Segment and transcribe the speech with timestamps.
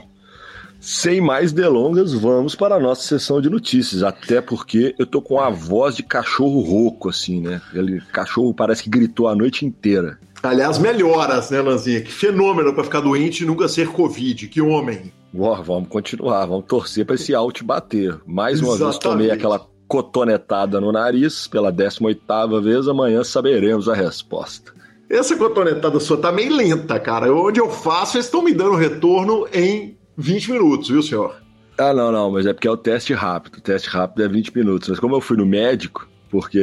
[0.78, 4.04] sem mais delongas, vamos para a nossa sessão de notícias.
[4.04, 7.62] Até porque eu tô com a voz de cachorro rouco, assim, né?
[7.74, 10.20] Ele cachorro parece que gritou a noite inteira.
[10.44, 12.02] Aliás, melhoras, né, Lanzinha?
[12.02, 14.50] Que fenômeno para ficar doente e nunca ser Covid.
[14.50, 15.14] Que homem.
[15.34, 18.20] Ué, vamos continuar, vamos torcer para esse out bater.
[18.26, 18.92] Mais uma Exatamente.
[18.92, 22.22] vez tomei aquela cotonetada no nariz pela 18
[22.62, 24.83] vez, amanhã saberemos a resposta.
[25.09, 27.34] Essa cotonetada sua tá meio lenta, cara.
[27.34, 31.36] Onde eu faço, eles estão me dando retorno em 20 minutos, viu, senhor?
[31.78, 33.58] Ah, não, não, mas é porque é o teste rápido.
[33.58, 34.90] O teste rápido é 20 minutos.
[34.90, 36.58] Mas como eu fui no médico, porque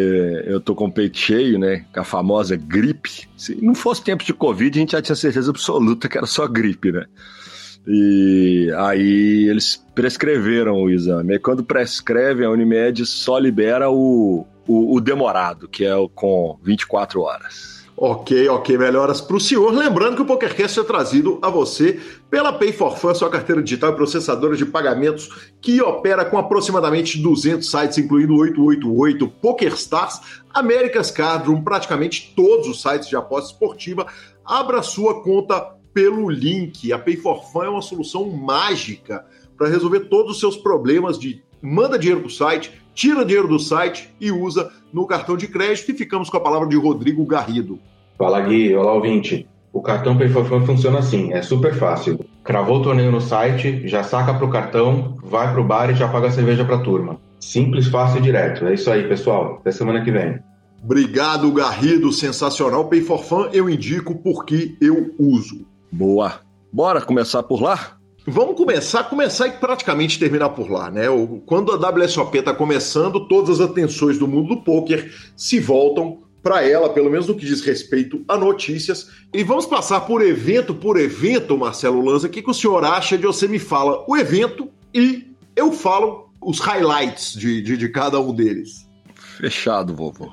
[0.46, 1.84] eu tô com o peito cheio, né?
[1.92, 3.28] Com a famosa gripe.
[3.36, 6.46] Se não fosse tempo de Covid, a gente já tinha certeza absoluta que era só
[6.46, 7.07] gripe, né?
[7.86, 11.34] E aí eles prescreveram o exame.
[11.34, 16.58] E quando prescrevem, a Unimed só libera o, o, o demorado, que é o com
[16.62, 17.80] 24 horas.
[18.02, 19.70] Ok, ok, melhoras para o senhor.
[19.74, 22.00] Lembrando que o PokerCast é trazido a você
[22.30, 25.28] pela Pay for Fun, sua carteira digital e processadora de pagamentos
[25.61, 30.18] que opera com aproximadamente 200 sites, incluindo 888, PokerStars,
[30.48, 34.06] America's Cardroom, praticamente todos os sites de aposta esportiva.
[34.46, 35.60] Abra sua conta
[35.92, 36.90] pelo link.
[36.94, 39.27] A Pay for Fun é uma solução mágica
[39.58, 43.58] para resolver todos os seus problemas de manda dinheiro para o site, tira dinheiro do
[43.58, 45.90] site e usa no cartão de crédito.
[45.90, 47.78] E ficamos com a palavra de Rodrigo Garrido.
[48.18, 49.48] Fala Gui, olá ouvinte.
[49.73, 52.18] O cartão PayForFun funciona assim, é super fácil.
[52.42, 56.27] Cravou o torneio no site, já saca pro cartão, vai pro bar e já paga
[56.27, 57.20] a cerveja pra turma.
[57.39, 58.67] Simples, fácil e direto.
[58.67, 59.58] É isso aí, pessoal.
[59.61, 60.40] Até semana que vem.
[60.83, 62.12] Obrigado, Garrido.
[62.12, 62.89] Sensacional.
[62.89, 65.67] Pay for Fun eu indico porque eu uso.
[65.92, 66.40] Boa.
[66.72, 67.99] Bora começar por lá?
[68.30, 71.07] Vamos começar, começar e praticamente terminar por lá, né?
[71.46, 76.64] Quando a WSOP está começando, todas as atenções do mundo do poker se voltam para
[76.67, 79.11] ela, pelo menos no que diz respeito a notícias.
[79.35, 82.29] E vamos passar por evento por evento, Marcelo Lanza.
[82.29, 85.27] O que, que o senhor acha de você me fala o evento e
[85.57, 88.89] eu falo os highlights de, de, de cada um deles?
[89.39, 90.30] Fechado, vovô.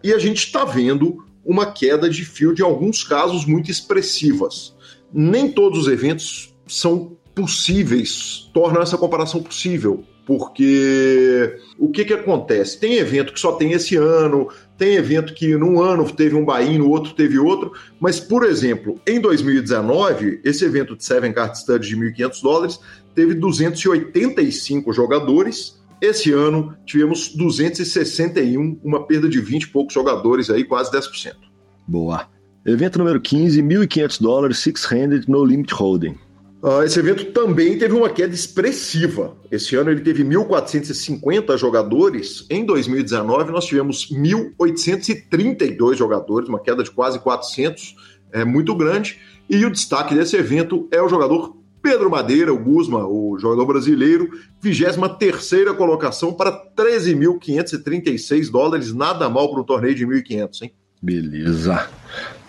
[0.02, 4.74] E a gente está vendo uma queda de fio de alguns casos muito expressivas.
[5.12, 10.04] Nem todos os eventos são possíveis, tornam essa comparação possível.
[10.24, 12.78] Porque o que, que acontece?
[12.78, 14.48] Tem evento que só tem esse ano,
[14.82, 17.70] tem evento que num ano teve um buy no outro teve outro,
[18.00, 22.80] mas, por exemplo, em 2019, esse evento de Seven Card Study de 1.500 dólares
[23.14, 25.80] teve 285 jogadores.
[26.00, 31.34] Esse ano tivemos 261, uma perda de 20 e poucos jogadores aí, quase 10%.
[31.86, 32.26] Boa.
[32.66, 36.16] Evento número 15, 1.500 dólares, six-handed, no limit holding.
[36.62, 39.36] Uh, esse evento também teve uma queda expressiva.
[39.50, 42.46] Esse ano ele teve 1.450 jogadores.
[42.48, 47.96] Em 2019 nós tivemos 1.832 jogadores, uma queda de quase 400,
[48.30, 49.18] é muito grande.
[49.50, 54.30] E o destaque desse evento é o jogador Pedro Madeira, o Guzma, o jogador brasileiro,
[54.60, 60.72] 23 colocação para 13.536 dólares, nada mal para um torneio de 1.500, hein?
[61.02, 61.88] Beleza.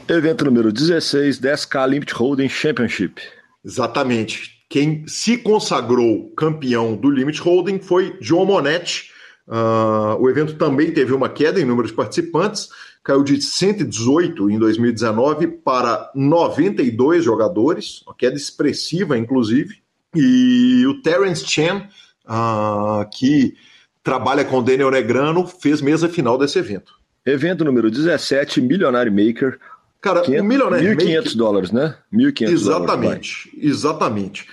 [0.08, 3.20] Evento número 16, 10K Limit Holding Championship.
[3.64, 4.64] Exatamente.
[4.70, 9.12] Quem se consagrou campeão do Limit Holding foi João Monetti.
[9.48, 12.70] Uh, o evento também teve uma queda em número de participantes,
[13.04, 19.76] caiu de 118 em 2019 para 92 jogadores, uma queda expressiva, inclusive.
[20.16, 21.88] E o Terence Chen,
[22.26, 23.56] uh, que
[24.04, 26.94] trabalha com Daniel Negrano, fez mesa final desse evento.
[27.26, 29.60] Evento número 17, Milionário Maker,
[30.04, 31.36] Cara, 500, o Millionaire 1.500 Maker...
[31.38, 31.96] dólares, né?
[32.14, 34.46] 1.500 Exatamente, dólares, exatamente.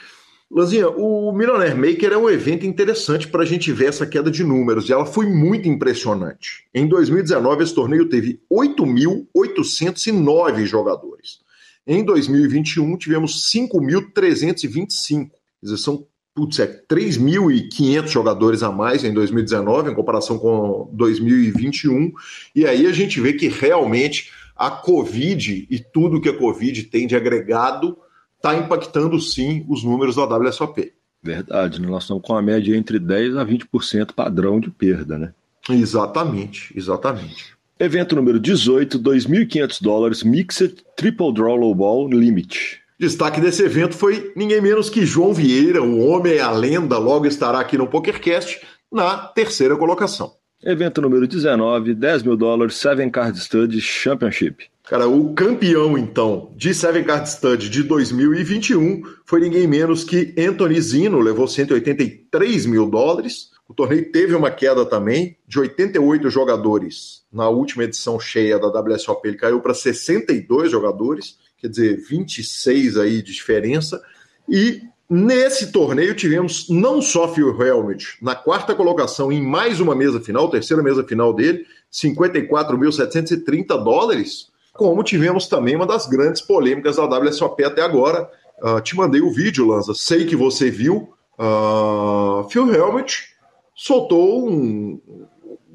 [0.49, 4.45] Lanzinha, o Millionaire Maker é um evento interessante para a gente ver essa queda de
[4.45, 6.67] números e ela foi muito impressionante.
[6.73, 11.41] Em 2019, esse torneio teve 8.809 jogadores.
[11.85, 15.31] Em 2021, tivemos 5.325.
[15.31, 22.13] Quer dizer, são putz, é 3.500 jogadores a mais em 2019, em comparação com 2021.
[22.55, 27.07] E aí a gente vê que realmente a Covid e tudo que a Covid tem
[27.07, 27.97] de agregado
[28.37, 30.93] está impactando sim os números da WSOP.
[31.23, 31.89] Verdade, né?
[31.89, 35.33] nós estamos com a média entre 10% a 20% padrão de perda, né?
[35.71, 37.55] Exatamente, exatamente.
[37.79, 42.81] Evento número 18, 2.500 dólares, Mixed Triple Draw Low Ball Limit.
[42.99, 47.61] Destaque desse evento foi ninguém menos que João Vieira, o homem, a lenda, logo estará
[47.61, 48.61] aqui no PokerCast,
[48.93, 50.35] na terceira colocação.
[50.63, 54.67] Evento número 19, 10 mil dólares, Seven Card Stud Championship.
[54.85, 60.79] Cara, o campeão, então, de Seven Card Stud de 2021 foi ninguém menos que Anthony
[60.83, 63.53] Zino, levou 183 mil dólares.
[63.67, 67.23] O torneio teve uma queda também, de 88 jogadores.
[67.33, 73.23] Na última edição cheia da WSOP, ele caiu para 62 jogadores, quer dizer, 26 aí
[73.23, 73.99] de diferença.
[74.47, 80.21] E Nesse torneio tivemos não só Phil Helmut na quarta colocação em mais uma mesa
[80.21, 87.07] final, terceira mesa final dele, 54.730 dólares, como tivemos também uma das grandes polêmicas da
[87.07, 88.31] WSOP até agora.
[88.63, 91.13] Uh, te mandei o vídeo, Lanza, sei que você viu.
[91.37, 93.31] Uh, Phil Helmut
[93.75, 95.01] soltou um,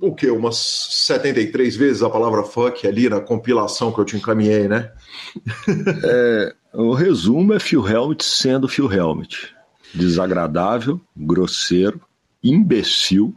[0.02, 0.30] o que?
[0.30, 4.92] Umas 73 vezes a palavra fuck ali na compilação que eu te encaminhei, né?
[6.04, 9.54] é, o resumo é Phil Helmut sendo Phil Helmut.
[9.94, 12.02] Desagradável, grosseiro,
[12.44, 13.34] imbecil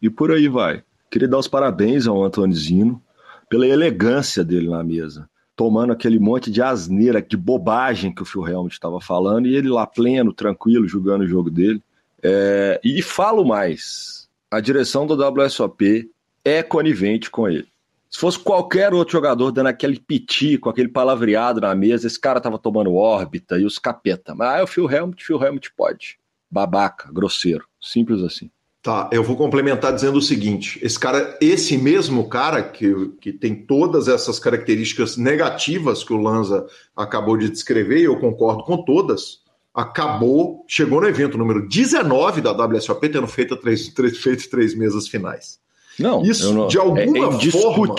[0.00, 0.82] e por aí vai.
[1.10, 3.00] Queria dar os parabéns ao Antonizino
[3.48, 5.28] pela elegância dele na mesa.
[5.54, 9.68] Tomando aquele monte de asneira, de bobagem que o Phil Helmut estava falando, e ele
[9.68, 11.82] lá pleno, tranquilo, jogando o jogo dele.
[12.22, 14.21] É, e falo mais:
[14.52, 16.10] a direção do WSOP
[16.44, 17.66] é conivente com ele.
[18.10, 22.38] Se fosse qualquer outro jogador dando aquele piti com aquele palavreado na mesa, esse cara
[22.38, 24.34] tava tomando órbita e os capeta.
[24.34, 26.18] Mas ah, o Phil Helmut, Phil Helmut pode.
[26.50, 28.50] Babaca, grosseiro, simples assim.
[28.82, 33.54] Tá, eu vou complementar dizendo o seguinte: esse cara, esse mesmo cara que, que tem
[33.54, 39.41] todas essas características negativas que o Lanza acabou de descrever, e eu concordo com todas,
[39.74, 45.08] acabou, chegou no evento número 19 da WSOP, tendo feito três, três, feito três mesas
[45.08, 45.60] finais.
[45.98, 47.94] Não, isso não, de alguma é, é forma,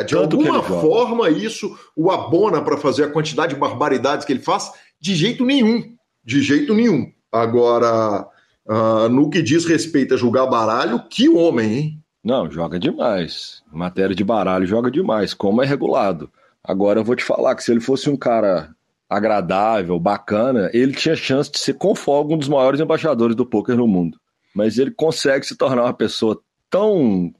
[0.00, 4.42] é, de alguma forma isso o abona para fazer a quantidade de barbaridades que ele
[4.42, 4.70] faz?
[5.00, 7.10] De jeito nenhum, de jeito nenhum.
[7.32, 8.28] Agora,
[8.66, 11.98] uh, no que diz respeito a julgar baralho, que homem, hein?
[12.22, 13.62] Não, joga demais.
[13.72, 16.30] Em matéria de baralho, joga demais, como é regulado.
[16.62, 18.72] Agora eu vou te falar que se ele fosse um cara
[19.16, 23.76] agradável, bacana, ele tinha chance de ser com folga um dos maiores embaixadores do poker
[23.76, 24.18] no mundo.
[24.54, 26.40] Mas ele consegue se tornar uma pessoa
[26.70, 27.32] tão,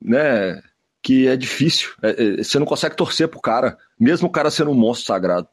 [0.00, 0.60] né,
[1.02, 1.90] que é difícil.
[2.02, 5.48] É, é, você não consegue torcer pro cara, mesmo o cara sendo um monstro sagrado.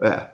[0.00, 0.30] É.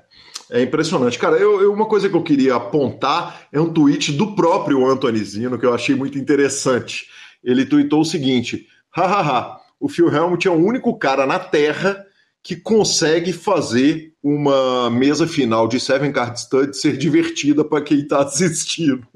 [0.51, 1.19] É impressionante.
[1.19, 5.19] Cara, eu, eu, uma coisa que eu queria apontar é um tweet do próprio Anthony
[5.19, 7.07] Zino que eu achei muito interessante.
[7.45, 12.03] Ele tweetou o seguinte: hahaha, o Phil Helmut é o único cara na Terra
[12.49, 18.23] que consegue fazer uma mesa final de Seven Card Stud ser divertida para quem está
[18.23, 19.07] assistindo.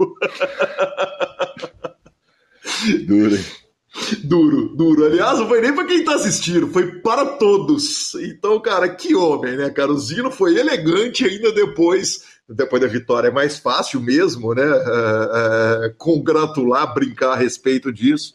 [3.07, 3.39] Duro.
[4.25, 5.07] Duro, duro.
[5.07, 8.15] Aliás, não foi nem para quem está assistindo, foi para todos.
[8.17, 9.93] Então, cara, que homem, né, cara?
[9.93, 12.25] O Zino foi elegante ainda depois.
[12.49, 14.62] Depois da vitória é mais fácil mesmo, né?
[14.62, 18.35] É, é, congratular, brincar a respeito disso.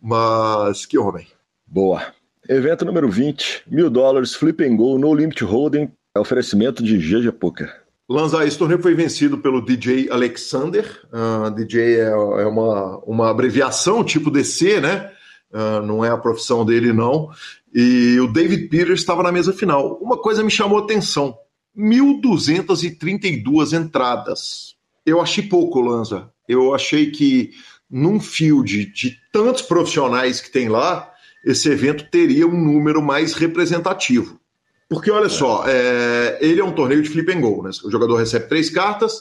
[0.00, 1.26] Mas que homem.
[1.66, 2.15] Boa.
[2.48, 7.86] Evento número 20, mil dólares, flip and go, no limit holding, oferecimento de GG Poker.
[8.08, 10.84] Lanza, esse torneio foi vencido pelo DJ Alexander.
[11.12, 15.10] Uh, DJ é, é, uma, uma abreviação, tipo DC, né?
[15.52, 17.30] Uh, não é a profissão dele, não.
[17.74, 19.98] E o David Peters estava na mesa final.
[20.00, 21.36] Uma coisa me chamou a atenção:
[21.76, 24.76] 1.232 entradas.
[25.04, 26.30] Eu achei pouco, Lanza.
[26.48, 27.50] Eu achei que
[27.90, 31.10] num field de tantos profissionais que tem lá,
[31.44, 34.40] esse evento teria um número mais representativo.
[34.88, 37.70] Porque olha só, é, ele é um torneio de flip and go, né?
[37.84, 39.18] O jogador recebe três cartas,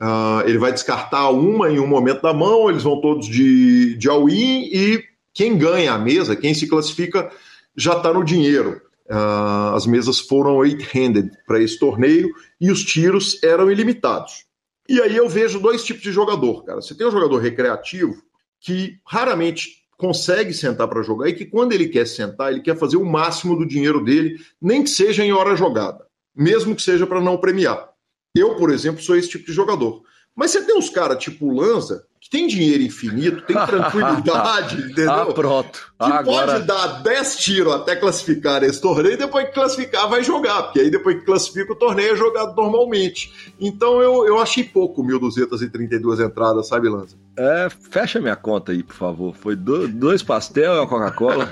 [0.00, 4.08] uh, ele vai descartar uma em um momento da mão, eles vão todos de, de
[4.08, 7.30] all-in e quem ganha a mesa, quem se classifica,
[7.74, 8.80] já está no dinheiro.
[9.08, 12.28] Uh, as mesas foram eight-handed para esse torneio
[12.60, 14.44] e os tiros eram ilimitados.
[14.88, 16.80] E aí eu vejo dois tipos de jogador, cara.
[16.80, 18.22] Você tem um jogador recreativo
[18.60, 22.96] que raramente consegue sentar para jogar e que quando ele quer sentar, ele quer fazer
[22.96, 27.20] o máximo do dinheiro dele, nem que seja em hora jogada, mesmo que seja para
[27.20, 27.90] não premiar.
[28.34, 30.02] Eu, por exemplo, sou esse tipo de jogador.
[30.34, 35.10] Mas você tem uns caras tipo Lanza, que tem dinheiro infinito, tem tranquilidade, entendeu?
[35.10, 35.94] Ah, pronto.
[35.98, 36.52] Que Agora...
[36.52, 40.80] pode dar 10 tiros até classificar esse torneio, e depois que classificar vai jogar, porque
[40.80, 43.54] aí depois que classifica o torneio é jogado normalmente.
[43.58, 47.16] Então eu, eu achei pouco 1.232 entradas, sabe, Lanza?
[47.38, 49.36] É, fecha minha conta aí, por favor.
[49.36, 51.46] Foi do, dois pastel e uma Coca-Cola.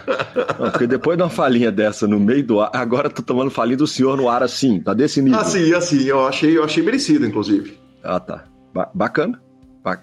[0.56, 3.86] porque depois de uma falinha dessa no meio do ar, agora tô tomando falinha do
[3.86, 5.38] senhor no ar assim, tá desse nível.
[5.38, 7.78] Assim, assim, eu achei, eu achei merecido, inclusive.
[8.02, 8.44] Ah, tá.
[8.72, 9.40] Ba bacana.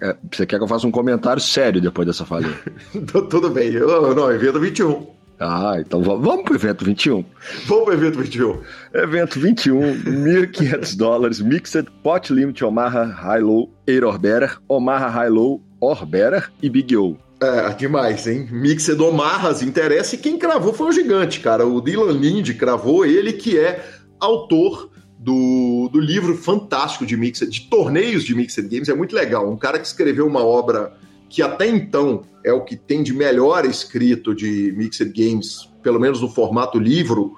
[0.00, 2.48] É, você quer que eu faça um comentário sério depois dessa falha?
[3.28, 3.72] Tudo bem.
[3.72, 5.06] Eu, não, evento 21.
[5.40, 7.24] Ah, então vamos pro evento 21.
[7.66, 8.60] Vamos pro evento 21.
[8.94, 15.60] Evento 21, 1.500 dólares, Mixed Pot Limit Omaha High Low Air Orberer, Omaha High Low
[15.82, 17.16] Orberer e Big O.
[17.42, 18.48] É, demais, hein?
[18.52, 21.66] Mixed Omarras interessa e quem cravou foi o gigante, cara.
[21.66, 23.84] O Dylan Lind cravou, ele que é
[24.20, 29.50] autor do, do livro fantástico de Mixed, de torneios de Mixed Games, é muito legal.
[29.50, 30.96] Um cara que escreveu uma obra
[31.28, 36.20] que até então é o que tem de melhor escrito de Mixed Games, pelo menos
[36.20, 37.34] no formato livro,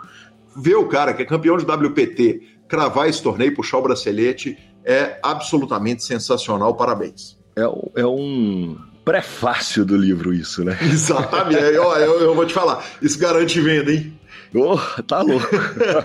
[0.54, 5.18] ver o cara que é campeão de WPT cravar esse torneio, puxar o bracelete, é
[5.22, 6.74] absolutamente sensacional.
[6.74, 7.42] Parabéns.
[7.56, 10.78] É, é um prefácio do livro isso, né?
[10.82, 11.62] Exatamente.
[11.62, 14.18] eu, eu, eu vou te falar, isso garante venda, hein?
[14.54, 15.48] Oh, tá louco.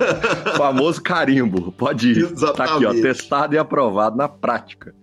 [0.58, 1.72] Famoso carimbo.
[1.72, 2.18] Pode ir.
[2.18, 2.56] Exatamente.
[2.56, 2.94] Tá aqui, ó.
[2.94, 4.96] Testado e aprovado na prática.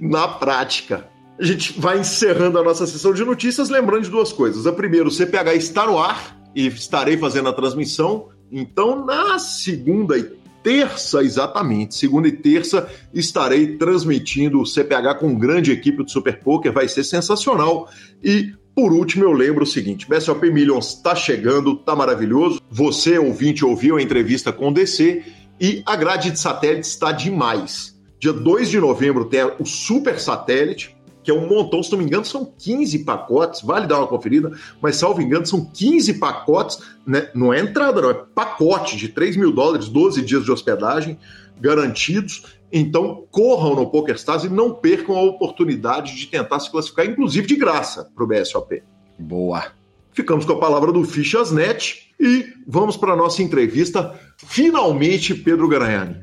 [0.00, 1.04] Na prática.
[1.40, 4.66] A gente vai encerrando a nossa sessão de notícias, lembrando de duas coisas.
[4.66, 8.28] A primeira, o CPH está no ar e estarei fazendo a transmissão.
[8.50, 10.22] Então, na segunda e
[10.62, 16.72] terça, exatamente, segunda e terça, estarei transmitindo o CPH com grande equipe do Super Poker.
[16.72, 17.88] Vai ser sensacional.
[18.22, 22.60] E por último, eu lembro o seguinte: BSOP Millions está chegando, tá maravilhoso.
[22.70, 25.24] Você, ouvinte, ouviu a entrevista com o DC
[25.60, 27.98] e a grade de satélite está demais.
[28.20, 30.96] Dia 2 de novembro tem o Super Satélite,
[31.28, 34.50] que é um montão, se não me engano, são 15 pacotes, vale dar uma conferida,
[34.80, 37.28] mas salvo engano, são 15 pacotes, né?
[37.34, 41.18] não é entrada, não, é pacote de 3 mil dólares, 12 dias de hospedagem
[41.60, 42.56] garantidos.
[42.72, 47.56] Então, corram no PokerStars e não percam a oportunidade de tentar se classificar, inclusive de
[47.56, 48.82] graça, para o BSOP.
[49.18, 49.66] Boa.
[50.14, 54.18] Ficamos com a palavra do Fichasnet e vamos para a nossa entrevista.
[54.38, 56.22] Finalmente, Pedro Garanhani.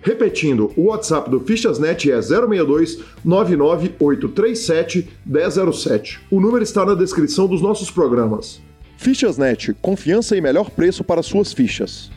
[0.00, 6.20] Repetindo, o WhatsApp do Fichasnet é 062 99837 1007.
[6.30, 8.60] O número está na descrição dos nossos programas.
[8.96, 12.10] Fichasnet, confiança e melhor preço para suas fichas.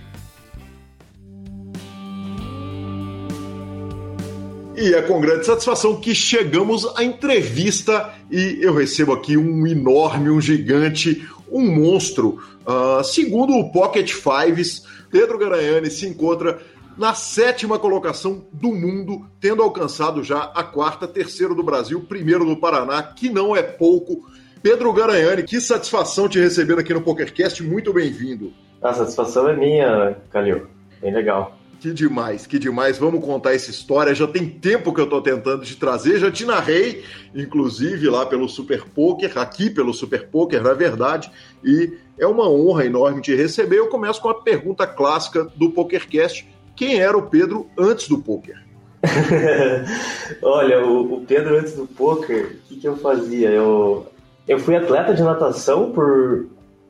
[4.75, 10.31] E é com grande satisfação que chegamos à entrevista e eu recebo aqui um enorme,
[10.31, 12.39] um gigante, um monstro.
[12.65, 16.59] Uh, segundo o Pocket Fives, Pedro Garanhani se encontra
[17.01, 22.55] na sétima colocação do mundo, tendo alcançado já a quarta, terceiro do Brasil, primeiro do
[22.55, 24.23] Paraná, que não é pouco.
[24.61, 28.53] Pedro Garanhani, que satisfação te receber aqui no PokerCast, muito bem-vindo.
[28.83, 30.67] A satisfação é minha, Calil.
[31.01, 31.57] Bem legal.
[31.79, 32.99] Que demais, que demais.
[32.99, 34.13] Vamos contar essa história.
[34.13, 36.19] Já tem tempo que eu estou tentando te trazer.
[36.19, 37.03] Já te narrei,
[37.33, 41.31] inclusive, lá pelo Super Poker, aqui pelo Super Poker, na verdade.
[41.63, 43.77] E é uma honra enorme te receber.
[43.77, 48.61] Eu começo com a pergunta clássica do PokerCast: quem era o Pedro antes do poker?
[50.41, 53.49] Olha, o, o, Pedro antes do poker, o que, que eu fazia?
[53.49, 54.07] Eu,
[54.47, 56.47] eu fui atleta de natação por,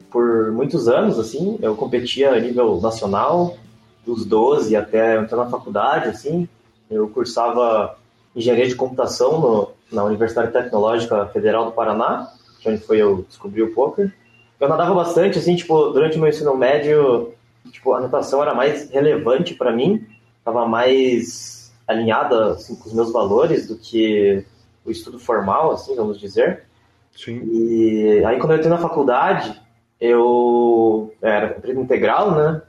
[0.10, 1.58] por muitos anos, assim.
[1.62, 3.58] Eu competia a nível nacional,
[4.06, 6.48] dos 12 até entrar na faculdade, assim.
[6.90, 7.98] Eu cursava
[8.36, 13.26] engenharia de computação no, na Universidade Tecnológica Federal do Paraná, que é onde foi eu
[13.28, 14.14] descobri o poker.
[14.60, 17.34] Eu nadava bastante, assim, tipo, durante o meu ensino médio,
[17.70, 20.06] tipo, a natação era mais relevante para mim,
[20.40, 24.46] estava mais alinhada assim, com os meus valores do que
[24.86, 26.64] o estudo formal, assim, vamos dizer.
[27.16, 27.42] Sim.
[27.44, 29.62] E aí quando eu entrei na faculdade,
[30.00, 32.62] eu era período integral, né?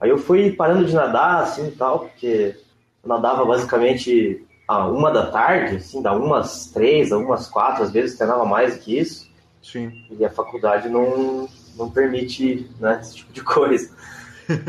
[0.00, 2.56] Aí eu fui parando de nadar, assim, e tal, porque
[3.02, 7.90] eu nadava basicamente a uma da tarde, assim, da umas três, a umas quatro, às
[7.90, 9.30] vezes treinava mais do que isso.
[9.62, 10.06] Sim.
[10.10, 13.90] E a faculdade não, não permite, né, esse tipo de coisa.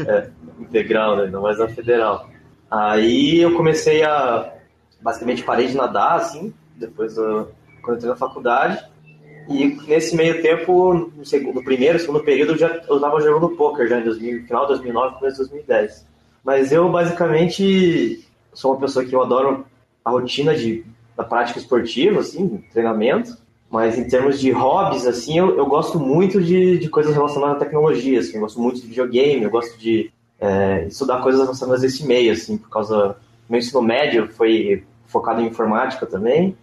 [0.08, 2.30] É, integral, né, não mais na federal.
[2.70, 4.54] Aí eu comecei a,
[5.02, 7.48] basicamente parei de nadar, assim, depois do,
[7.82, 8.84] quando entrei na faculdade.
[9.50, 13.56] E nesse meio tempo, no, segundo, no primeiro, segundo período, eu já eu estava jogando
[13.56, 16.08] poker já em 2000, final de 2009, começo de 2010.
[16.44, 19.66] Mas eu basicamente sou uma pessoa que eu adoro
[20.04, 23.38] a rotina de da prática esportiva, assim, treinamento.
[23.72, 27.60] Mas em termos de hobbies, assim, eu, eu gosto muito de, de coisas relacionadas à
[27.60, 31.88] tecnologia, assim, eu gosto muito de videogame, eu gosto de é, estudar coisas relacionadas a
[31.88, 33.16] esse meio, assim, por causa...
[33.50, 36.56] Meu ensino médio foi focado em informática também,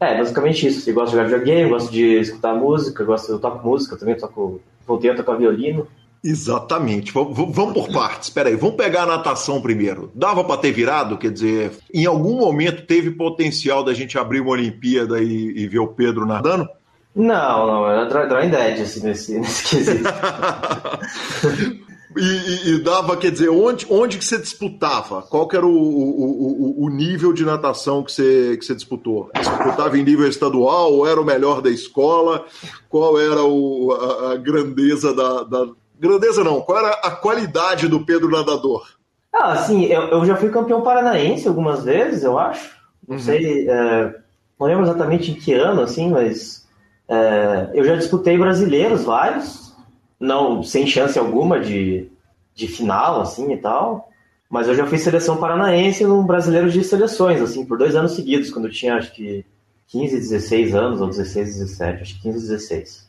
[0.00, 0.88] é, basicamente isso.
[0.88, 4.60] Eu gosto de jogar videogame, gosto de escutar música, gosto, eu toco música também, toco,
[4.86, 5.86] voltei a tocar violino.
[6.24, 7.12] Exatamente.
[7.12, 8.28] Vamos por partes.
[8.28, 10.10] Espera aí, vamos pegar a natação primeiro.
[10.14, 11.18] Dava para ter virado?
[11.18, 15.80] Quer dizer, em algum momento teve potencial da gente abrir uma Olimpíada e, e ver
[15.80, 16.66] o Pedro nadando?
[17.14, 20.04] Não, não, era drawing dead, assim, nesse, nesse quesito.
[22.16, 25.22] E, e, e, dava, quer dizer, onde, onde que você disputava?
[25.22, 29.30] Qual que era o, o, o, nível de natação que você, que você disputou?
[29.34, 32.46] Disputava em nível estadual ou era o melhor da escola?
[32.88, 35.66] Qual era o, a, a grandeza da, da,
[36.04, 38.86] Grandeza não, qual era a qualidade do Pedro Nadador?
[39.32, 42.76] Ah, sim, eu, eu já fui campeão paranaense algumas vezes, eu acho.
[43.08, 43.22] Não uhum.
[43.22, 44.14] sei, é,
[44.60, 46.68] não lembro exatamente em que ano, assim, mas
[47.08, 49.74] é, eu já disputei brasileiros vários
[50.20, 52.08] não sem chance alguma de,
[52.54, 54.10] de final, assim e tal.
[54.48, 58.50] Mas eu já fiz seleção paranaense no brasileiro de seleções, assim, por dois anos seguidos,
[58.50, 59.44] quando eu tinha acho que
[59.88, 63.03] 15, 16 anos, ou 16, 17, acho que 15, 16.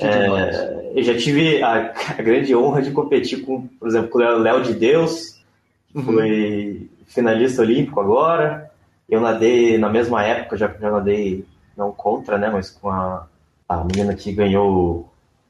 [0.00, 4.38] É, eu já tive a, a, grande honra de competir com, por exemplo, com o
[4.38, 5.40] Léo de Deus,
[5.90, 6.04] que uhum.
[6.04, 8.70] foi finalista olímpico agora.
[9.08, 11.44] Eu nadei na mesma época, já, já nadei
[11.76, 13.26] não contra, né, mas com a,
[13.68, 15.08] a menina que ganhou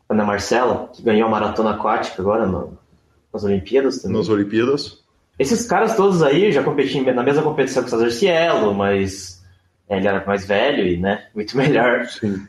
[0.08, 2.78] Ana Marcela, que ganhou a maratona aquática agora no,
[3.32, 4.16] nas Olimpíadas também.
[4.16, 5.02] Nas Olimpíadas.
[5.38, 9.42] Esses caras todos aí já competi na mesma competição que o César Cielo, mas
[9.88, 12.06] ele era mais velho e, né, muito melhor.
[12.06, 12.46] Sim.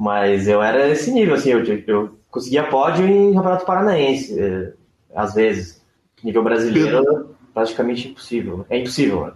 [0.00, 4.72] Mas eu era esse nível, assim, eu, eu conseguia pódio em Campeonato Paranaense, é,
[5.14, 5.78] às vezes.
[6.24, 8.64] Nível brasileiro, Pedro, praticamente impossível.
[8.70, 9.30] É impossível.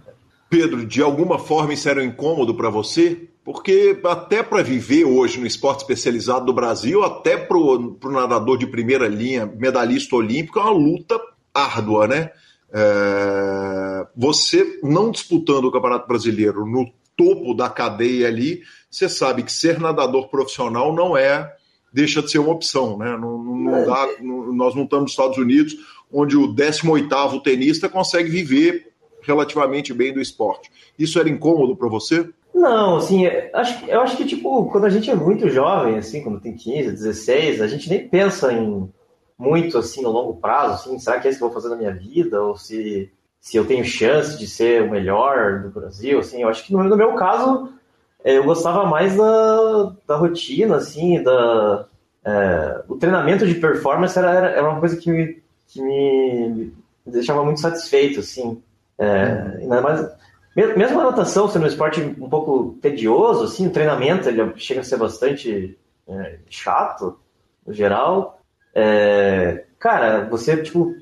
[0.49, 3.29] Pedro, de alguma forma isso era um incômodo para você?
[3.43, 8.65] Porque até para viver hoje no esporte especializado do Brasil, até para o nadador de
[8.65, 11.19] primeira linha, medalhista olímpico, é uma luta
[11.53, 12.31] árdua, né?
[12.73, 14.07] É...
[14.15, 18.61] Você não disputando o Campeonato Brasileiro no topo da cadeia ali,
[18.95, 21.55] você sabe que ser nadador profissional não é
[21.91, 23.17] deixa de ser uma opção, né?
[23.17, 25.75] Não, não, dá, não, nós não estamos nos Estados Unidos,
[26.11, 30.69] onde o 18º tenista consegue viver relativamente bem do esporte.
[30.99, 32.29] Isso era incômodo para você?
[32.53, 36.39] Não, assim, acho, eu acho que, tipo, quando a gente é muito jovem, assim, quando
[36.39, 38.89] tem 15, 16, a gente nem pensa em
[39.37, 41.77] muito, assim, no longo prazo, assim, será que é isso que eu vou fazer na
[41.77, 42.41] minha vida?
[42.41, 46.65] Ou se, se eu tenho chance de ser o melhor do Brasil, assim, eu acho
[46.65, 47.84] que no, no meu caso, é,
[48.33, 51.85] eu gostava mais da, da rotina, assim, da...
[52.23, 56.73] É, o treinamento de performance era, era uma coisa que me, que me
[57.05, 58.61] deixava muito satisfeito, assim.
[58.97, 60.09] É, ainda mais
[60.55, 64.83] mesmo a natação sendo um esporte um pouco tedioso, assim, o treinamento ele chega a
[64.83, 67.19] ser bastante é, chato,
[67.67, 68.39] no geral.
[68.73, 70.95] É, cara, você, tipo,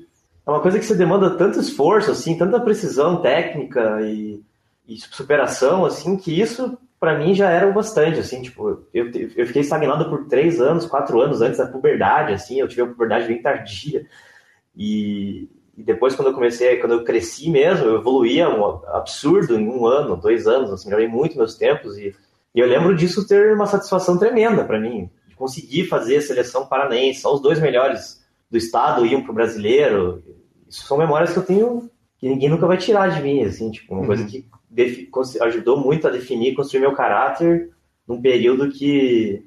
[0.44, 4.42] é uma coisa que você demanda tanto esforço, assim, tanta precisão técnica e,
[4.88, 9.46] e superação, assim, que isso, para mim, já era o bastante, assim, tipo, eu, eu
[9.46, 13.28] fiquei estagnado por três anos, quatro anos antes da puberdade, assim, eu tive a puberdade
[13.28, 14.06] bem tardia.
[14.74, 19.68] E, e depois, quando eu comecei, quando eu cresci mesmo, eu evoluía um absurdo em
[19.68, 21.98] um ano, dois anos, assim, melhorei muito meus tempos.
[21.98, 22.16] E,
[22.54, 26.64] e eu lembro disso ter uma satisfação tremenda para mim, de conseguir fazer a seleção
[26.64, 27.20] paranaense.
[27.20, 30.24] São os dois melhores do estado, iam para o brasileiro.
[30.66, 31.90] Isso são memórias que eu tenho
[32.24, 34.06] que ninguém nunca vai tirar de mim, assim, tipo, uma uhum.
[34.06, 34.46] coisa que
[35.42, 37.68] ajudou muito a definir, construir meu caráter
[38.08, 39.44] num período que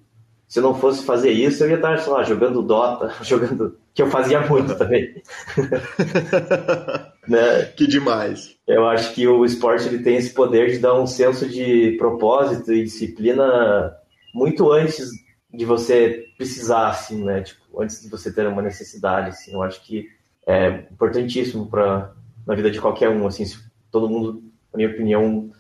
[0.47, 3.79] se eu não fosse fazer isso, eu ia estar, sei lá, jogando Dota, jogando.
[3.95, 5.11] que eu fazia muito também.
[7.27, 7.65] né?
[7.75, 8.55] Que demais.
[8.67, 12.71] Eu acho que o esporte ele tem esse poder de dar um senso de propósito
[12.71, 13.91] e disciplina
[14.35, 15.09] muito antes
[15.51, 17.41] de você precisar, assim, né?
[17.41, 19.53] Tipo, antes de você ter uma necessidade, assim.
[19.53, 20.07] Eu acho que
[20.45, 22.15] é importantíssimo para
[22.47, 23.45] na vida de qualquer um, assim.
[23.91, 25.51] todo mundo, na minha opinião,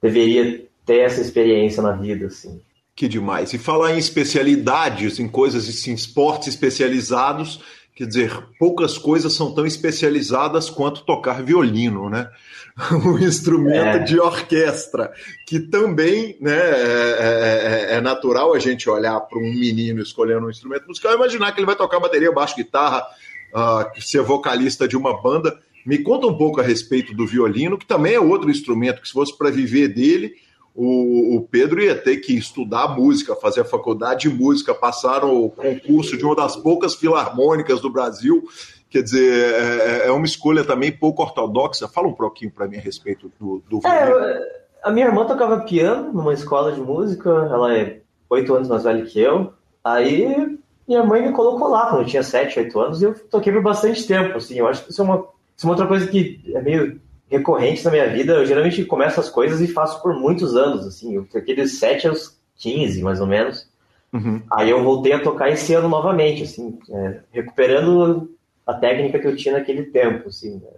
[0.00, 2.60] deveria ter essa experiência na vida, assim.
[2.94, 3.52] Que demais.
[3.52, 7.60] E falar em especialidades, em coisas, em esportes especializados,
[7.94, 12.30] quer dizer, poucas coisas são tão especializadas quanto tocar violino, né?
[12.92, 13.98] Um instrumento é.
[14.00, 15.12] de orquestra,
[15.46, 20.46] que também né, é, é, é, é natural a gente olhar para um menino escolhendo
[20.46, 23.06] um instrumento musical e imaginar que ele vai tocar bateria, baixo, guitarra,
[23.54, 25.56] uh, ser vocalista de uma banda.
[25.84, 29.14] Me conta um pouco a respeito do violino, que também é outro instrumento que, se
[29.14, 30.34] fosse para viver dele,
[30.74, 35.48] o, o, Pedro ia ter que estudar música, fazer a faculdade de música, passar o
[35.50, 38.42] concurso de uma das poucas filarmônicas do Brasil.
[38.90, 41.86] Quer dizer, é, é uma escolha também pouco ortodoxa.
[41.86, 46.12] Fala um pouquinho para mim a respeito do, do é, A minha irmã tocava piano
[46.12, 49.52] numa escola de música, ela é oito anos mais velha que eu.
[49.84, 53.52] Aí minha mãe me colocou lá quando eu tinha sete, oito anos e eu toquei
[53.52, 54.36] por bastante tempo.
[54.36, 55.24] Assim, eu acho que isso é uma,
[55.56, 58.34] isso é uma outra coisa que é meio recorrente na minha vida.
[58.34, 61.14] Eu geralmente começo as coisas e faço por muitos anos, assim.
[61.14, 63.68] Eu toquei dos 7 aos 15, mais ou menos.
[64.12, 64.42] Uhum.
[64.50, 68.30] Aí eu voltei a tocar esse ano novamente, assim, é, recuperando
[68.64, 70.54] a técnica que eu tinha naquele tempo, assim.
[70.54, 70.68] Né?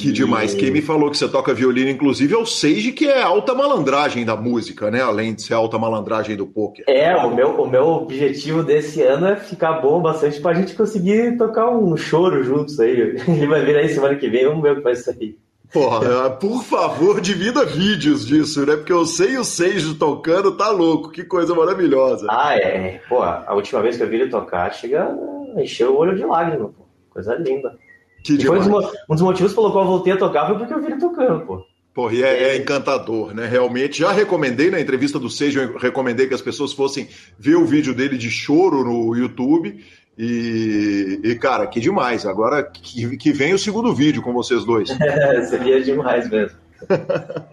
[0.00, 0.54] Que demais.
[0.54, 0.56] E...
[0.56, 4.24] Quem me falou que você toca violino, inclusive, é o Seiji, que é alta malandragem
[4.24, 5.02] da música, né?
[5.02, 6.84] Além de ser alta malandragem do poker.
[6.88, 11.36] É, o meu, o meu objetivo desse ano é ficar bom bastante pra gente conseguir
[11.36, 13.16] tocar um choro juntos aí.
[13.28, 15.38] Ele vai vir aí semana que vem, vamos ver o que vai sair.
[15.72, 18.76] Porra, por favor, divida vídeos disso, né?
[18.76, 22.26] Porque eu sei o Seijo tocando, tá louco, que coisa maravilhosa.
[22.28, 23.00] Ah, é.
[23.08, 25.16] Pô, a última vez que eu vi ele tocar, chega
[25.56, 26.84] a encher o olho de lágrima, pô.
[27.10, 27.78] Coisa linda.
[28.22, 30.74] Que foi um dos, um dos, motivos pelo qual eu voltei a tocar foi porque
[30.74, 31.66] eu vi ele tocando, pô.
[31.92, 33.46] Pô, e é, é, encantador, né?
[33.46, 33.98] Realmente.
[33.98, 37.94] Já recomendei na entrevista do Seijo, eu recomendei que as pessoas fossem ver o vídeo
[37.94, 39.84] dele de choro no YouTube.
[40.16, 42.26] E, e, cara, que demais.
[42.26, 44.90] Agora que, que vem o segundo vídeo com vocês dois.
[45.00, 46.56] É, seria demais mesmo.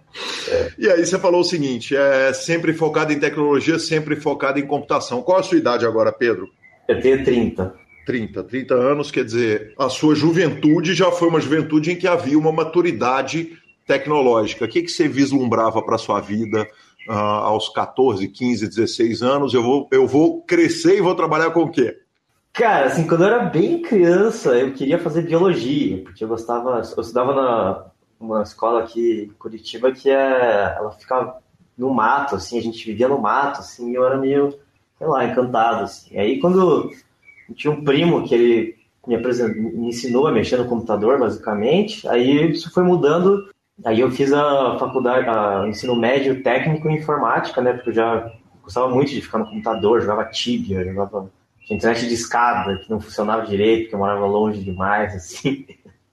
[0.80, 5.22] E aí você falou o seguinte: é sempre focado em tecnologia, sempre focado em computação.
[5.22, 6.50] Qual a sua idade agora, Pedro?
[6.88, 7.76] Eu tenho 30.
[8.08, 12.40] 30, 30 anos, quer dizer, a sua juventude já foi uma juventude em que havia
[12.40, 14.64] uma maturidade tecnológica.
[14.64, 16.66] O que, que você vislumbrava para sua vida
[17.10, 19.54] uh, aos 14, 15, 16 anos?
[19.54, 21.98] Eu vou, eu vou crescer e vou trabalhar com o quê?
[22.54, 27.02] Cara, assim, quando eu era bem criança, eu queria fazer biologia, porque eu gostava, eu
[27.02, 27.86] estudava na
[28.20, 31.38] uma escola aqui em Curitiba que é, ela ficava
[31.78, 34.58] no mato, assim, a gente vivia no mato, assim, e eu era meio,
[34.98, 36.16] sei lá, encantado, assim.
[36.16, 36.90] E aí quando
[37.56, 38.76] tinha um primo que ele
[39.08, 43.50] me, me ensinou a mexer no computador, basicamente, aí isso foi mudando,
[43.86, 48.32] aí eu fiz a faculdade, a ensino médio técnico em informática, né, porque eu já
[48.62, 51.32] gostava muito de ficar no computador, jogava Tibia, jogava
[51.70, 55.66] internet de escada que não funcionava direito, porque eu morava longe demais, assim.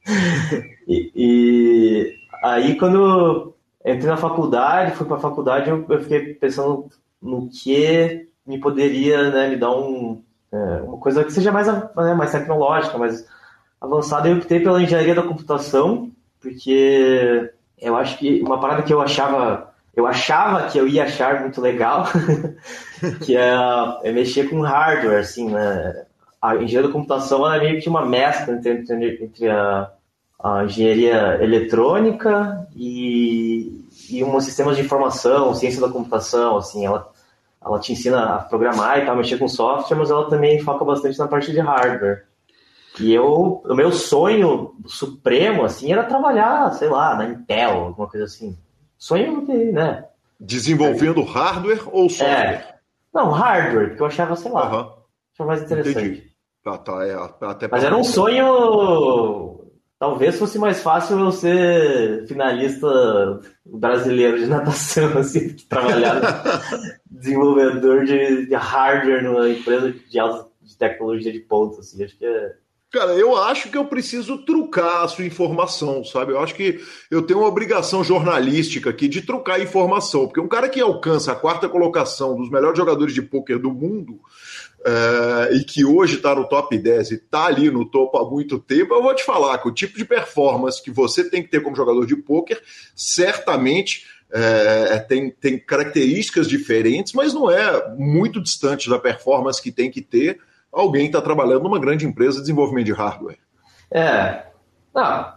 [0.87, 3.57] e, e, aí, quando eu
[3.92, 6.88] entrei na faculdade, fui para a faculdade, eu, eu, fiquei pensando
[7.23, 10.23] no que me poderia né, me dar um,
[10.55, 13.27] é, uma coisa que seja mais, né, mais tecnológica, mais
[13.81, 19.01] avançado, eu optei pela engenharia da computação, porque eu acho que uma parada que eu
[19.01, 22.07] achava, eu achava que eu ia achar muito legal,
[23.25, 23.53] que é,
[24.05, 26.05] é, mexer com hardware, assim, né?
[26.40, 29.90] A engenharia da computação é meio que uma mescla entre, entre, entre a,
[30.40, 37.11] a, engenharia eletrônica e, e um sistemas de informação, ciência da computação, assim, ela
[37.64, 41.18] ela te ensina a programar e tal, mexer com software, mas ela também foca bastante
[41.18, 42.27] na parte de hardware.
[43.00, 48.27] E eu, o meu sonho supremo, assim, era trabalhar, sei lá, na Intel, alguma coisa
[48.27, 48.57] assim.
[48.96, 50.05] Sonho né?
[50.38, 51.24] Desenvolvendo é.
[51.24, 52.68] hardware ou software?
[52.68, 52.74] É.
[53.12, 54.92] Não, hardware, porque eu achava, sei lá, uhum.
[55.33, 55.98] achava mais interessante.
[55.98, 56.35] Entendi.
[56.62, 57.14] Tá, tá, é,
[57.46, 59.63] até Mas era um sonho.
[59.98, 66.20] Talvez fosse mais fácil eu ser finalista brasileiro de natação, assim, trabalhar
[67.11, 72.26] desenvolvedor de, de, hardware numa empresa de, alta, de tecnologia de ponta, assim, acho que
[72.26, 72.54] é
[72.94, 76.30] Cara, eu acho que eu preciso trucar a sua informação, sabe?
[76.30, 76.78] Eu acho que
[77.11, 81.33] eu tenho uma obrigação jornalística aqui de trucar a informação, porque um cara que alcança
[81.33, 84.20] a quarta colocação dos melhores jogadores de pôquer do mundo
[84.85, 88.59] é, e que hoje está no top 10 e está ali no topo há muito
[88.59, 91.62] tempo, eu vou te falar que o tipo de performance que você tem que ter
[91.62, 92.61] como jogador de pôquer
[92.94, 99.90] certamente é, tem, tem características diferentes, mas não é muito distante da performance que tem
[99.90, 100.38] que ter
[100.75, 103.38] alguém está trabalhando numa grande empresa de desenvolvimento de hardware.
[103.90, 104.42] É,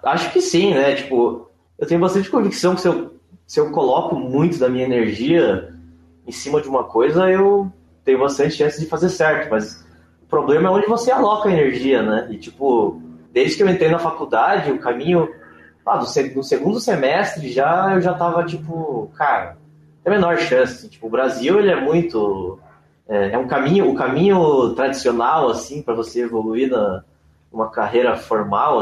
[0.04, 0.96] acho que sim, né?
[0.96, 5.74] Tipo, eu tenho bastante convicção que se eu, se eu coloco muito da minha energia
[6.26, 7.72] em cima de uma coisa, eu
[8.08, 9.86] tenho bastante chance de fazer certo, mas
[10.24, 12.30] o problema é onde você aloca a energia, né?
[12.32, 13.02] E, tipo,
[13.34, 15.30] desde que eu entrei na faculdade, o caminho,
[15.86, 19.58] ah, do, no segundo semestre já, eu já tava, tipo, cara,
[20.06, 20.88] tem a menor chance.
[20.88, 22.58] Tipo, o Brasil, ele é muito
[23.10, 27.04] é, é um caminho, o caminho tradicional assim para você evoluir na
[27.52, 28.82] uma carreira formal,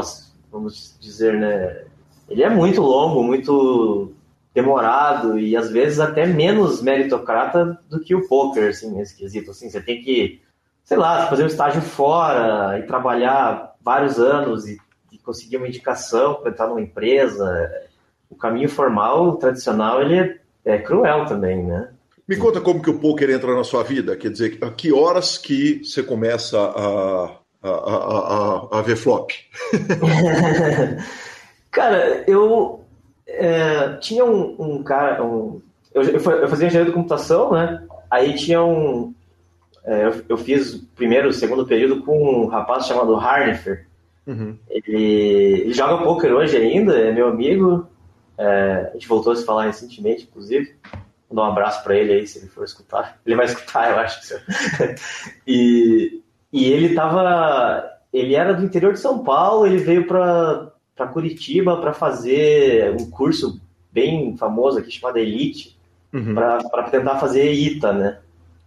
[0.52, 1.84] vamos dizer, né?
[2.28, 4.12] Ele é muito longo, muito
[4.56, 9.50] demorado e às vezes até menos meritocrata do que o poker, assim, nesse quesito.
[9.50, 10.40] Assim, você tem que,
[10.82, 14.78] sei lá, fazer um estágio fora e trabalhar vários anos e,
[15.12, 17.70] e conseguir uma indicação para entrar numa empresa.
[18.30, 21.90] O caminho formal, tradicional, ele é, é cruel também, né?
[22.26, 25.36] Me conta como que o poker entra na sua vida, quer dizer, a que horas
[25.36, 29.30] que você começa a, a, a, a ver flop?
[31.70, 32.85] cara, eu
[33.26, 35.60] é, tinha um, um cara, um,
[35.92, 37.82] eu, eu, fazia engenharia de computação, né?
[38.10, 39.12] Aí tinha um,
[39.86, 43.86] é, eu, eu, fiz o primeiro, segundo período com um rapaz chamado Harnifer.
[44.26, 44.58] Uhum.
[44.68, 47.86] Ele, ele, joga poker hoje ainda, é meu amigo.
[48.36, 50.74] É, a gente voltou a se falar recentemente, inclusive.
[51.28, 53.18] Vou dar um abraço para ele aí, se ele for escutar.
[53.24, 54.34] Ele vai escutar, eu acho.
[55.46, 56.20] e,
[56.52, 57.88] e ele tava.
[58.12, 60.72] Ele era do interior de São Paulo, ele veio para
[61.04, 63.60] Curitiba para fazer um curso
[63.92, 65.76] bem famoso aqui chamado Elite,
[66.12, 66.34] uhum.
[66.34, 68.18] para tentar fazer ITA, né?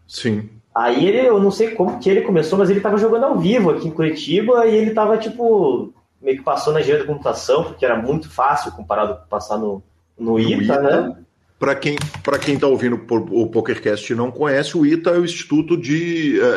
[0.08, 0.50] Sim.
[0.74, 3.72] Aí ele, eu não sei como que ele começou, mas ele tava jogando ao vivo
[3.72, 7.86] aqui em Curitiba e ele tava tipo meio que passou na engenharia de computação, porque
[7.86, 9.82] era muito fácil comparado com passar no,
[10.18, 11.18] no, no ITA, ITA, né?
[11.60, 12.96] Para quem para quem está ouvindo
[13.32, 16.40] o PokerCast e não conhece, o ITA é o Instituto de.
[16.40, 16.48] É, é,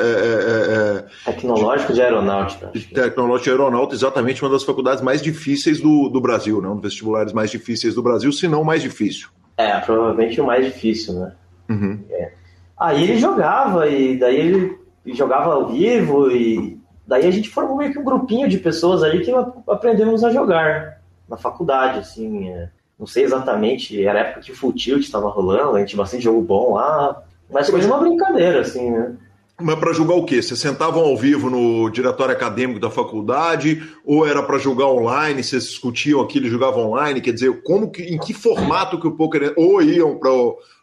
[1.29, 2.71] é, é Tecnológico de, de Aeronáutica.
[2.73, 6.69] De Tecnológico de Aeronáutica, exatamente uma das faculdades mais difíceis do, do Brasil, né?
[6.69, 9.29] um dos vestibulares mais difíceis do Brasil, se não mais difícil.
[9.57, 11.33] É, provavelmente o mais difícil, né?
[11.69, 11.99] Uhum.
[12.09, 12.33] É.
[12.79, 17.93] Aí ele jogava, e daí ele jogava ao vivo, e daí a gente formou meio
[17.93, 19.33] que um grupinho de pessoas ali que
[19.69, 22.49] aprendemos a jogar na faculdade, assim.
[22.49, 25.91] É não sei exatamente, era a época que o Full Tilt estava rolando, a gente
[25.91, 29.17] tinha bastante jogo bom lá, mas foi uma brincadeira, assim, né?
[29.61, 30.43] Mas para julgar o quê?
[30.43, 35.43] Vocês sentavam ao vivo no diretório acadêmico da faculdade ou era para jogar online?
[35.43, 37.21] Vocês discutiam aquilo e jogavam online?
[37.21, 40.31] Quer dizer, como que, em que formato que o poker ou iam para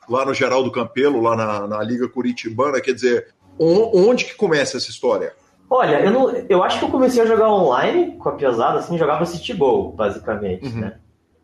[0.08, 2.80] lá no Geraldo Campelo, lá na, na Liga Curitibana?
[2.80, 3.28] Quer dizer,
[3.60, 5.34] onde que começa essa história?
[5.70, 8.98] Olha, eu, não, eu acho que eu comecei a jogar online com a piazada, assim,
[8.98, 10.80] jogava City Goal, basicamente, uhum.
[10.80, 10.98] né?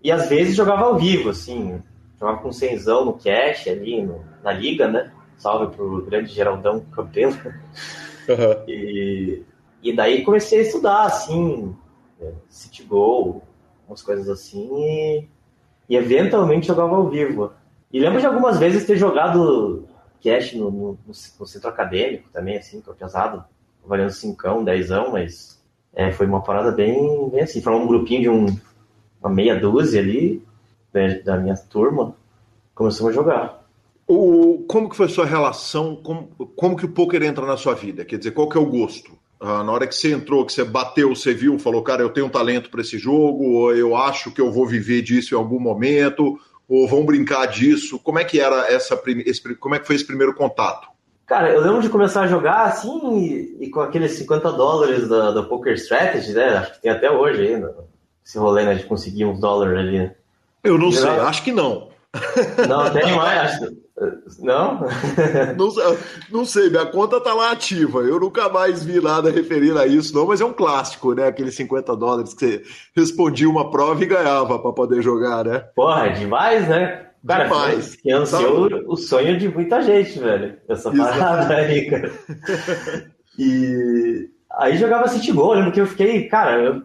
[0.06, 1.82] E às vezes jogava ao vivo, assim,
[2.20, 5.12] jogava com cenzão no cash ali, no, na liga, né?
[5.36, 7.34] Salve pro grande Geraldão Campelo.
[7.34, 8.66] Uhum.
[8.68, 9.44] E,
[9.82, 11.76] e daí comecei a estudar, assim,
[12.22, 13.42] é, City Goal,
[13.88, 15.28] umas coisas assim, e,
[15.90, 17.54] e eventualmente jogava ao vivo.
[17.92, 19.88] E lembro de algumas vezes ter jogado
[20.24, 23.44] cash no, no, no centro acadêmico também, assim, que eu pesado,
[23.84, 25.64] valendo 5, 10, mas
[25.96, 27.62] é, foi uma parada bem, bem assim.
[27.62, 28.46] Formou um grupinho de um
[29.26, 30.44] uma meia dúzia ali
[30.94, 32.16] né, da minha turma,
[32.76, 33.66] começamos a jogar.
[34.08, 37.74] O, como que foi a sua relação, como, como que o poker entra na sua
[37.74, 38.06] vida?
[38.06, 39.12] Quer dizer, qual que é o gosto?
[39.40, 42.28] Ah, na hora que você entrou, que você bateu, você viu, falou, cara, eu tenho
[42.28, 45.60] um talento para esse jogo, ou eu acho que eu vou viver disso em algum
[45.60, 46.38] momento,
[46.70, 48.00] ou vão brincar disso.
[48.00, 50.88] Como é que era essa esse, como é que foi esse primeiro contato?
[51.26, 55.32] Cara, eu lembro de começar a jogar assim e, e com aqueles 50 dólares da,
[55.32, 56.58] da Poker Strategy, né?
[56.58, 57.76] Acho que tem até hoje ainda
[58.26, 60.00] esse rolê né, de conseguir uns dólares ali.
[60.00, 60.16] Né?
[60.64, 61.90] Eu não sei, acho que não.
[62.68, 63.86] Não, tem mais, acho.
[64.40, 64.82] Não?
[65.58, 65.98] não?
[66.32, 66.46] não?
[66.46, 68.00] sei, minha conta tá lá ativa.
[68.00, 71.28] Eu nunca mais vi nada referindo a isso, não, mas é um clássico, né?
[71.28, 72.64] Aqueles 50 dólares que você
[72.96, 75.60] respondia uma prova e ganhava para poder jogar, né?
[75.76, 77.06] Porra, é demais, né?
[77.26, 77.96] Cara, demais.
[77.96, 78.76] financiou tá.
[78.88, 80.58] o sonho de muita gente, velho.
[80.68, 82.12] Essa parada aí, cara.
[83.38, 86.84] E aí jogava City Goal, lembro que eu fiquei, cara, eu,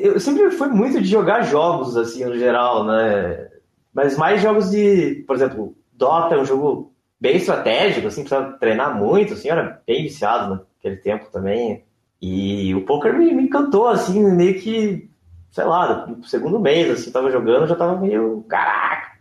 [0.00, 3.48] eu sempre fui muito de jogar jogos, assim, no geral, né?
[3.92, 8.96] Mas mais jogos de, por exemplo, Dota é um jogo bem estratégico, assim, precisa treinar
[8.96, 11.84] muito, assim, era bem viciado naquele tempo também.
[12.20, 15.10] E o poker me, me encantou, assim, meio que,
[15.50, 19.12] sei lá, no segundo mês, assim, tava jogando, já tava meio, caraca!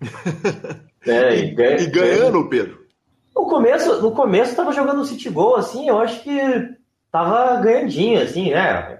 [1.06, 2.86] é, e, ganha, e, ganhando, Pedro?
[3.34, 6.40] No começo, no começo tava jogando City Goal, assim, eu acho que
[7.12, 8.96] tava ganhandinho, assim, né?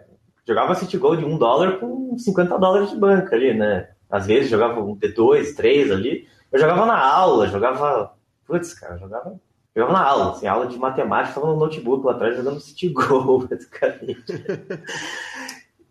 [0.46, 3.88] Jogava City Goal de um dólar com 50 dólares de banca ali, né?
[4.08, 8.14] Às vezes jogava um D2, 3 ali, eu jogava na aula, jogava.
[8.46, 9.38] Putz, cara, jogava.
[9.74, 13.44] Jogava na aula, assim, aula de matemática, estava no notebook lá atrás jogando City Go,
[13.50, 14.24] basicamente.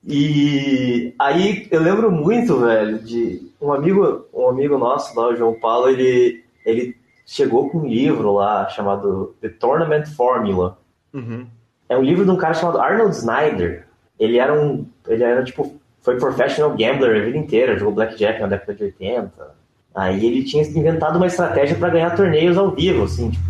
[0.04, 5.60] e aí eu lembro muito, velho, de um amigo, um amigo nosso lá, o João
[5.60, 10.80] Paulo, ele, ele chegou com um livro lá chamado The Tournament Formula.
[11.13, 11.46] Uhum.
[11.88, 13.85] É um livro de um cara chamado Arnold Snyder.
[14.19, 14.86] Ele era um.
[15.08, 15.80] Ele era tipo.
[16.01, 19.56] Foi professional gambler a vida inteira, jogou blackjack na década de 80,
[19.95, 23.45] Aí ele tinha inventado uma estratégia para ganhar torneios ao vivo, assim, tipo,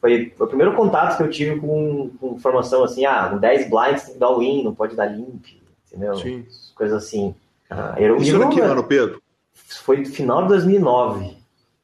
[0.00, 3.68] foi, foi, o primeiro contato que eu tive com, com informação assim, ah, um 10
[3.68, 5.44] blinds tem que dar win, não pode dar limp,
[5.86, 6.14] entendeu?
[6.16, 6.46] Sim.
[6.74, 7.34] Coisas assim.
[7.68, 9.20] Ah, era um Isso era que ano, Pedro?
[9.52, 11.36] Foi final de 2009,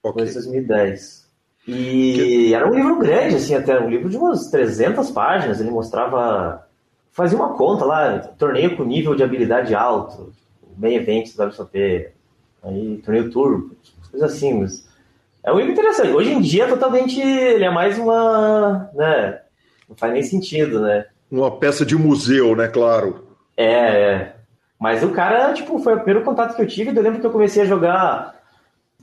[0.03, 0.33] okay.
[0.33, 1.29] 2010.
[1.67, 2.55] E que...
[2.55, 6.64] era um livro grande, assim, até um livro de umas 300 páginas, ele mostrava,
[7.15, 10.33] fazia uma conta lá, torneio com nível de habilidade alto,
[10.77, 12.09] meio eventos do WSOP,
[12.63, 13.71] aí torneio turbo,
[14.11, 14.87] coisas assim, mas
[15.45, 16.11] é um livro interessante.
[16.11, 19.41] Hoje em dia, totalmente, ele é mais uma, né,
[19.89, 21.07] não faz nem sentido, né?
[21.31, 23.29] Uma peça de museu, né, claro.
[23.57, 24.37] É, é.
[24.79, 27.33] Mas o cara, tipo, foi o primeiro contato que eu tive, eu lembro que eu
[27.33, 28.35] comecei a jogar...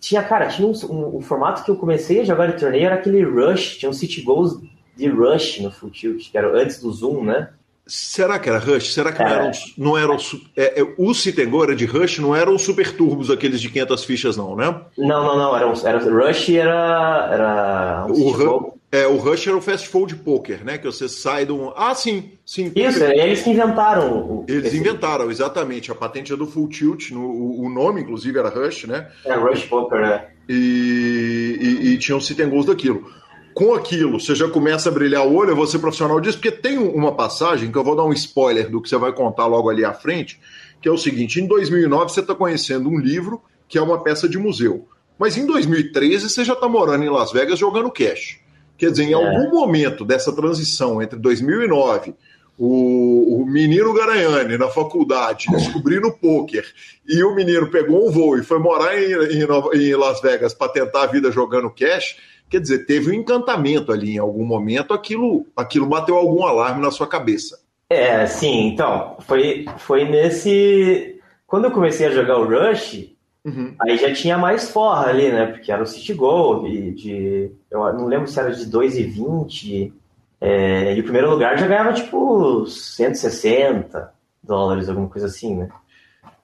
[0.02, 2.96] Tinha, cara, tinha um, um, um formato que eu comecei a jogar de torneio, era
[2.96, 4.60] aquele Rush, tinha um City Goals
[4.98, 7.50] de Rush no Full Tilt, que era antes do Zoom, né?
[7.88, 8.94] Será que era Rush?
[8.94, 9.26] Será que é.
[9.26, 10.18] não eram, não eram
[10.56, 14.04] é, é, o Citego era de Rush, não eram os super turbos aqueles de 500
[14.06, 14.82] fichas não, né?
[14.98, 19.62] Não, não, não, era, era Rush era era um o, é, o Rush era o
[19.62, 20.78] Fast Fold Poker, né?
[20.78, 21.72] Que você sai de um.
[21.78, 22.72] Ah, sim, sim.
[22.76, 24.44] Isso, é eles que inventaram.
[24.50, 24.78] Eles esse...
[24.78, 25.90] inventaram, exatamente.
[25.90, 29.08] A patente é do Full Tilt, no, o nome, inclusive, era Rush, né?
[29.24, 30.26] É, Rush Poker, né?
[30.50, 33.21] E, e, e tinham sit daquilo
[33.54, 36.52] com aquilo você já começa a brilhar o olho, eu vou ser profissional disso, porque
[36.52, 39.70] tem uma passagem que eu vou dar um spoiler do que você vai contar logo
[39.70, 40.40] ali à frente,
[40.82, 44.28] que é o seguinte: em 2009 você está conhecendo um livro que é uma peça
[44.28, 44.88] de museu,
[45.18, 48.40] mas em 2013 você já está morando em Las Vegas jogando cash.
[48.78, 49.14] Quer dizer, em é.
[49.14, 52.16] algum momento dessa transição entre 2009
[52.58, 56.64] o, o, menino Garanhani na faculdade descobrindo o poker
[57.08, 60.72] e o menino pegou um voo e foi morar em, em, em Las Vegas para
[60.72, 62.18] tentar a vida jogando cash,
[62.52, 66.92] Quer dizer, teve um encantamento ali em algum momento, aquilo, aquilo bateu algum alarme na
[66.92, 67.58] sua cabeça.
[67.90, 71.18] É, sim, então, foi, foi nesse.
[71.48, 73.74] Quando eu comecei a jogar o Rush, uhum.
[73.82, 75.46] aí já tinha mais forra ali, né?
[75.46, 79.94] Porque era o City Gold, de, de, eu não lembro se era de 2,20.
[80.42, 85.70] É, e o primeiro lugar já ganhava tipo 160 dólares, alguma coisa assim, né?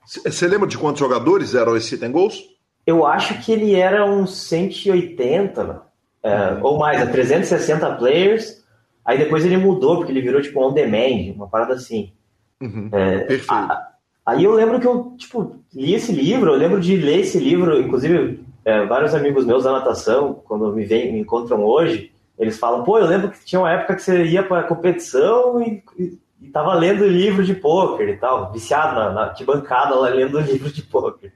[0.06, 2.42] Você lembra de quantos jogadores eram esse Sit Goals?
[2.86, 5.82] Eu acho que ele era uns 180,
[6.22, 8.64] é, ou mais, a 360 players.
[9.04, 12.12] Aí depois ele mudou, porque ele virou tipo on demand, uma parada assim.
[12.60, 13.52] Uhum, é, perfeito.
[13.52, 13.88] A,
[14.26, 17.80] aí eu lembro que eu, tipo, li esse livro, eu lembro de ler esse livro,
[17.80, 22.84] inclusive é, vários amigos meus da natação, quando me, vem, me encontram hoje, eles falam,
[22.84, 26.48] pô, eu lembro que tinha uma época que você ia pra competição e, e, e
[26.48, 30.70] tava lendo livro de pôquer e tal, viciado na, na que bancada lá lendo livro
[30.70, 31.32] de pôquer.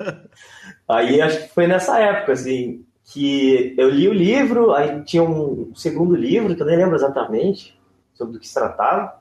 [0.88, 5.72] aí acho que foi nessa época, assim, que eu li o livro, aí tinha um
[5.74, 7.78] segundo livro, que eu nem lembro exatamente
[8.14, 9.14] sobre o que se tratava,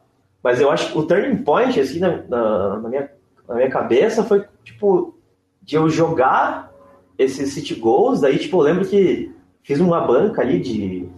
[0.43, 3.11] mas eu acho que o turning point, assim, na, na, na minha,
[3.47, 5.15] na minha cabeça foi, tipo,
[5.61, 6.71] de eu jogar
[7.17, 9.31] esses City Goals, daí, tipo, eu lembro que
[9.63, 11.09] fiz uma banca ali de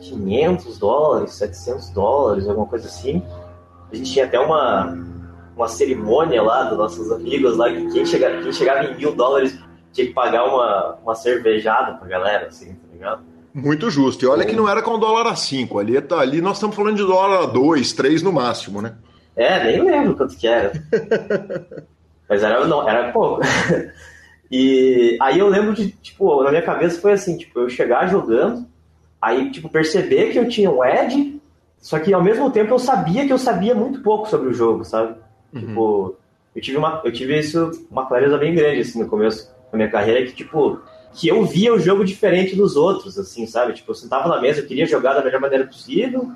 [0.00, 3.22] 500 dólares, 700 dólares, alguma coisa assim.
[3.90, 4.96] A gente tinha até uma,
[5.56, 9.58] uma cerimônia lá dos nossos amigos lá, que quem chegava, quem chegava em mil dólares
[9.92, 13.22] tinha que pagar uma, uma cervejada pra galera, assim, tá ligado?
[13.54, 14.24] Muito justo.
[14.24, 15.78] E olha que não era com dólar a 5.
[15.78, 18.94] Ali, tá, ali nós estamos falando de dólar a 2, 3 no máximo, né?
[19.36, 20.72] É, nem lembro quanto que era.
[22.28, 23.42] Mas era, não, era pouco.
[24.54, 28.66] E aí eu lembro de, tipo, na minha cabeça foi assim, tipo, eu chegar jogando,
[29.18, 31.40] aí, tipo, perceber que eu tinha um Edge,
[31.78, 34.84] só que ao mesmo tempo eu sabia que eu sabia muito pouco sobre o jogo,
[34.84, 35.14] sabe?
[35.54, 35.60] Uhum.
[35.60, 36.16] Tipo,
[36.54, 39.90] eu tive, uma, eu tive isso, uma clareza bem grande, assim, no começo da minha
[39.90, 40.80] carreira, que, tipo,
[41.14, 43.72] que eu via o jogo diferente dos outros, assim, sabe?
[43.72, 46.30] Tipo, eu sentava na mesa, eu queria jogar da melhor maneira possível,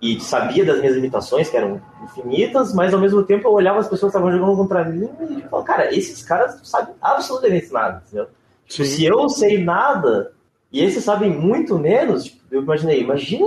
[0.00, 3.88] e sabia das minhas limitações, que eram infinitas, mas ao mesmo tempo eu olhava as
[3.88, 8.02] pessoas que estavam jogando contra mim e falava, cara, esses caras não sabem absolutamente nada,
[8.06, 8.28] entendeu?
[8.66, 10.32] Tipo, se eu sei nada
[10.72, 13.46] e esses sabem muito menos, tipo, eu imaginei, imagina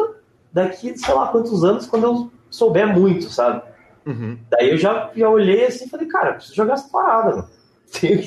[0.51, 3.61] daqui, sei lá, quantos anos quando eu souber muito, sabe?
[4.05, 4.37] Uhum.
[4.49, 7.49] Daí eu já, já olhei assim e falei, cara, preciso jogar essa parada, mano.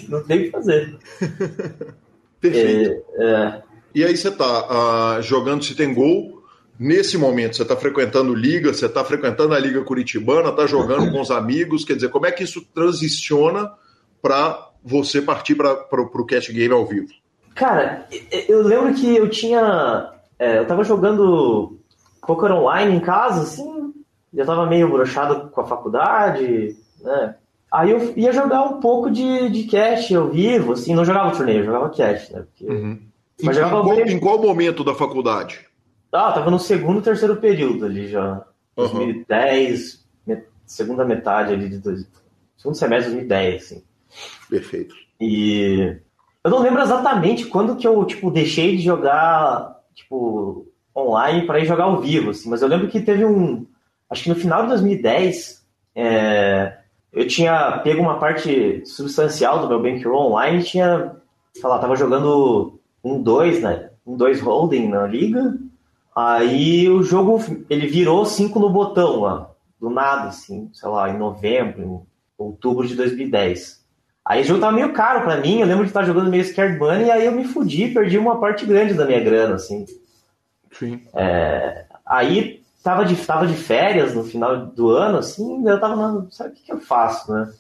[0.08, 0.96] Não tem o que fazer.
[2.40, 3.04] Perfeito.
[3.16, 3.62] É, é...
[3.94, 6.42] E aí você tá uh, jogando se tem gol,
[6.78, 7.56] nesse momento?
[7.56, 11.84] Você está frequentando liga, você está frequentando a liga curitibana, está jogando com os amigos,
[11.84, 13.72] quer dizer, como é que isso transiciona
[14.22, 17.08] para você partir para o Cash Game ao vivo?
[17.54, 18.06] Cara,
[18.48, 20.12] eu lembro que eu tinha.
[20.38, 21.76] É, eu estava jogando
[22.24, 23.92] poker online em casa, assim,
[24.32, 27.34] já estava meio brochado com a faculdade, né?
[27.70, 31.64] Aí eu ia jogar um pouco de, de cash ao vivo, assim, não jogava torneio,
[31.64, 32.40] jogava cash, né?
[32.42, 32.64] Porque...
[32.64, 33.00] Uhum.
[33.42, 35.66] Mas em, jogava em, qual, em qual momento da faculdade?
[36.10, 38.42] Ah, tava no segundo, terceiro período ali já.
[38.76, 38.94] Uhum.
[38.94, 40.06] 2010,
[40.68, 42.06] segunda metade ali de dois,
[42.56, 43.82] segundo semestre de 2010, assim.
[44.48, 44.94] Perfeito.
[45.20, 45.96] E
[46.44, 50.66] eu não lembro exatamente quando que eu, tipo, deixei de jogar, tipo,
[50.96, 53.66] online para ir jogar ao vivo, assim, mas eu lembro que teve um,
[54.08, 56.77] acho que no final de 2010, é,
[57.12, 61.16] eu tinha pego uma parte substancial do meu bankroll online, tinha,
[61.52, 65.54] sei lá, tava jogando um 2, né, um 2 holding na liga,
[66.18, 67.40] Aí o jogo
[67.70, 69.50] ele virou 5 no botão lá,
[69.80, 72.00] do nada, assim, sei lá, em novembro, em
[72.36, 73.86] outubro de 2010.
[74.24, 76.76] Aí o jogo tava meio caro para mim, eu lembro de estar jogando meio Scared
[76.76, 79.86] Money, e aí eu me fudi, perdi uma parte grande da minha grana, assim.
[80.72, 81.02] Sim.
[81.14, 86.26] É, aí tava de, tava de férias no final do ano, assim, eu tava, na,
[86.30, 87.52] sabe o que, que eu faço, né?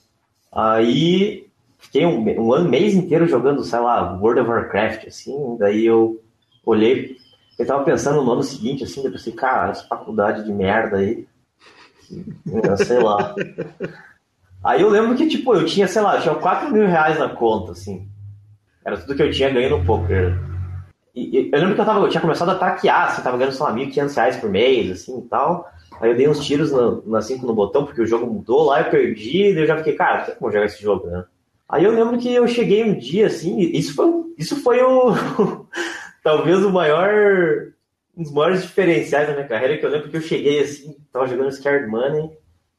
[0.52, 1.46] Aí
[1.78, 6.20] fiquei um, um ano, mês inteiro jogando, sei lá, World of Warcraft, assim, daí eu
[6.64, 7.18] olhei
[7.58, 11.26] eu tava pensando no ano seguinte, assim, eu pensei, cara, essa faculdade de merda aí.
[12.86, 13.34] Sei lá.
[14.64, 17.28] Aí eu lembro que, tipo, eu tinha, sei lá, eu tinha 4 mil reais na
[17.28, 18.08] conta, assim.
[18.84, 20.36] Era tudo que eu tinha ganhando no poker.
[21.52, 23.72] Eu lembro que eu, tava, eu tinha começado a taquear, assim, tava ganhando, sei lá,
[23.72, 25.70] 1.500 reais por mês, assim, e tal.
[26.00, 28.80] Aí eu dei uns tiros na, na 5 no botão, porque o jogo mudou lá,
[28.80, 31.24] eu perdi, e eu já fiquei, cara, não sei como jogar esse jogo, né?
[31.68, 34.08] Aí eu lembro que eu cheguei um dia, assim, isso foi,
[34.38, 35.12] isso foi o,
[36.22, 37.72] talvez o maior.
[38.16, 41.28] Um dos maiores diferenciais da minha carreira, que eu lembro que eu cheguei assim, tava
[41.28, 42.32] jogando Scared Money,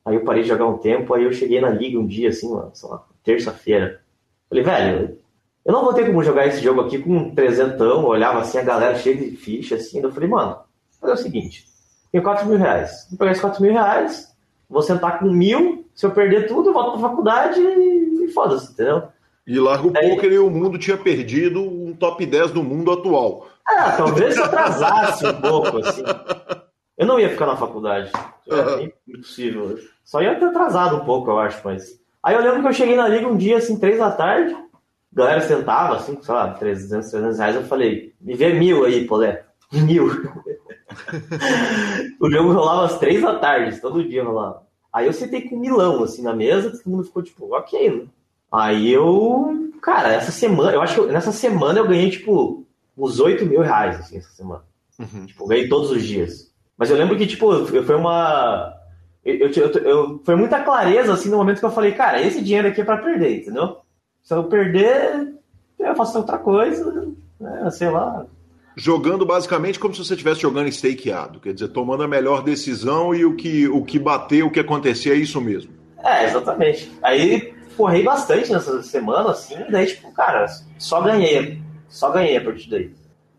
[0.04, 2.48] aí eu parei de jogar um tempo, aí eu cheguei na liga um dia, assim,
[2.48, 4.02] uma, sei lá, terça-feira.
[4.50, 5.18] Falei, velho,
[5.70, 8.64] eu não vou ter como jogar esse jogo aqui com um trezentão, olhava assim, a
[8.64, 10.56] galera cheia de ficha, assim, eu falei, mano,
[11.00, 11.68] vou fazer o seguinte,
[12.12, 14.36] tenho 4 mil reais, vou pegar esses 4 mil reais,
[14.68, 18.72] vou sentar com mil, se eu perder tudo, eu volto pra faculdade e, e foda-se,
[18.72, 19.10] entendeu?
[19.46, 20.10] E larga o Aí...
[20.10, 23.48] poker e o mundo tinha perdido um top 10 do mundo atual.
[23.68, 26.02] Ah, talvez eu atrasasse um pouco, assim.
[26.98, 28.12] Eu não ia ficar na faculdade.
[28.48, 29.78] É impossível.
[30.04, 32.00] Só ia ter atrasado um pouco, eu acho, mas.
[32.24, 34.56] Aí eu lembro que eu cheguei na liga um dia, assim, três da tarde.
[35.12, 37.56] Galera sentava, assim, sei lá, 300, 300 reais.
[37.56, 39.44] Eu falei, me vê mil aí, Polé.
[39.72, 40.08] Mil.
[42.20, 44.64] o jogo rolava às três da tarde, todo dia rolava.
[44.92, 48.08] Aí eu sentei com milão, assim, na mesa, todo mundo ficou tipo, ok, né?
[48.52, 52.66] Aí eu, cara, essa semana, eu acho que eu, nessa semana eu ganhei, tipo,
[52.98, 54.64] uns 8 mil reais, assim, essa semana.
[54.98, 55.28] Uhum.
[55.28, 56.52] Tipo, ganhei todos os dias.
[56.76, 58.74] Mas eu lembro que, tipo, foi uma.
[59.24, 62.68] Eu, eu, eu, foi muita clareza, assim, no momento que eu falei, cara, esse dinheiro
[62.68, 63.78] aqui é pra perder, entendeu?
[64.30, 65.34] Se eu perder,
[65.80, 67.08] eu faço outra coisa,
[67.40, 68.28] né, sei lá.
[68.78, 73.26] Jogando basicamente como se você estivesse jogando stakeado, quer dizer, tomando a melhor decisão e
[73.26, 75.72] o que, o que bater, o que acontecer é isso mesmo.
[76.04, 76.92] É, exatamente.
[77.02, 80.46] Aí corri bastante nessa semana, assim, daí, tipo, cara,
[80.78, 81.60] só ganhei.
[81.88, 82.92] Só ganhei a partir daí.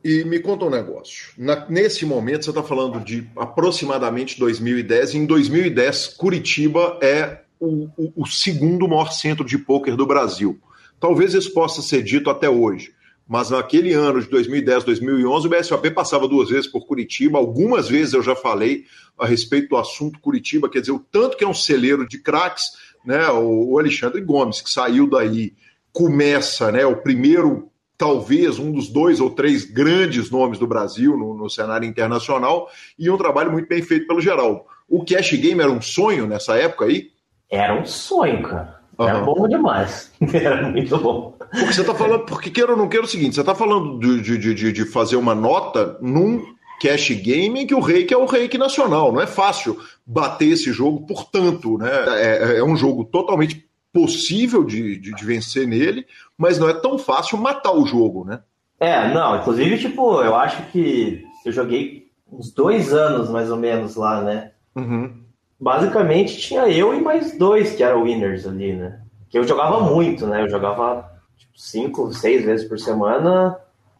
[0.02, 1.28] E me conta um negócio.
[1.38, 5.14] Na, nesse momento, você está falando de aproximadamente 2010.
[5.14, 10.58] Em 2010, Curitiba é o, o, o segundo maior centro de pôquer do Brasil.
[11.00, 12.92] Talvez isso possa ser dito até hoje.
[13.26, 17.38] mas naquele ano de 2010, 2011, o BSOP passava duas vezes por Curitiba.
[17.38, 18.86] Algumas vezes eu já falei
[19.16, 22.72] a respeito do assunto Curitiba, quer dizer, o tanto que é um celeiro de craques,
[23.04, 23.30] né?
[23.30, 25.54] O Alexandre Gomes, que saiu daí,
[25.92, 26.84] começa, né?
[26.84, 31.88] O primeiro, talvez, um dos dois ou três grandes nomes do Brasil no, no cenário
[31.88, 34.62] internacional, e um trabalho muito bem feito pelo Geraldo.
[34.88, 37.12] O Cash Game era um sonho nessa época aí?
[37.48, 38.79] Era um sonho, cara.
[39.08, 39.24] Era uhum.
[39.24, 40.12] bom demais.
[40.32, 41.34] Era muito bom.
[41.38, 43.98] Porque você está falando, porque queira ou não queira é o seguinte, você está falando
[43.98, 46.44] de, de, de, de fazer uma nota num
[46.80, 49.12] cash game em que o reiki é o reiki nacional.
[49.12, 51.90] Não é fácil bater esse jogo, portanto, né?
[52.16, 56.06] É, é um jogo totalmente possível de, de, de, vencer nele,
[56.38, 58.40] mas não é tão fácil matar o jogo, né?
[58.78, 63.96] É, não, inclusive, tipo, eu acho que eu joguei uns dois anos mais ou menos
[63.96, 64.52] lá, né?
[64.74, 65.19] Uhum.
[65.60, 68.98] Basicamente tinha eu e mais dois que eram winners ali, né?
[69.28, 70.42] Que eu jogava muito, né?
[70.42, 71.06] Eu jogava
[71.36, 73.56] tipo, cinco, seis vezes por semana,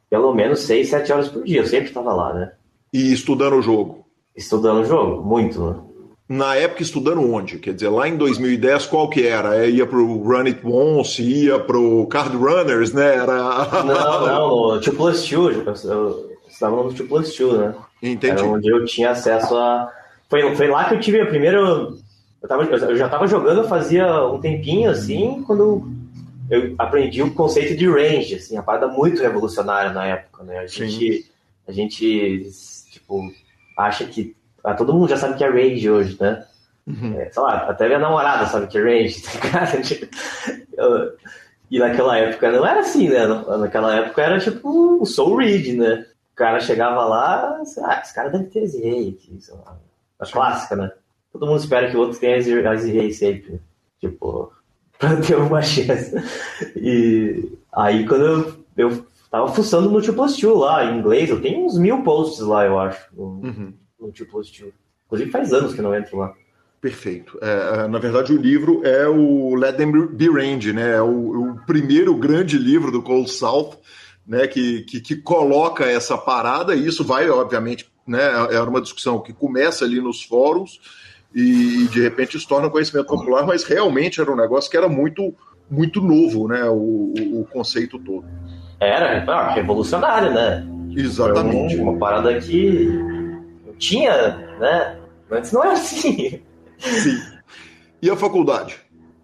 [0.09, 1.61] pelo menos seis, sete horas por dia.
[1.61, 2.53] Eu sempre estava lá, né?
[2.93, 4.07] E estudando o jogo?
[4.35, 5.77] Estudando o jogo, muito, né?
[6.27, 7.59] Na época, estudando onde?
[7.59, 9.57] Quer dizer, lá em 2010, qual que era?
[9.57, 13.17] É, ia pro Run It Once, ia pro Card Runners, né?
[13.17, 13.67] Era...
[13.85, 17.75] Não, não, o 2 Plus 2, eu estava no 2 Plus 2, né?
[18.01, 18.41] Entendi.
[18.41, 19.93] Era onde eu tinha acesso a...
[20.31, 21.59] Foi, foi lá que eu tive a primeira...
[21.59, 25.93] Eu, tava, eu já estava jogando fazia um tempinho, assim, quando
[26.51, 30.59] eu aprendi o conceito de range, assim, a parada muito revolucionária na época, né?
[30.59, 31.31] A gente,
[31.69, 32.51] a gente
[32.91, 33.31] tipo,
[33.77, 36.45] acha que ah, todo mundo já sabe que é range hoje, né?
[36.87, 37.21] Uhum.
[37.21, 40.07] É, sei lá, até minha namorada sabe que é range, tá tipo,
[41.71, 43.27] e naquela época não era assim, né?
[43.27, 46.07] Naquela época era tipo o Soul Reed, né?
[46.33, 49.79] O cara chegava lá, ah, esse cara deve ter Easy sei lá.
[50.21, 50.93] A clássica, né?
[51.33, 53.61] Todo mundo espera que o outro tenha Easy Ray sempre.
[54.01, 54.53] Tipo,
[54.99, 56.15] pra ter uma chance.
[56.77, 61.65] E aí quando eu, eu tava fuçando no Multiple Two lá, em inglês, eu tenho
[61.65, 63.07] uns mil posts lá, eu acho.
[63.15, 64.73] No, uhum no positivo.
[65.07, 66.33] Inclusive faz anos que não entro lá.
[66.81, 67.39] Perfeito.
[67.43, 70.97] É, é, na verdade, o livro é o Let Them Be Range, né?
[70.97, 73.77] É o, o primeiro grande livro do Cold South,
[74.27, 74.47] né?
[74.47, 78.29] Que, que, que, coloca essa parada, e isso vai, obviamente, né?
[78.51, 80.81] É uma discussão que começa ali nos fóruns
[81.33, 85.33] e de repente se torna conhecimento popular, mas realmente era um negócio que era muito,
[85.71, 86.65] muito novo, né?
[86.65, 88.25] O, o, o conceito todo.
[88.81, 90.67] Era, ah, revolucionário, né?
[90.97, 91.77] Exatamente.
[91.77, 92.89] Uma, uma parada que
[93.79, 94.99] tinha, né?
[95.31, 96.43] Antes não era assim.
[96.79, 97.21] Sim.
[98.03, 98.77] E a faculdade?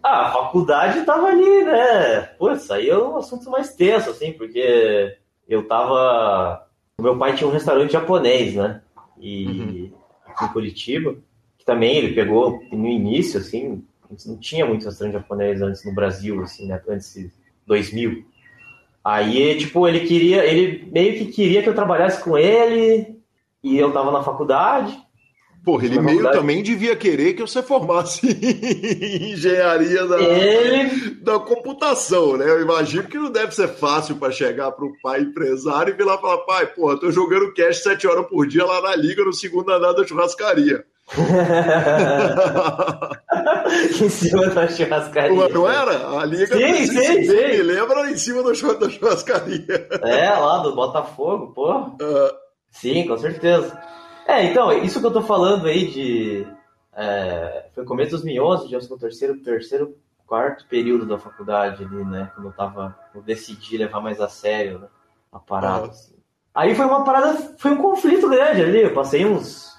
[0.02, 2.20] Ah, a faculdade tava ali, né?
[2.38, 5.16] Putz, aí é um assunto mais tenso, assim, porque
[5.48, 6.65] eu tava.
[6.98, 8.80] O meu pai tinha um restaurante japonês, né?
[9.18, 9.92] E uhum.
[10.26, 11.16] aqui em Curitiba,
[11.58, 13.84] que também ele pegou no início, assim,
[14.24, 16.80] não tinha muito restaurante japonês antes no Brasil, assim, né?
[16.88, 17.30] Antes de
[17.66, 18.24] 2000.
[19.04, 23.20] Aí, tipo, ele queria, ele meio que queria que eu trabalhasse com ele,
[23.62, 24.98] e eu tava na faculdade.
[25.66, 26.38] Porra, ele meio faculdade.
[26.38, 31.10] também devia querer que você formasse em engenharia da, ele...
[31.16, 32.48] da computação, né?
[32.48, 36.04] Eu imagino que não deve ser fácil para chegar para o pai empresário e vir
[36.04, 39.24] lá e falar: pai, porra, tô jogando cash sete horas por dia lá na liga,
[39.24, 40.84] no segundo andar da churrascaria.
[44.00, 45.48] em cima da churrascaria.
[45.48, 46.20] Não era?
[46.20, 47.24] A liga sim, sim, sim.
[47.24, 49.88] me lembra em cima da churrascaria.
[50.00, 51.76] É, lá do Botafogo, pô.
[51.76, 53.95] Uh, Sim, com certeza.
[54.26, 56.46] É, então, isso que eu tô falando aí de.
[56.92, 59.96] É, foi começo de 2011, já o terceiro, terceiro,
[60.26, 62.30] quarto período da faculdade ali, né?
[62.34, 62.98] Quando eu tava.
[63.14, 64.88] Eu decidi levar mais a sério né,
[65.32, 65.86] a parada.
[65.86, 66.16] Assim.
[66.52, 68.82] Aí foi uma parada, foi um conflito grande ali.
[68.82, 69.76] Eu passei uns.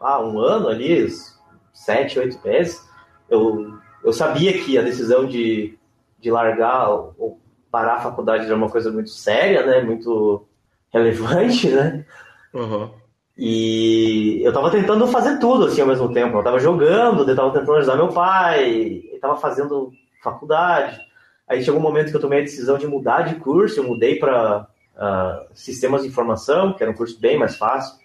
[0.00, 1.38] Ah, um ano ali, uns
[1.72, 2.84] sete, oito meses.
[3.28, 5.78] Eu, eu sabia que a decisão de,
[6.18, 7.40] de largar ou
[7.70, 9.80] parar a faculdade era uma coisa muito séria, né?
[9.80, 10.46] Muito
[10.92, 12.04] relevante, né?
[12.52, 13.03] Uhum.
[13.36, 16.38] E eu tava tentando fazer tudo assim ao mesmo tempo.
[16.38, 21.00] Eu tava jogando, eu tava tentando ajudar meu pai, eu tava fazendo faculdade.
[21.48, 24.18] Aí chegou um momento que eu tomei a decisão de mudar de curso, eu mudei
[24.18, 24.66] para uh,
[24.96, 27.98] ah, sistemas de informação, que era um curso bem mais fácil.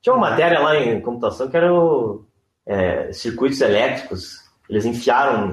[0.00, 2.24] Tinha uma matéria lá em computação que era o,
[2.64, 4.40] é, circuitos elétricos.
[4.70, 5.50] Eles enfiaram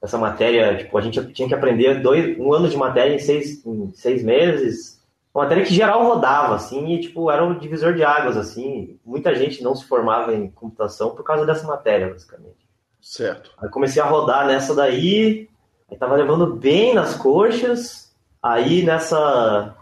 [0.00, 3.64] essa matéria, tipo, a gente tinha que aprender dois, um ano de matéria em seis,
[3.66, 4.97] em seis meses
[5.34, 8.98] uma matéria que geral rodava, assim, e, tipo, era um divisor de águas, assim.
[9.04, 12.56] Muita gente não se formava em computação por causa dessa matéria, basicamente.
[13.00, 13.52] Certo.
[13.58, 15.48] Aí comecei a rodar nessa daí,
[15.90, 19.74] aí tava levando bem nas coxas, aí nessa...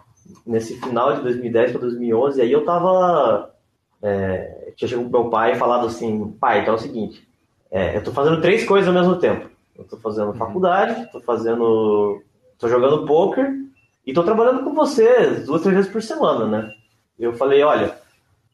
[0.44, 3.54] Nesse final de 2010 para 2011, aí eu tava...
[4.02, 7.26] É, tinha chegado pro meu pai e falado assim, pai, então é o seguinte,
[7.70, 9.48] é, eu tô fazendo três coisas ao mesmo tempo.
[9.74, 10.34] Eu tô fazendo uhum.
[10.34, 12.22] faculdade, tô fazendo...
[12.58, 13.66] tô jogando poker
[14.06, 16.70] e tô trabalhando com você duas, três vezes por semana, né?
[17.18, 17.96] Eu falei, olha,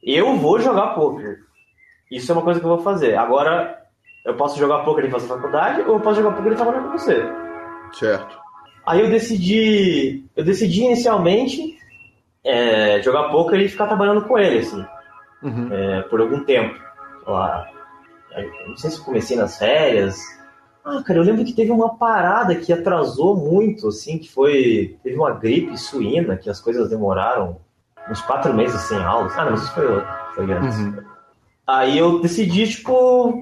[0.03, 1.41] eu vou jogar poker.
[2.11, 3.17] Isso é uma coisa que eu vou fazer.
[3.17, 3.79] Agora,
[4.25, 6.93] eu posso jogar poker e fazer faculdade, ou eu posso jogar poker e trabalhar com
[6.93, 7.23] você.
[7.93, 8.39] Certo.
[8.87, 11.77] Aí eu decidi, eu decidi inicialmente
[12.45, 14.85] é, jogar poker e ficar trabalhando com ele, assim,
[15.43, 15.69] Uhum.
[15.73, 16.75] é, por algum tempo.
[17.25, 17.69] Sei Lá,
[18.37, 20.19] eu não sei se comecei nas férias.
[20.85, 24.97] Ah, cara, eu lembro que teve uma parada que atrasou muito, assim, que foi.
[25.03, 27.59] Teve uma gripe suína, que as coisas demoraram
[28.11, 29.33] uns quatro meses sem aulas.
[29.39, 30.09] Ah, não, isso foi outro.
[30.35, 30.79] Foi antes.
[30.79, 31.05] Uhum.
[31.67, 33.33] Aí eu decidi, tipo.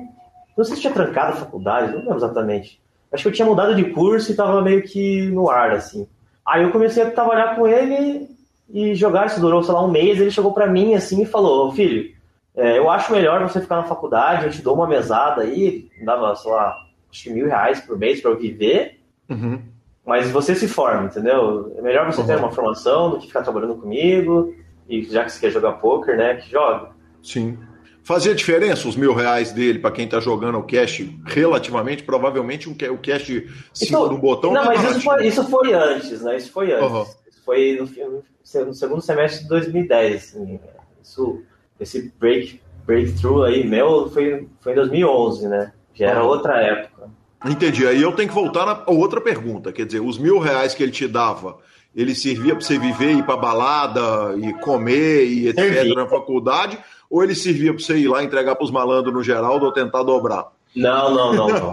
[0.57, 2.79] Não sei se tinha trancado a faculdade, não lembro exatamente.
[3.11, 6.07] Acho que eu tinha mudado de curso e tava meio que no ar, assim.
[6.45, 8.29] Aí eu comecei a trabalhar com ele
[8.69, 9.27] e jogar.
[9.27, 10.21] Isso durou, sei lá, um mês.
[10.21, 12.15] Ele chegou pra mim, assim, e falou: "Ô, Filho,
[12.55, 15.89] é, eu acho melhor você ficar na faculdade, eu te dou uma mesada aí.
[16.05, 16.77] Dava, sei lá,
[17.11, 19.01] acho que mil reais por mês pra eu viver.
[19.29, 19.61] Uhum.
[20.05, 21.73] Mas você se forma, entendeu?
[21.77, 22.41] É melhor você ter Uhum.
[22.41, 24.55] uma formação do que ficar trabalhando comigo.
[24.89, 26.35] E já que você quer jogar poker, né?
[26.35, 26.91] Que joga.
[27.23, 27.57] Sim.
[28.03, 32.73] Fazia diferença os mil reais dele para quem tá jogando o cash relativamente, provavelmente um
[32.73, 33.45] o cash cinco
[33.85, 34.53] Então, no botão.
[34.53, 36.37] Não, mas isso foi, isso foi antes, né?
[36.37, 36.91] Isso foi antes.
[36.91, 37.03] Uhum.
[37.29, 40.15] Isso foi no, no segundo semestre de 2010.
[40.17, 40.59] Assim.
[41.03, 41.43] Isso,
[41.79, 45.73] esse break, breakthrough aí meu foi, foi em 2011, né?
[46.01, 47.09] Já era outra época.
[47.45, 47.87] Entendi.
[47.87, 49.73] Aí eu tenho que voltar na outra pergunta.
[49.73, 51.59] Quer dizer, os mil reais que ele te dava,
[51.95, 55.65] ele servia para você viver, ir para balada e comer e etc.
[55.75, 55.95] Servia.
[55.95, 56.79] na faculdade?
[57.09, 60.03] Ou ele servia para você ir lá entregar para os malandros no Geraldo ou tentar
[60.03, 60.47] dobrar?
[60.77, 61.71] Não, não, não, não.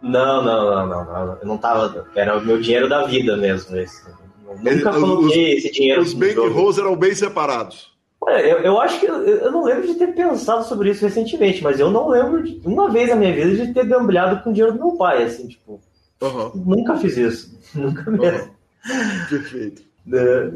[0.00, 1.38] Não, não, não, não, não.
[1.40, 2.06] Eu não tava.
[2.14, 3.76] Era o meu dinheiro da vida mesmo.
[3.76, 4.06] Esse.
[4.46, 6.54] Eu nunca Ele- coloquei esse dinheiro Os no bank jogo.
[6.54, 7.92] rolls eram bem separados.
[8.28, 9.06] Olha, eu, eu acho que.
[9.06, 12.60] Eu, eu não lembro de ter pensado sobre isso recentemente, mas eu não lembro de
[12.64, 15.48] uma vez na minha vida de ter gambleado com o dinheiro do meu pai, assim,
[15.48, 15.80] tipo.
[16.20, 17.58] Aham, Nunca fiz isso.
[17.74, 18.26] Nunca mesmo.
[18.26, 18.50] aham.
[19.28, 19.82] Perfeito.
[20.06, 20.52] Né?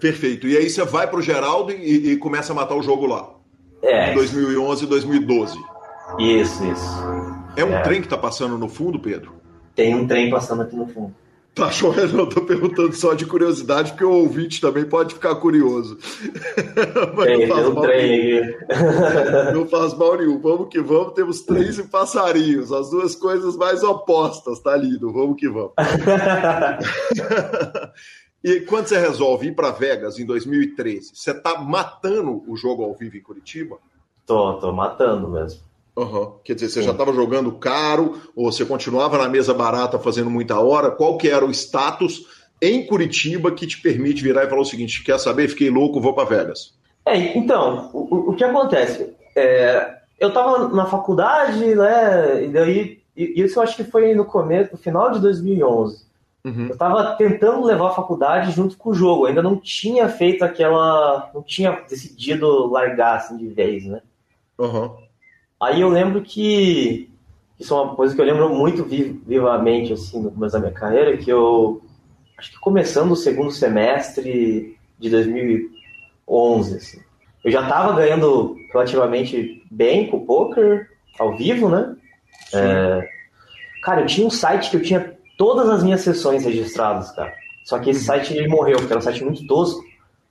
[0.00, 0.46] Perfeito.
[0.46, 3.30] E aí você vai pro Geraldo e, e começa a matar o jogo lá.
[3.82, 5.58] É, Em 2011 e 2012.
[6.18, 6.96] isso, isso.
[7.56, 7.82] É um É.
[7.82, 9.32] trem que tá passando no fundo, Pedro?
[9.74, 11.14] Tem um trem passando aqui no fundo.
[11.54, 15.98] Tá chorando, eu tô perguntando só de curiosidade, porque o ouvinte também pode ficar curioso.
[17.16, 18.54] Mas Tem, não faz mal nenhum.
[19.52, 20.38] Não faz mal nenhum.
[20.38, 25.12] Vamos que vamos, temos trens e passarinhos, as duas coisas mais opostas, tá lindo.
[25.12, 25.72] Vamos que vamos.
[28.42, 32.94] E quando você resolve ir para Vegas em 2013, você tá matando o jogo ao
[32.94, 33.76] vivo em Curitiba?
[34.30, 35.60] tô, tô matando mesmo.
[35.96, 36.32] Aham.
[36.44, 40.58] Quer dizer, você já estava jogando caro ou você continuava na mesa barata fazendo muita
[40.58, 40.90] hora?
[40.90, 42.24] Qual que era o status
[42.62, 45.48] em Curitiba que te permite virar e falar o seguinte: quer saber?
[45.48, 46.74] Fiquei louco, vou para Vegas.
[47.04, 49.14] É, então, o, o- que acontece?
[49.34, 52.44] É, eu tava na faculdade, né?
[52.44, 53.00] E daí.
[53.16, 56.06] Isso eu acho que foi no começo, no final de 2011.
[56.44, 56.68] Uhum.
[56.68, 59.26] Eu tava tentando levar a faculdade junto com o jogo.
[59.26, 61.30] Ainda não tinha feito aquela.
[61.34, 64.00] Não tinha decidido largar assim de vez, né?
[64.58, 64.92] Aham.
[65.60, 67.08] Aí eu lembro que.
[67.58, 70.72] Isso é uma coisa que eu lembro muito vi- vivamente, assim, no começo da minha
[70.72, 71.82] carreira, que eu.
[72.38, 77.00] Acho que começando o segundo semestre de 2011, assim.
[77.44, 80.88] Eu já tava ganhando relativamente bem com o poker,
[81.18, 81.96] ao vivo, né?
[82.54, 83.08] É,
[83.82, 87.32] Cara, eu tinha um site que eu tinha todas as minhas sessões registradas, cara.
[87.64, 89.82] Só que esse site ele morreu, porque era um site muito tosco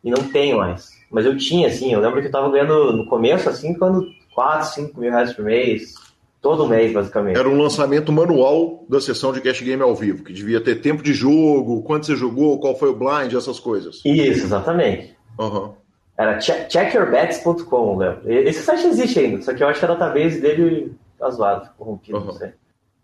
[0.04, 0.92] e não tem mais.
[1.12, 4.08] Mas eu tinha, assim, eu lembro que eu tava ganhando no começo, assim, quando
[4.40, 5.94] 4, 5 mil reais por mês,
[6.42, 7.38] todo mês, basicamente.
[7.38, 11.04] Era um lançamento manual da sessão de cash game ao vivo, que devia ter tempo
[11.04, 14.02] de jogo, quanto você jogou, qual foi o blind, essas coisas.
[14.06, 15.14] Isso, exatamente.
[15.38, 15.74] Aham.
[16.18, 18.32] Era che- checkourbets.com, lembro.
[18.32, 21.70] E- Esse site existe ainda, só que eu acho que a database dele tá zoado,
[21.78, 22.34] corrompido, não Uhum.
[22.34, 22.52] sei.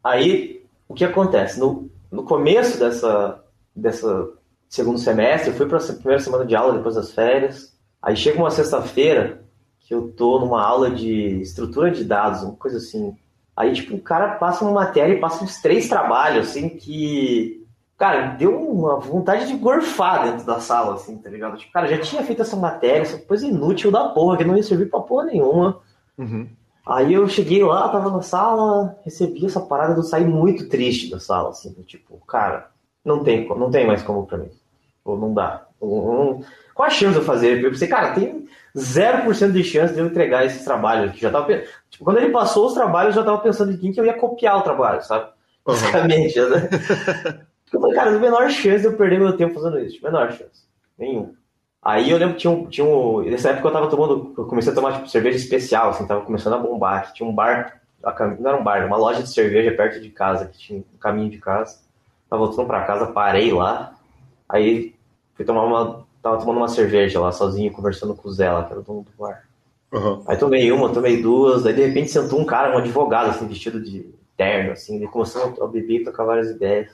[0.03, 1.59] Aí, o que acontece?
[1.59, 3.43] No, no começo dessa,
[3.75, 4.29] dessa
[4.69, 7.73] segundo semestre, eu fui para a primeira semana de aula depois das férias.
[8.01, 9.43] Aí chega uma sexta-feira
[9.85, 13.15] que eu tô numa aula de estrutura de dados, uma coisa assim.
[13.55, 17.63] Aí, tipo, o cara passa uma matéria e passa uns três trabalhos, assim, que.
[17.97, 21.55] Cara, deu uma vontade de gorfar dentro da sala, assim, tá ligado?
[21.55, 24.63] Tipo, cara, já tinha feito essa matéria, essa coisa inútil da porra, que não ia
[24.63, 25.79] servir pra porra nenhuma.
[26.17, 26.49] Uhum.
[26.85, 31.19] Aí eu cheguei lá, tava na sala, recebi essa parada, eu saí muito triste da
[31.19, 32.69] sala, assim, tipo, cara,
[33.03, 34.49] não tem, não tem mais como pra mim.
[35.05, 35.65] Ou não dá.
[35.79, 37.63] Ou- ou- Qual a chance de eu fazer?
[37.63, 41.09] Eu pensei, cara, tem 0% de chance de eu entregar esses trabalhos.
[41.11, 41.21] aqui.
[41.21, 41.47] Já tava,
[41.89, 44.13] tipo, quando ele passou os trabalhos, eu já tava pensando em quem que eu ia
[44.13, 45.25] copiar o trabalho, sabe?
[45.65, 45.77] Aham.
[45.79, 46.39] Basicamente.
[46.39, 46.69] né?
[47.73, 50.01] Eu falei, cara, a menor chance de eu perder meu tempo fazendo isso.
[50.01, 50.63] Menor chance.
[50.97, 51.33] Nenhum.
[51.81, 53.21] Aí eu lembro que tinha um, tinha um.
[53.23, 54.33] Nessa época eu tava tomando.
[54.37, 57.07] Eu comecei a tomar tipo, cerveja especial, assim, tava começando a bombar.
[57.07, 57.81] Que tinha um bar.
[58.39, 60.99] Não era um bar, era uma loja de cerveja perto de casa, que tinha no
[60.99, 61.79] caminho de casa.
[62.29, 63.93] tava voltando pra casa, parei lá.
[64.47, 64.95] Aí
[65.33, 66.04] fui tomar uma.
[66.25, 69.03] Tava tomando uma cerveja lá sozinho, conversando com o Zé lá, que era o dono
[69.03, 69.43] do bar.
[69.93, 70.23] Uhum.
[70.25, 73.79] Aí tomei uma, tomei duas, aí de repente sentou um cara, um advogado, assim, vestido
[73.79, 76.89] de terno, assim, ele começou a beber e tocar várias ideias.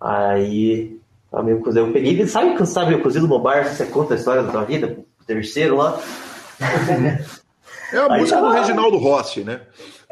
[0.00, 0.98] Aí,
[1.30, 1.86] tava meio cozido.
[1.86, 4.64] Eu peguei, sabe quando sabe o cozido no bar, você conta a história da tua
[4.64, 6.00] vida, o terceiro lá?
[7.92, 8.50] É a música do.
[8.50, 9.60] Reginaldo Rossi, né?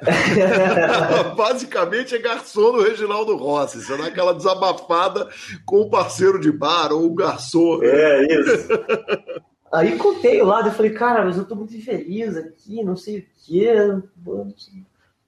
[1.37, 3.83] Basicamente é garçom do Reginaldo Rossi.
[3.83, 5.29] Você dá aquela desabafada
[5.65, 7.81] com o parceiro de bar ou o garçom.
[7.83, 8.69] É, isso.
[9.73, 13.19] Aí contei lá, daí eu falei, cara, mas eu tô muito infeliz aqui, não sei
[13.19, 13.75] o quê.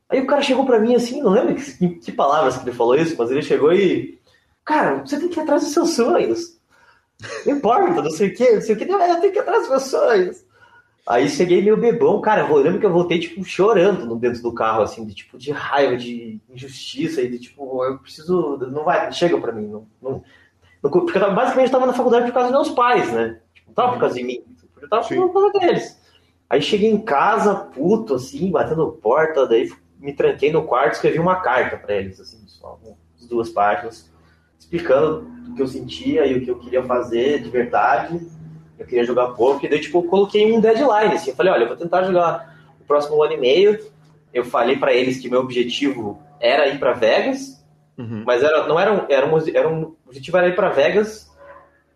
[0.08, 2.94] Aí o cara chegou pra mim assim, não lembro que, que, palavras que ele falou
[2.94, 4.20] isso, mas ele chegou e.
[4.64, 6.56] Cara, você tem que ir atrás dos seus sonhos.
[7.44, 9.62] Não importa, não sei o quê, não sei o quê, eu tenho que ir atrás
[9.62, 10.45] dos meus sonhos.
[11.09, 14.52] Aí cheguei meio bebão, cara, eu lembro que eu voltei, tipo, chorando no dentro do
[14.52, 18.57] carro, assim, de tipo, de raiva, de injustiça, e de tipo, eu preciso.
[18.72, 19.68] Não vai, chega pra mim.
[19.68, 20.22] Não, não,
[20.82, 23.38] não- porque eu tava, basicamente eu tava na faculdade por causa dos meus pais, né?
[23.66, 24.42] Não tava por causa de mim,
[24.82, 25.16] eu tava Sim.
[25.16, 26.00] por causa deles.
[26.50, 31.18] Aí cheguei em casa, puto, assim, batendo porta, daí me tranquei no quarto e escrevi
[31.18, 32.78] uma carta pra eles, assim, só
[33.28, 34.11] duas páginas,
[34.59, 38.20] explicando o que eu sentia e o que eu queria fazer de verdade.
[38.78, 41.62] Eu queria jogar pouco, e daí, tipo, eu coloquei um deadline, assim, eu falei, olha,
[41.64, 43.78] eu vou tentar jogar o próximo ano e meio.
[44.34, 47.56] Eu falei pra eles que meu objetivo era ir pra Vegas,
[47.98, 48.24] Uhum.
[48.26, 51.34] mas era, não era era um, era um o objetivo era ir para Vegas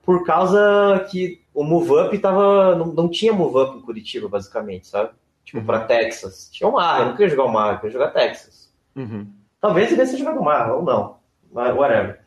[0.03, 4.87] por causa que o Move Up tava, não, não tinha Move Up em Curitiba, basicamente,
[4.87, 5.11] sabe?
[5.45, 5.67] Tipo, Uhum.
[5.67, 6.49] pra Texas.
[6.51, 8.73] Tinha o mar, eu não queria jogar o mar, eu queria jogar Texas.
[8.97, 9.27] Uhum.
[9.61, 11.17] Talvez eu devesse jogar no mar, ou não.
[11.53, 12.21] Whatever.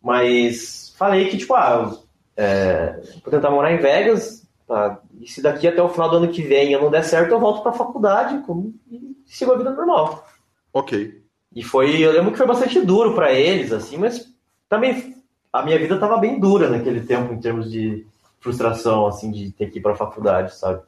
[0.00, 1.96] Mas falei que, tipo, ah,
[2.36, 5.00] é, vou tentar morar em Vegas, tá?
[5.20, 7.40] E se daqui até o final do ano que vem eu não der certo, eu
[7.40, 10.26] volto pra faculdade como- e sigo a vida normal.
[10.72, 11.22] Ok.
[11.54, 14.30] E foi, eu lembro que foi bastante duro pra eles, assim, mas
[14.68, 15.16] também
[15.52, 18.06] a minha vida tava bem dura naquele tempo em termos de
[18.40, 20.82] frustração, assim, de ter que ir pra faculdade, sabe?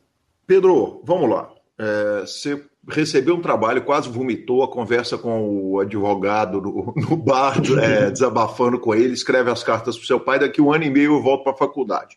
[0.47, 1.49] Pedro, vamos lá.
[1.79, 7.61] É, você recebeu um trabalho, quase vomitou a conversa com o advogado no, no bar,
[7.81, 11.15] é, desabafando com ele, escreve as cartas para seu pai, daqui um ano e meio
[11.15, 12.17] eu volto para a faculdade.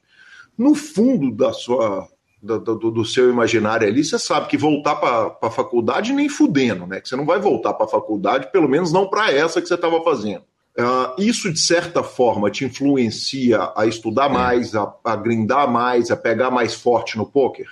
[0.57, 2.07] No fundo da sua,
[2.41, 6.88] da- do, do seu imaginário ali, você sabe que voltar para a faculdade nem fudendo,
[6.88, 6.99] né?
[6.99, 9.76] Que você não vai voltar para a faculdade, pelo menos não para essa que você
[9.76, 10.43] estava fazendo.
[10.78, 16.16] Ah, isso, de certa forma, te influencia a estudar mais, a, a grindar mais, a
[16.16, 17.68] pegar mais forte no poker?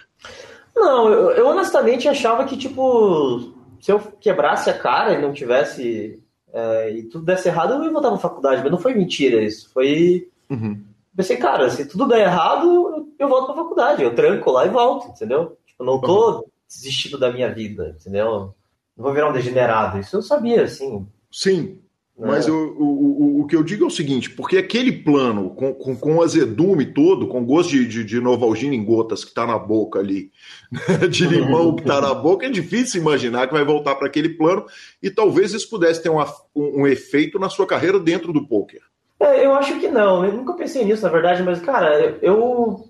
[0.79, 6.23] Não, eu, eu honestamente achava que, tipo, se eu quebrasse a cara e não tivesse.
[6.53, 9.71] é, e tudo desse errado, eu ia voltar pra faculdade, mas não foi mentira isso.
[9.73, 10.29] Foi.
[10.49, 10.83] Uhum.
[11.15, 15.09] Pensei, cara, se tudo der errado, eu volto pra faculdade, eu tranco lá e volto,
[15.09, 15.57] entendeu?
[15.67, 18.55] Tipo, não tô desistindo da minha vida, entendeu?
[18.95, 19.99] Não vou virar um degenerado.
[19.99, 21.05] Isso eu sabia, assim.
[21.29, 21.79] Sim,
[22.19, 25.73] mas o, o, o, o que eu digo é o seguinte, porque aquele plano com,
[25.73, 29.47] com, com o azedume todo, com gosto de, de, de Novalgina em gotas que tá
[29.47, 30.31] na boca ali,
[30.71, 34.29] né, de limão que tá na boca, é difícil imaginar que vai voltar para aquele
[34.29, 34.65] plano
[35.01, 38.81] e talvez isso pudesse ter uma, um, um efeito na sua carreira dentro do poker.
[39.19, 42.85] É, eu acho que não, eu nunca pensei nisso, na verdade, mas, cara, eu.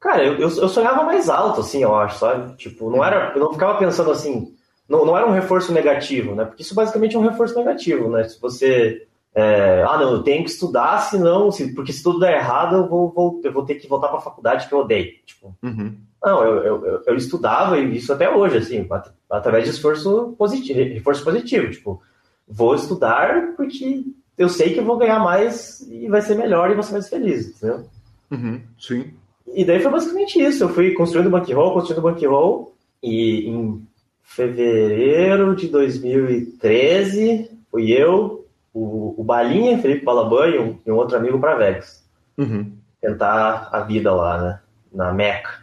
[0.00, 2.56] Cara, eu, eu eu sonhava mais alto, assim, eu acho, sabe?
[2.56, 3.32] Tipo, não era.
[3.34, 4.54] Eu não ficava pensando assim.
[4.88, 6.44] Não, não era um reforço negativo, né?
[6.44, 8.24] Porque isso basicamente é um reforço negativo, né?
[8.24, 9.06] Se você.
[9.34, 11.50] é, ah, não, eu tenho que estudar, senão.
[11.50, 14.20] Se, porque se tudo der errado, eu vou, vou- eu vou ter que voltar pra
[14.20, 15.10] faculdade que eu odeio.
[15.24, 15.96] Tipo, Uhum.
[16.22, 20.34] não, eu, eu, eu- eu estudava e isso até hoje, assim, at- através de esforço
[20.36, 21.70] positivo, reforço positivo.
[21.70, 22.02] Tipo,
[22.46, 24.04] vou estudar porque
[24.36, 27.08] eu sei que eu vou ganhar mais e vai ser melhor e vou ser mais
[27.08, 27.86] feliz, entendeu?
[28.30, 28.60] Uhum.
[28.78, 29.14] Sim.
[29.54, 30.64] E daí foi basicamente isso.
[30.64, 33.86] Eu fui construindo o bankroll, construindo o bankroll e em
[34.22, 41.16] fevereiro de 2013 fui eu, o, o Balinha, Felipe Balaban e um, e um outro
[41.16, 42.04] amigo para Vegas.
[42.36, 42.76] Uhum.
[43.00, 44.60] Tentar a vida lá, né?
[44.92, 45.62] Na meca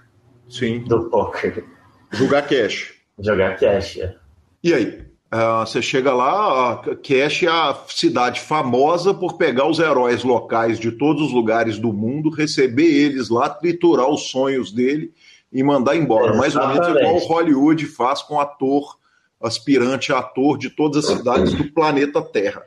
[0.49, 0.79] Sim.
[0.79, 1.63] do poker.
[2.11, 2.93] Jogar cash.
[3.19, 3.97] Jogar cash.
[3.97, 4.15] é.
[4.63, 5.09] E aí?
[5.31, 10.79] Ah, você chega lá, a Cash é a cidade famosa por pegar os heróis locais
[10.79, 15.13] de todos os lugares do mundo, receber eles lá, triturar os sonhos dele
[15.51, 16.33] e mandar embora.
[16.35, 17.05] Mais ou menos Exatamente.
[17.07, 18.97] igual Hollywood faz com ator,
[19.41, 22.63] aspirante a ator de todas as cidades do planeta Terra.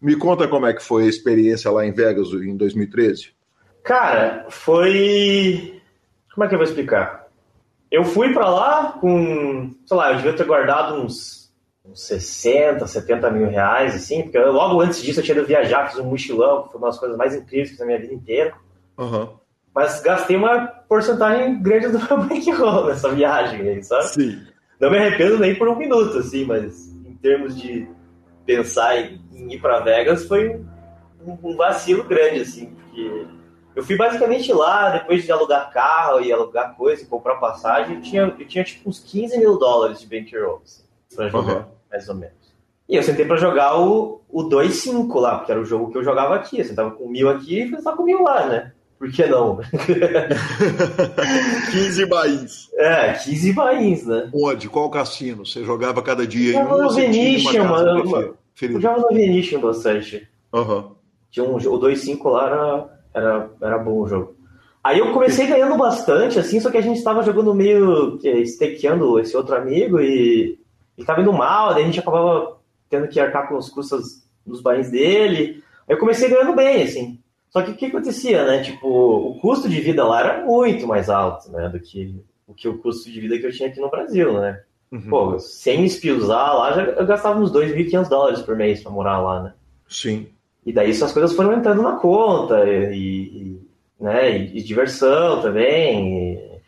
[0.00, 3.30] Me conta como é que foi a experiência lá em Vegas em 2013.
[3.82, 5.80] Cara, foi.
[6.34, 7.28] Como é que eu vou explicar?
[7.90, 9.70] Eu fui pra lá com.
[9.86, 11.52] Sei lá, eu devia ter guardado uns,
[11.84, 15.88] uns 60, 70 mil reais, assim, porque eu- logo antes disso eu tinha ido viajar,
[15.90, 18.12] fiz um mochilão, que foi uma das coisas mais incríveis que fiz na minha vida
[18.14, 18.54] inteira.
[18.98, 19.28] Uhum.
[19.74, 24.04] Mas gastei uma porcentagem grande do meu bankroll nessa viagem aí, sabe?
[24.08, 24.42] Sim.
[24.80, 27.88] Não me arrependo nem por um minuto, assim, mas em termos de
[28.46, 29.20] pensar em,
[29.52, 30.60] ir pra Vegas foi
[31.26, 33.26] um vacilo grande, assim, porque
[33.74, 38.22] eu fui basicamente lá, depois de alugar carro e alugar coisa, comprar passagem, eu tinha,
[38.38, 40.84] eu tinha tipo uns 15 mil dólares de bankroll, assim,
[41.16, 41.64] pra jogar, uhum.
[41.90, 42.44] mais ou menos.
[42.88, 46.04] E eu sentei pra jogar o, o 2-5 lá, porque era o jogo que eu
[46.04, 46.58] jogava aqui.
[46.58, 48.73] Eu sentava com mil aqui e sentava com mil lá, né?
[49.04, 49.60] Por que não?
[51.70, 52.70] 15 bains.
[52.74, 54.30] É, 15 bains, né?
[54.32, 54.66] Onde?
[54.66, 55.44] Qual cassino?
[55.44, 56.82] Você jogava cada dia eu em um?
[56.84, 58.34] No Venetian, mano.
[58.62, 60.26] Eu jogava no Venetian bastante.
[60.50, 60.92] Uhum.
[61.30, 64.34] Tinha um, o 2-5 lá era, era, era bom o jogo.
[64.82, 69.36] Aí eu comecei ganhando bastante, assim, só que a gente estava jogando meio stakeando esse
[69.36, 70.58] outro amigo e
[70.96, 72.56] ele tava indo mal, daí a gente acabava
[72.88, 75.62] tendo que arcar com os custos dos bains dele.
[75.86, 77.22] Aí eu comecei ganhando bem, assim.
[77.54, 78.62] Só que o que acontecia, né?
[78.62, 81.68] Tipo, o custo de vida lá era muito mais alto, né?
[81.68, 84.60] Do que o, que o custo de vida que eu tinha aqui no Brasil, né?
[84.90, 85.08] Uhum.
[85.08, 89.20] Pô, sem me espiusar lá, já, eu gastava uns 2.500 dólares por mês pra morar
[89.20, 89.52] lá, né?
[89.88, 90.26] Sim.
[90.66, 93.68] E daí essas coisas foram entrando na conta, e, e
[94.00, 94.36] né?
[94.36, 96.34] E, e, diversão também.
[96.34, 96.60] E...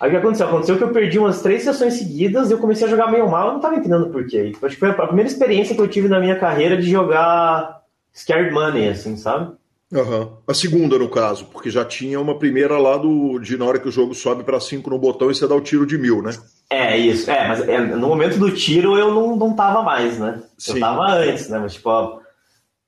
[0.00, 0.48] Aí o que aconteceu?
[0.48, 3.46] Aconteceu que eu perdi umas três sessões seguidas e eu comecei a jogar meio mal,
[3.46, 4.52] eu não tava entendendo por quê.
[4.60, 7.82] Acho que foi a primeira experiência que eu tive na minha carreira de jogar
[8.12, 9.54] Scared Money, assim, sabe?
[9.92, 10.36] Uhum.
[10.46, 13.88] A segunda, no caso, porque já tinha uma primeira lá do, de na hora que
[13.88, 16.32] o jogo sobe para 5 no botão e você dá o tiro de mil, né?
[16.70, 17.30] É, isso.
[17.30, 20.42] É, mas é, no momento do tiro eu não, não tava mais, né?
[20.58, 20.74] Sim.
[20.74, 21.58] Eu tava antes, né?
[21.58, 22.20] Mas, tipo, ó,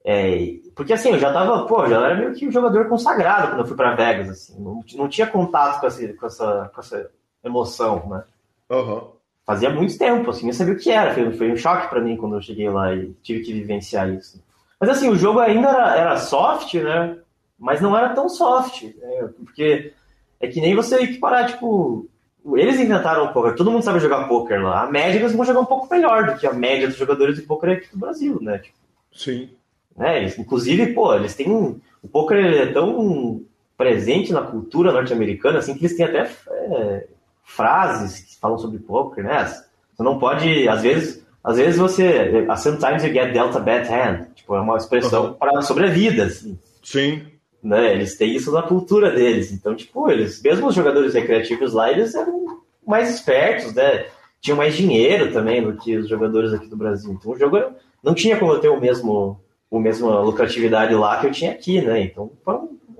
[0.04, 3.60] é, porque assim, eu já tava, pô, já era meio que um jogador consagrado quando
[3.60, 4.60] eu fui para Vegas, assim.
[4.60, 7.10] Não, não tinha contato com essa, com essa, com essa
[7.44, 8.24] emoção, né?
[8.70, 9.02] Uhum.
[9.44, 11.14] Fazia muito tempo, assim, nem sabia o que era.
[11.14, 14.42] Foi, foi um choque para mim quando eu cheguei lá e tive que vivenciar isso.
[14.80, 17.18] Mas assim, o jogo ainda era, era soft, né?
[17.58, 18.82] Mas não era tão soft.
[18.82, 19.30] Né?
[19.38, 19.92] Porque
[20.40, 22.08] é que nem você equiparar, tipo.
[22.54, 24.84] Eles inventaram o poker, todo mundo sabe jogar poker lá.
[24.84, 27.42] A média eles vão jogar um pouco melhor do que a média dos jogadores de
[27.42, 28.58] poker aqui do Brasil, né?
[28.58, 28.76] Tipo,
[29.12, 29.50] Sim.
[29.96, 30.18] Né?
[30.18, 31.50] Eles, inclusive, pô, eles têm.
[31.50, 33.42] Um, o poker é tão
[33.76, 37.06] presente na cultura norte-americana, assim, que eles têm até é,
[37.42, 39.44] frases que falam sobre poker, né?
[39.44, 42.44] Você não pode, às vezes, às vezes você.
[42.56, 44.26] Sometimes you get dealt a bad hand.
[44.34, 45.34] Tipo, é uma expressão uhum.
[45.34, 46.24] para sobre a vida.
[46.24, 46.58] Assim.
[46.82, 47.22] Sim.
[47.62, 47.92] Né?
[47.92, 49.52] Eles têm isso na cultura deles.
[49.52, 54.06] Então, tipo, eles, mesmo os jogadores recreativos lá, eles eram mais espertos, né?
[54.40, 57.12] Tinham mais dinheiro também do que os jogadores aqui do Brasil.
[57.12, 57.58] Então o jogo
[58.02, 59.40] não tinha como eu ter o mesmo,
[59.70, 62.02] o mesmo lucratividade lá que eu tinha aqui, né?
[62.02, 62.30] Então,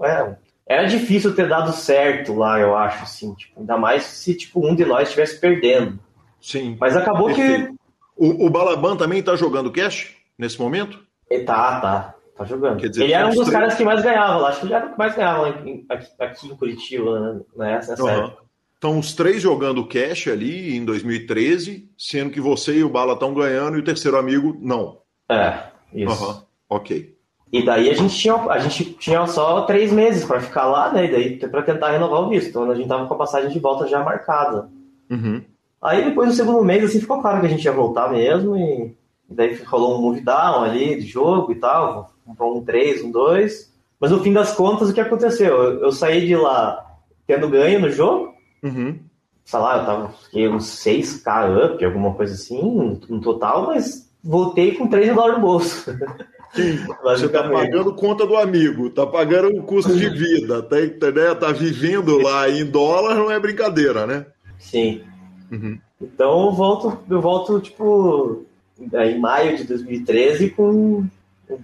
[0.02, 4.64] é, era difícil ter dado certo lá, eu acho, assim, tipo, ainda mais se tipo
[4.64, 5.98] um de nós estivesse perdendo.
[6.40, 6.76] Sim.
[6.78, 7.75] Mas acabou que
[8.16, 10.98] o, o Balaban também está jogando cash nesse momento?
[11.30, 12.14] Ele tá, tá.
[12.36, 12.78] Tá jogando.
[12.78, 14.48] Dizer, ele era um dos caras que mais ganhava lá.
[14.50, 15.86] Acho que ele era o que mais ganhava aqui,
[16.18, 17.40] aqui em Curitiba, né?
[17.56, 18.08] Nessa uhum.
[18.08, 18.42] época.
[18.76, 23.32] Então, os três jogando cash ali em 2013, sendo que você e o Bala estão
[23.32, 24.98] ganhando e o terceiro amigo não.
[25.30, 25.62] É,
[25.94, 26.24] isso.
[26.24, 26.42] Uhum.
[26.68, 27.16] Ok.
[27.50, 31.06] E daí a gente tinha, a gente tinha só três meses para ficar lá, né?
[31.06, 32.50] E daí para tentar renovar o visto.
[32.50, 34.68] Então a gente tava com a passagem de volta já marcada.
[35.10, 35.42] Uhum.
[35.86, 38.92] Aí depois do segundo mês, assim, ficou claro que a gente ia voltar mesmo, e,
[39.30, 43.12] e daí rolou um move down ali de jogo e tal, comprou um 3, um
[43.12, 43.72] 2.
[44.00, 45.62] Mas no fim das contas, o que aconteceu?
[45.62, 46.84] Eu, eu saí de lá
[47.24, 48.34] tendo ganho no jogo,
[48.64, 48.98] uhum.
[49.44, 54.74] sei lá, eu tava fiquei uns 6k up, alguma coisa assim, no total, mas voltei
[54.74, 55.84] com 3 dólares no bolso.
[56.52, 60.76] Sim, você tá pagando conta do amigo, tá pagando o custo de vida, tá,
[61.12, 61.34] né?
[61.34, 64.26] tá vivendo lá em dólar, não é brincadeira, né?
[64.58, 65.02] Sim.
[65.50, 65.78] Uhum.
[66.00, 68.44] Então eu volto, eu volto tipo
[68.78, 71.06] em maio de 2013 com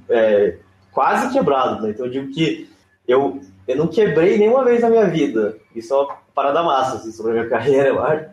[0.09, 0.57] é,
[0.91, 1.83] quase quebrado.
[1.83, 1.91] Né?
[1.91, 2.71] Então eu digo que
[3.07, 5.57] eu, eu não quebrei nenhuma vez na minha vida.
[5.75, 8.27] Isso é uma parada massa assim, sobre a minha carreira, eu acho.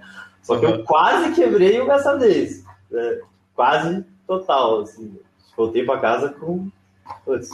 [0.43, 2.63] Só que eu quase quebrei uma dessa vez.
[2.89, 3.19] Né?
[3.55, 4.81] Quase total.
[4.81, 5.19] Assim.
[5.55, 6.69] Voltei para casa com.
[7.25, 7.49] Putz,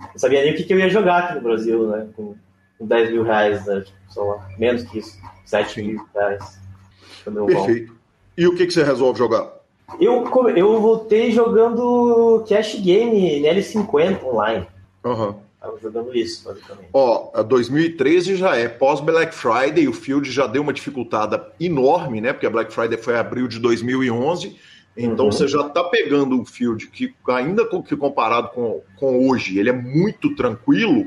[0.00, 2.08] não sabia nem o que, que, eu ia jogar aqui no Brasil, né?
[2.16, 2.34] Com,
[2.78, 3.82] com 10 mil reais, né?
[3.82, 5.18] Tipo, lá, menos que isso.
[5.44, 6.60] 7 mil reais.
[7.46, 7.94] Perfeito.
[8.36, 9.52] E o que, que você resolve jogar?
[10.00, 10.24] Eu,
[10.56, 14.66] eu voltei jogando Cash Game L50 online.
[15.04, 15.34] Uhum.
[15.60, 16.88] Tava jogando isso, basicamente.
[16.92, 22.32] Ó, a 2013 já é pós-Black Friday, o Field já deu uma dificultada enorme, né?
[22.32, 24.56] Porque a Black Friday foi abril de 2011.
[24.96, 25.32] Então uhum.
[25.32, 29.72] você já está pegando um field que, ainda que comparado com, com hoje, ele é
[29.72, 31.06] muito tranquilo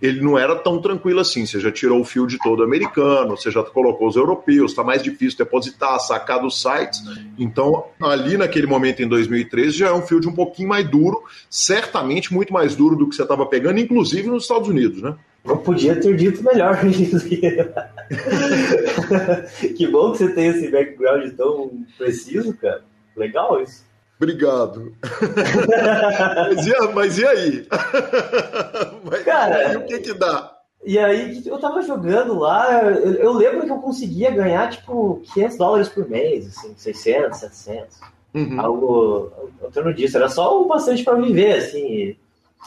[0.00, 1.44] ele não era tão tranquilo assim.
[1.44, 5.38] Você já tirou o field todo americano, você já colocou os europeus, está mais difícil
[5.38, 7.02] depositar, sacar dos sites.
[7.38, 12.32] Então, ali naquele momento, em 2013, já é um field um pouquinho mais duro, certamente
[12.32, 15.14] muito mais duro do que você estava pegando, inclusive nos Estados Unidos, né?
[15.44, 16.78] Eu podia ter dito melhor.
[19.76, 22.82] que bom que você tem esse background tão preciso, cara.
[23.16, 23.89] Legal isso.
[24.20, 24.92] Obrigado.
[26.54, 27.66] mas, e, mas, e, aí?
[29.02, 30.58] mas, Cara, e o que que dá?
[30.84, 35.56] E aí eu tava jogando lá, eu, eu, lembro que eu conseguia ganhar tipo 500
[35.56, 38.00] dólares por mês, assim, 600, 700.
[38.34, 38.60] Uhum.
[38.60, 39.32] Algo
[39.66, 40.18] em torno disso.
[40.18, 42.14] Era só o bastante para viver, assim.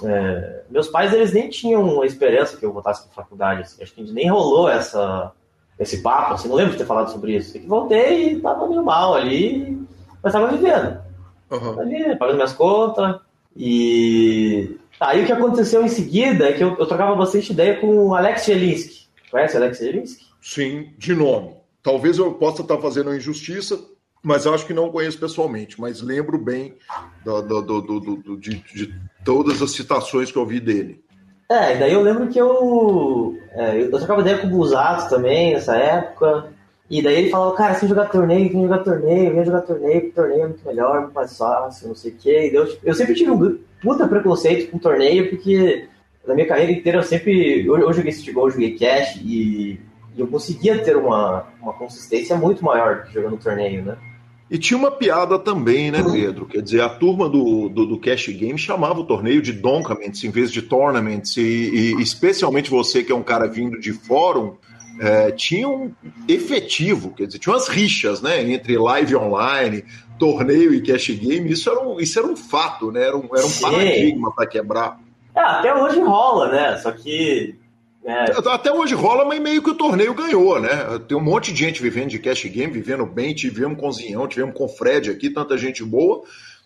[0.03, 3.61] É, meus pais, eles nem tinham a esperança que eu voltasse para faculdade.
[3.61, 3.83] Assim.
[3.83, 5.31] Acho que nem rolou essa,
[5.79, 6.33] esse papo.
[6.33, 6.49] Assim.
[6.49, 7.59] Não lembro de ter falado sobre isso.
[7.67, 9.79] Voltei e tava meio mal ali,
[10.21, 11.12] mas tava vivendo.
[11.53, 11.79] Uhum.
[11.79, 13.21] Ali, pagando minhas contas.
[13.55, 18.07] E aí o que aconteceu em seguida é que eu, eu trocava bastante ideia com
[18.07, 19.07] o Alex Jelinski.
[19.29, 20.25] Conhece o Alex Jelinski?
[20.41, 21.55] Sim, de nome.
[21.81, 23.79] Talvez eu possa estar fazendo injustiça,
[24.23, 26.75] mas acho que não conheço pessoalmente, mas lembro bem
[27.23, 28.93] do, do, do, do de, de,
[29.23, 31.03] todas as citações que eu vi dele.
[31.49, 35.75] É, daí eu lembro que eu, é, eu trocava ideia com o Busato também nessa
[35.75, 36.53] época,
[36.89, 40.43] e daí ele falava, cara, sem jogar torneio, vem jogar torneio, vem jogar torneio, torneio
[40.43, 42.51] é muito melhor, muito mais fácil, não sei o quê.
[42.53, 45.87] Eu, eu sempre tive um puta preconceito com torneio, porque
[46.27, 49.79] na minha carreira inteira eu sempre, eu, eu joguei futebol, eu joguei cash, e,
[50.15, 53.97] e eu conseguia ter uma, uma consistência muito maior jogando torneio, né?
[54.51, 56.45] E tinha uma piada também, né, Pedro?
[56.45, 60.29] Quer dizer, a turma do, do, do Cash Game chamava o torneio de Doncaments em
[60.29, 64.53] vez de Tournaments, e, e especialmente você que é um cara vindo de fórum,
[64.99, 65.91] é, tinha um
[66.27, 69.83] efetivo, quer dizer, tinha umas rixas, né, entre live online,
[70.19, 73.45] torneio e cash game, isso era um, isso era um fato, né, era um, era
[73.45, 74.99] um paradigma para quebrar.
[75.35, 77.55] É, até hoje rola, né, só que
[78.05, 78.25] é.
[78.49, 80.99] Até hoje rola, mas meio que o torneio ganhou, né?
[81.07, 83.33] Tem um monte de gente vivendo de cash game, vivendo bem.
[83.33, 86.21] Tivemos com o Zinhão, tivemos com o Fred aqui, tanta gente boa.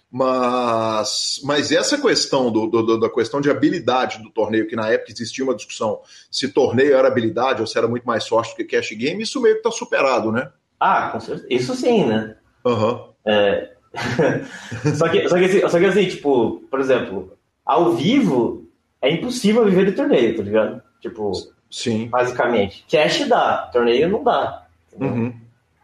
[0.10, 5.12] Mas, mas essa questão do, do, da questão de habilidade do torneio, que na época
[5.12, 6.00] existia uma discussão
[6.32, 9.42] se torneio era habilidade ou se era muito mais sorte do que cash game, isso
[9.42, 10.50] meio que está superado, né?
[10.80, 11.48] Ah, com certeza.
[11.50, 12.38] Isso sim, né?
[12.64, 13.10] Uhum.
[13.26, 13.72] É...
[14.96, 18.66] só, que, só, que, assim, só que assim, tipo, por exemplo, ao vivo
[19.02, 20.82] é impossível viver de torneio, tá ligado?
[21.02, 21.32] Tipo,
[21.70, 22.08] Sim.
[22.08, 22.86] basicamente.
[22.90, 24.66] Cash dá, torneio não dá.
[25.00, 25.34] Uhum.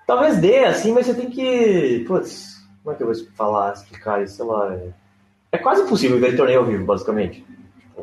[0.07, 2.03] Talvez dê, assim, mas você tem que.
[2.07, 4.35] Putz, como é que eu vou falar, explicar isso?
[4.35, 4.73] Sei lá.
[4.73, 4.89] É,
[5.53, 7.45] é quase impossível ver torneio ao vivo, basicamente.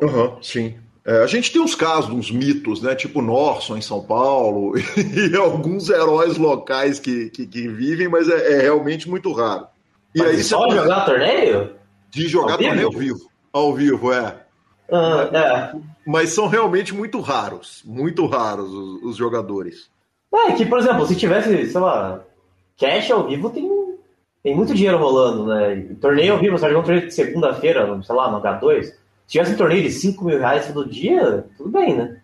[0.01, 0.75] Uhum, sim.
[1.03, 2.93] É, a gente tem uns casos, uns mitos, né?
[2.93, 8.53] Tipo Norson em São Paulo e alguns heróis locais que, que, que vivem, mas é,
[8.53, 9.67] é, realmente muito raro.
[10.13, 11.75] E mas aí só você jogar torneio?
[12.09, 13.31] De jogar ao torneio ao vivo.
[13.51, 14.35] Ao vivo, é.
[14.91, 15.79] Ah, é.
[16.05, 19.89] Mas são realmente muito raros, muito raros os, os, jogadores.
[20.33, 22.21] É, que, por exemplo, se tivesse, sei lá,
[22.77, 23.67] cash ao vivo, tem,
[24.43, 25.87] tem muito dinheiro rolando, né?
[25.99, 28.83] Torneio ao vivo, você joga um torneio de segunda-feira, sei lá, no H2.
[28.85, 28.93] Se
[29.27, 32.21] tivesse um torneio de 5 mil reais todo dia, tudo bem, né?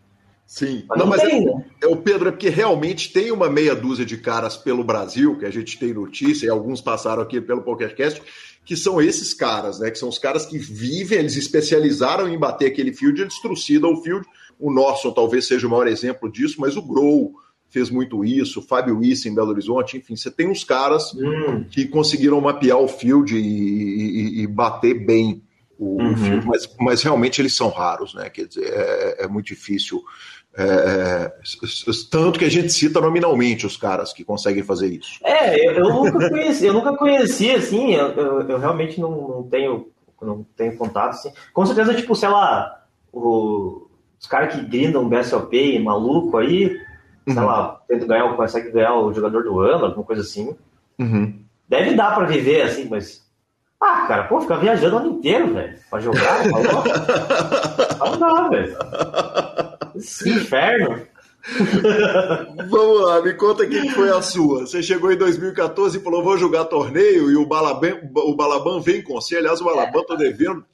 [0.47, 0.85] Sim.
[0.87, 1.65] Mas não, não mas tem, é, né?
[1.83, 5.45] é, o Pedro, é porque realmente tem uma meia dúzia de caras pelo Brasil, que
[5.45, 8.21] a gente tem notícia, e alguns passaram aqui pelo PokerCast,
[8.65, 9.91] que são esses caras, né?
[9.91, 14.01] Que são os caras que vivem, eles especializaram em bater aquele field, eles trucidam o
[14.01, 14.25] field.
[14.59, 17.33] O Norson talvez seja o maior exemplo disso, mas o Grow
[17.69, 21.65] fez muito isso, Fábio Issa em Belo Horizonte, enfim, você tem uns caras hum.
[21.69, 25.43] que conseguiram mapear o field e, e, e bater bem
[25.77, 26.17] o, uhum.
[26.17, 28.29] field, mas, mas realmente eles são raros, né?
[28.31, 30.01] Quer dizer, é, é muito difícil
[30.57, 31.31] é, é
[32.09, 35.19] tanto que a gente cita nominalmente os caras que conseguem fazer isso.
[35.23, 39.43] É, eu, eu nunca conheci, eu nunca conheci, assim, eu, eu, eu realmente não, não,
[39.43, 41.31] tenho não tenho contato, assim.
[41.53, 43.87] Com certeza, tipo, sei lá, o,
[44.19, 46.75] os caras que grindam BSOP maluco aí,
[47.27, 47.33] uhum.
[47.33, 50.55] sei lá, tenta ganhar, consegue ganhar o jogador do ano, alguma coisa assim.
[50.99, 51.39] Uhum.
[51.67, 53.25] Deve dar pra viver, assim, mas.
[53.79, 56.47] Ah, cara, pô, ficar viajando o ano inteiro, velho, pra jogar,
[57.99, 58.75] não dá, velho.
[59.95, 61.05] Esse inferno.
[62.69, 64.61] Vamos lá, me conta quem foi a sua.
[64.61, 69.01] Você chegou em 2014 e falou: vou jogar torneio, e o Balaban, o Balaban vem
[69.01, 69.37] com você.
[69.37, 70.65] Aliás, o Balaban tô devendo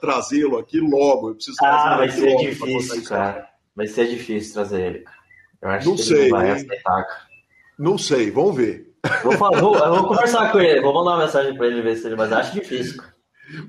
[0.00, 1.30] trazê-lo aqui logo.
[1.30, 3.48] Eu preciso ah, vai ser difícil, cara.
[3.74, 5.19] Vai ser difícil trazer ele, cara.
[5.62, 6.30] Eu acho não que sei.
[6.30, 7.06] Não, vai aceitar,
[7.80, 8.94] não sei, vamos ver.
[9.22, 12.16] Vou, vou, vou, conversar com ele, vou mandar uma mensagem para ele ver se ele.
[12.16, 13.02] Mas acho difícil.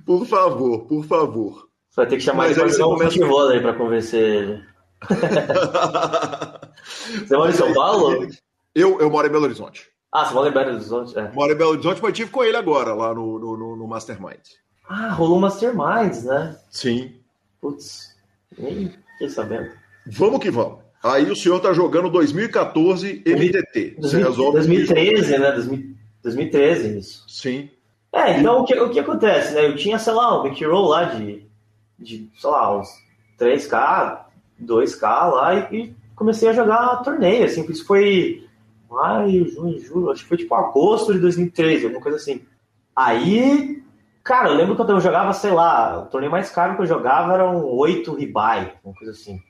[0.06, 1.70] Por favor, por favor.
[1.90, 4.62] Você vai ter que chamar mas ele para um futebol aí para convencer ele.
[7.26, 8.28] você mora em São Paulo?
[8.76, 9.90] Eu, eu moro em Belo Horizonte.
[10.12, 11.18] Ah, você mora em Belo Horizonte?
[11.18, 11.32] É.
[11.32, 14.42] Moro em Belo Horizonte, mas tive com ele agora, lá no, no, no Mastermind.
[14.90, 16.60] Ah, rolou um Mastermind, né?
[16.70, 17.16] Sim.
[17.62, 18.14] Putz,
[18.58, 19.72] nem fiquei sabendo.
[20.06, 20.81] Vamos que vamos.
[21.04, 23.96] Aí o senhor tá jogando 2014 MDT.
[24.52, 25.52] 2013, né?
[26.22, 27.26] 2013, isso.
[27.28, 27.70] Sim.
[28.12, 29.66] É, então o que, o que acontece, né?
[29.66, 31.46] Eu tinha, sei lá, um bankroll lá de,
[31.98, 32.90] de, sei lá, uns
[33.40, 34.20] 3K,
[34.62, 38.46] 2K lá e, e, comecei a jogar torneio, assim, isso foi
[38.90, 42.42] maio, junho, julho, acho que foi tipo agosto de 2013, alguma coisa assim.
[42.96, 43.82] Aí
[44.24, 47.34] Cara, eu lembro quando eu jogava, sei lá, o torneio mais caro que eu jogava
[47.34, 49.42] era um 8 ribai, uma coisa assim.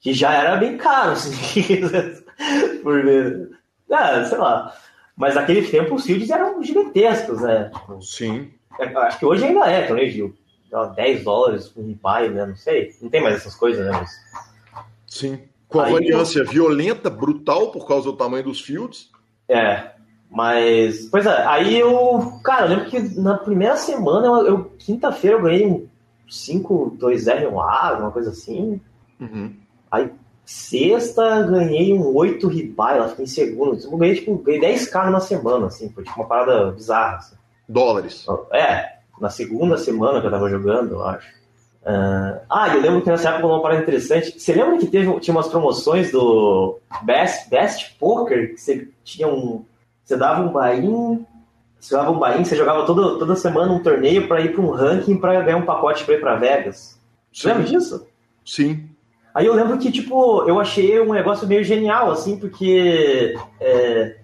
[0.00, 1.80] Que já era bem caro, assim,
[2.82, 3.50] por ver.
[3.90, 4.74] É, sei lá.
[5.16, 7.70] Mas naquele tempo os fields eram gigantescos, né?
[8.00, 8.50] Sim.
[8.78, 10.34] É, acho que hoje ainda é torneio de
[10.94, 12.44] 10 dólares por ribai, né?
[12.44, 12.94] Não sei.
[13.00, 13.92] Não tem mais essas coisas, né?
[13.92, 14.10] Mas...
[15.06, 15.40] Sim.
[15.68, 16.46] Com a variância eu...
[16.46, 19.10] violenta, brutal, por causa do tamanho dos fields.
[19.48, 19.90] É.
[20.30, 25.36] Mas, pois é, aí eu, cara, eu lembro que na primeira semana, eu, eu quinta-feira
[25.36, 25.88] eu ganhei um
[26.28, 28.80] 5-2-0 um A, alguma coisa assim.
[29.20, 29.54] Uhum.
[29.96, 30.10] Aí
[30.44, 33.78] sexta ganhei um 8 ribai, lá fiquei em segundo.
[33.82, 37.16] Eu ganhei, tipo, ganhei 10 carros na semana, assim, foi tipo uma parada bizarra.
[37.16, 37.36] Assim.
[37.68, 38.24] Dólares.
[38.52, 41.26] É, na segunda semana que eu tava jogando, eu acho.
[41.82, 44.38] Uh, ah, eu lembro que nessa época uma parada interessante.
[44.38, 49.64] Você lembra que teve, tinha umas promoções do Best, Best Poker, que você tinha um
[50.04, 51.26] você dava um bain,
[51.80, 55.16] você dava um você jogava toda, toda semana um torneio para ir para um ranking
[55.16, 56.96] para ganhar um pacote para ir para Vegas.
[57.32, 58.06] Você lembra disso?
[58.44, 58.88] Sim.
[59.36, 64.16] Aí eu lembro que, tipo, eu achei um negócio meio genial, assim, porque é,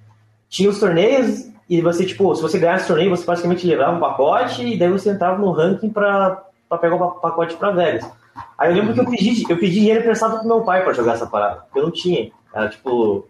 [0.48, 4.00] tinha os torneios e você, tipo, se você ganhasse o torneio, você basicamente levava um
[4.00, 6.42] pacote e daí você entrava no ranking para
[6.80, 8.10] pegar o pacote para Vegas.
[8.56, 11.12] Aí eu lembro que eu pedi, eu pedi dinheiro emprestado pro meu pai para jogar
[11.12, 12.32] essa parada, porque eu não tinha.
[12.54, 13.28] Era, tipo,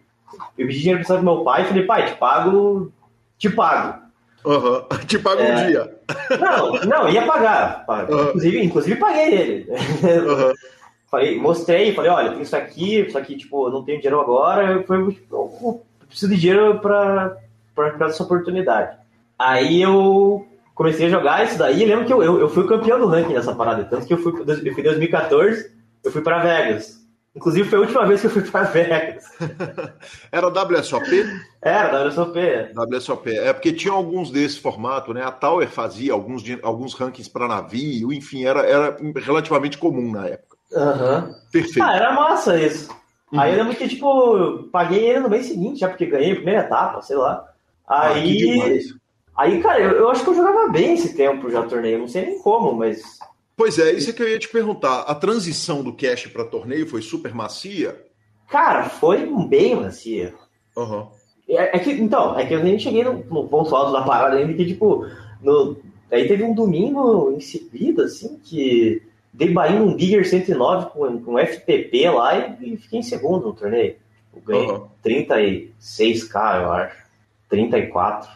[0.56, 2.92] eu pedi dinheiro pro meu pai e falei, pai, te pago,
[3.36, 4.02] te pago.
[4.44, 4.82] Uhum.
[5.06, 5.52] Te pago é...
[5.52, 5.96] um dia.
[6.40, 7.84] Não, não, ia pagar.
[7.88, 8.28] Uhum.
[8.28, 9.66] Inclusive, inclusive paguei ele.
[9.70, 10.52] Uhum.
[11.12, 14.82] Falei, mostrei, falei, olha, tem isso aqui, isso aqui, tipo, não tenho dinheiro agora, eu,
[14.84, 17.36] falei, eu preciso de dinheiro para
[17.74, 18.96] para essa oportunidade.
[19.38, 23.08] Aí eu comecei a jogar isso daí, lembro que eu, eu, eu fui campeão do
[23.08, 25.70] ranking nessa parada, tanto que eu fui, eu fui em 2014,
[26.02, 27.02] eu fui para Vegas.
[27.36, 29.24] Inclusive, foi a última vez que eu fui para Vegas.
[30.32, 31.26] Era WSOP?
[31.60, 32.38] Era, WSOP.
[32.74, 33.30] WSOP.
[33.36, 35.22] É porque tinha alguns desses formatos, né?
[35.22, 40.51] A Tower fazia alguns, alguns rankings para navio, enfim, era, era relativamente comum na época.
[40.74, 41.26] Aham.
[41.26, 41.34] Uhum.
[41.50, 41.82] Perfeito.
[41.82, 42.90] Ah, era massa isso.
[43.32, 43.40] Uhum.
[43.40, 46.60] Aí eu lembro que, tipo, paguei ele no mês seguinte, já porque ganhei a primeira
[46.60, 47.48] etapa, sei lá.
[47.86, 48.80] Ah, aí.
[49.34, 52.08] Ah, aí, cara, eu, eu acho que eu jogava bem esse tempo já torneio, não
[52.08, 53.18] sei nem como, mas
[53.56, 55.02] Pois é, isso é que eu ia te perguntar.
[55.02, 57.96] A transição do cash para torneio foi super macia?
[58.48, 60.34] Cara, foi bem macia.
[60.76, 61.06] Uhum.
[61.48, 64.36] É, é, que, então, é que eu nem cheguei no, no ponto alto da parada
[64.36, 65.06] ainda, que, tipo,
[65.42, 65.76] no,
[66.10, 69.02] aí teve um domingo em seguida, assim, que
[69.32, 73.54] dei Bahia num Bigger 109 com, com FPP lá e, e, fiquei em segundo no
[73.54, 73.96] torneio.
[74.34, 74.86] Eu ganhei uhum.
[75.04, 77.02] 36k, eu acho.
[77.48, 78.30] 34.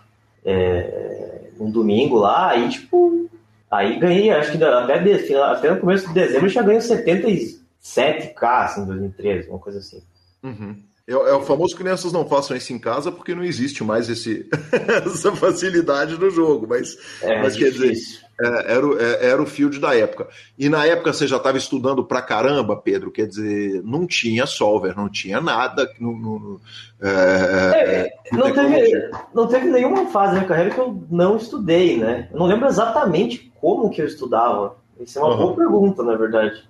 [0.45, 3.29] É, um domingo lá, aí, tipo,
[3.71, 8.43] Aí ganhei, acho que até, de, até no começo de dezembro eu já ganhei 77k,
[8.43, 10.03] assim, em 2013, uma coisa assim.
[10.43, 10.83] Uhum.
[11.07, 14.49] É, é, o famoso crianças não façam isso em casa porque não existe mais esse,
[15.05, 17.93] essa facilidade no jogo, mas, é, mas quer dizer,
[18.41, 20.29] é, era, é, era o field da época.
[20.59, 24.97] E na época você já estava estudando pra caramba, Pedro, quer dizer, não tinha solver,
[24.97, 25.91] não tinha nada.
[25.99, 26.61] No, no,
[27.01, 32.29] é, não, teve, não teve nenhuma fase na carreira que eu não estudei, né?
[32.33, 34.77] Eu não lembro exatamente como que eu estudava.
[35.01, 35.39] Isso é uma uhum.
[35.39, 36.69] boa pergunta, na verdade.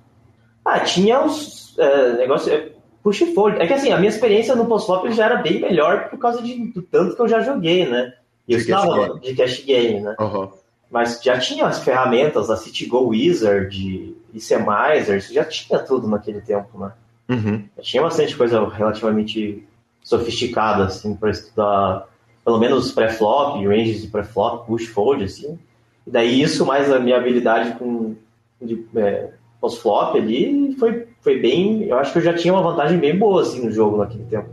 [0.64, 1.76] Ah, tinha os
[2.18, 3.62] negócios push forward.
[3.62, 6.72] É que assim, a minha experiência no post-flop já era bem melhor por causa de,
[6.72, 8.12] do tanto que eu já joguei, né?
[8.48, 10.16] E eu estava de cash game, né?
[10.18, 10.48] Uhum.
[10.90, 16.78] Mas já tinha as ferramentas da CityGo Wizard, ICMizer, isso já tinha tudo naquele tempo,
[16.78, 16.92] né?
[17.28, 17.64] Uhum.
[17.76, 19.66] Já tinha bastante coisa relativamente
[20.02, 22.06] sofisticada, assim, para estudar
[22.44, 25.58] pelo menos pré-flop, ranges de pré-flop, push fold, assim.
[26.06, 28.14] E daí isso, mais a minha habilidade com
[28.62, 29.30] de, é,
[29.60, 31.82] pós-flop ali, foi, foi bem.
[31.84, 34.48] Eu acho que eu já tinha uma vantagem bem boa assim, no jogo naquele tempo.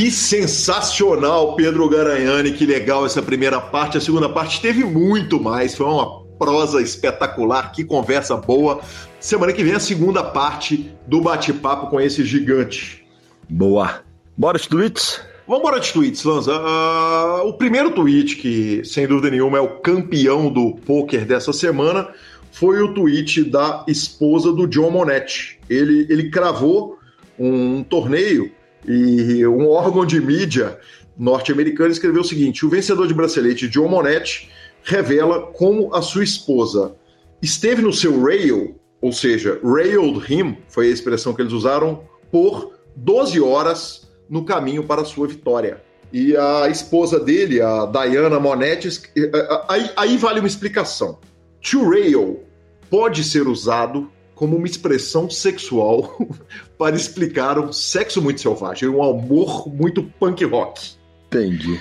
[0.00, 3.98] Que sensacional, Pedro Garanhani, que legal essa primeira parte.
[3.98, 8.80] A segunda parte teve muito mais, foi uma prosa espetacular, que conversa boa.
[9.20, 13.06] Semana que vem a segunda parte do bate-papo com esse gigante.
[13.46, 14.00] Boa.
[14.38, 15.20] Bora os tweets?
[15.46, 16.58] Vamos embora de tweets, Lanza.
[16.58, 22.08] Uh, o primeiro tweet, que sem dúvida nenhuma é o campeão do poker dessa semana,
[22.50, 25.60] foi o tweet da esposa do John Monetti.
[25.68, 26.98] Ele, ele cravou
[27.38, 28.50] um torneio
[28.86, 30.78] e um órgão de mídia
[31.16, 34.50] norte-americano escreveu o seguinte: o vencedor de bracelete John Monetti
[34.82, 36.94] revela como a sua esposa
[37.42, 42.74] esteve no seu rail, ou seja, railed him, foi a expressão que eles usaram, por
[42.96, 45.82] 12 horas no caminho para a sua vitória.
[46.12, 51.18] E a esposa dele, a Diana Monetti, eh, eh, aí, aí vale uma explicação.
[51.70, 52.40] To rail
[52.88, 56.18] pode ser usado como uma expressão sexual
[56.80, 60.92] para explicar um sexo muito selvagem, um amor muito punk rock.
[61.26, 61.78] Entendi.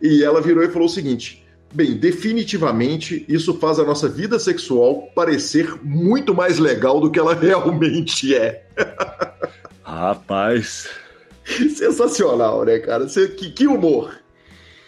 [0.00, 5.02] E ela virou e falou o seguinte: Bem, definitivamente isso faz a nossa vida sexual
[5.14, 8.64] parecer muito mais legal do que ela realmente é.
[9.84, 10.88] Rapaz.
[11.44, 13.04] Sensacional, né, cara?
[13.06, 14.18] Que, que humor.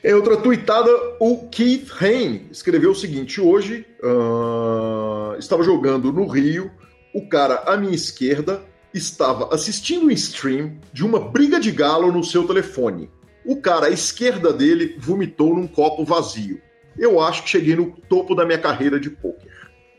[0.03, 6.71] Em outra tuitada, o Keith Hain escreveu o seguinte: hoje uh, estava jogando no Rio,
[7.15, 12.25] o cara à minha esquerda estava assistindo um stream de uma briga de galo no
[12.25, 13.11] seu telefone.
[13.45, 16.61] O cara à esquerda dele vomitou num copo vazio.
[16.99, 19.51] Eu acho que cheguei no topo da minha carreira de pôquer.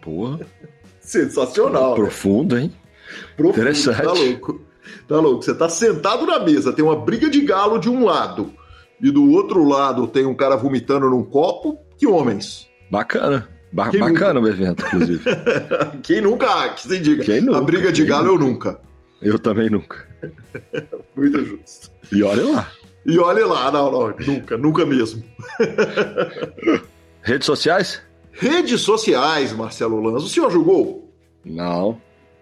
[0.01, 0.39] Porra.
[0.99, 1.95] Sensacional.
[1.95, 2.63] Profundo, né?
[2.63, 2.73] hein?
[3.35, 4.03] Profundo, Interessante.
[4.03, 4.61] Tá louco.
[5.07, 5.43] Tá louco.
[5.43, 8.53] Você tá sentado na mesa, tem uma briga de galo de um lado
[9.01, 11.79] e do outro lado tem um cara vomitando num copo.
[11.97, 12.67] Que homens.
[12.89, 13.49] Bacana.
[13.71, 14.47] Ba Quem bacana nunca?
[14.47, 15.23] o evento, inclusive.
[16.03, 17.23] Quem nunca, que se diga.
[17.23, 17.57] Quem nunca?
[17.57, 18.41] A briga de galo nunca?
[18.41, 18.81] eu nunca.
[19.21, 20.07] Eu também nunca.
[21.15, 21.89] Muito justo.
[22.11, 22.71] E olha lá.
[23.05, 25.23] E olha lá, não, não, nunca, nunca mesmo.
[27.21, 28.01] Redes sociais?
[28.31, 30.23] Redes sociais, Marcelo Lanz.
[30.23, 31.11] O senhor jogou?
[31.45, 31.99] Não.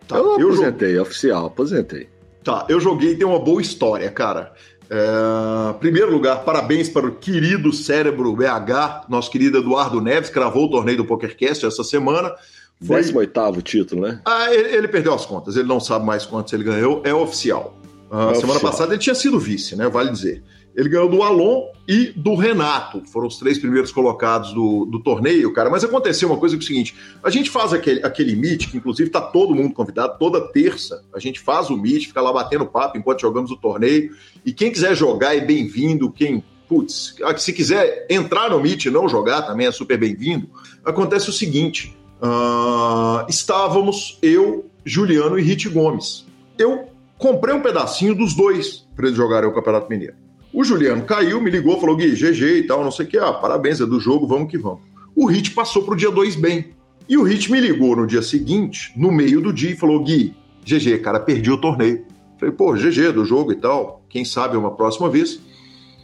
[0.08, 1.00] Tá, eu, eu aposentei, joguei.
[1.00, 2.10] oficial, aposentei.
[2.44, 4.54] Tá, eu joguei e tem uma boa história, cara.
[4.90, 10.70] É, primeiro lugar, parabéns para o querido cérebro BH, nosso querido Eduardo Neves, cravou o
[10.70, 12.34] torneio do PokerCast essa semana.
[12.82, 13.02] Foi...
[13.02, 14.22] 18 título, né?
[14.26, 17.78] Ah, ele, ele, perdeu as contas, ele não sabe mais quantos ele ganhou, é oficial.
[18.10, 18.60] Uh, é semana oficial.
[18.60, 19.88] passada ele tinha sido vice, né?
[19.88, 20.44] Vale dizer.
[20.76, 25.52] Ele ganhou do Alon e do Renato, foram os três primeiros colocados do, do torneio,
[25.52, 25.70] cara.
[25.70, 28.78] Mas aconteceu uma coisa que é o seguinte: a gente faz aquele, aquele meet, que
[28.78, 32.66] inclusive tá todo mundo convidado, toda terça, a gente faz o meet, fica lá batendo
[32.66, 34.16] papo enquanto jogamos o torneio.
[34.46, 39.10] E quem quiser jogar é bem-vindo, quem putz, se quiser entrar no Meet e não
[39.10, 40.48] jogar também é super bem-vindo.
[40.86, 46.26] Acontece o seguinte: uh, estávamos eu, Juliano e Rit Gomes.
[46.58, 50.16] Eu comprei um pedacinho dos dois para eles jogarem o Campeonato Mineiro.
[50.54, 53.18] O Juliano caiu, me ligou, falou: Gui, GG e tal, não sei o que.
[53.18, 54.82] Ah, parabéns, é do jogo, vamos que vamos.
[55.16, 56.74] O Hit passou pro dia 2 bem.
[57.08, 60.36] E o Hit me ligou no dia seguinte, no meio do dia, e falou: Gui,
[60.64, 62.06] GG, cara, perdi o torneio.
[62.40, 65.40] Falei, pô, GG do jogo e tal, quem sabe uma próxima vez.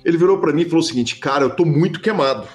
[0.03, 2.47] Ele virou para mim e falou o seguinte: cara, eu tô muito queimado.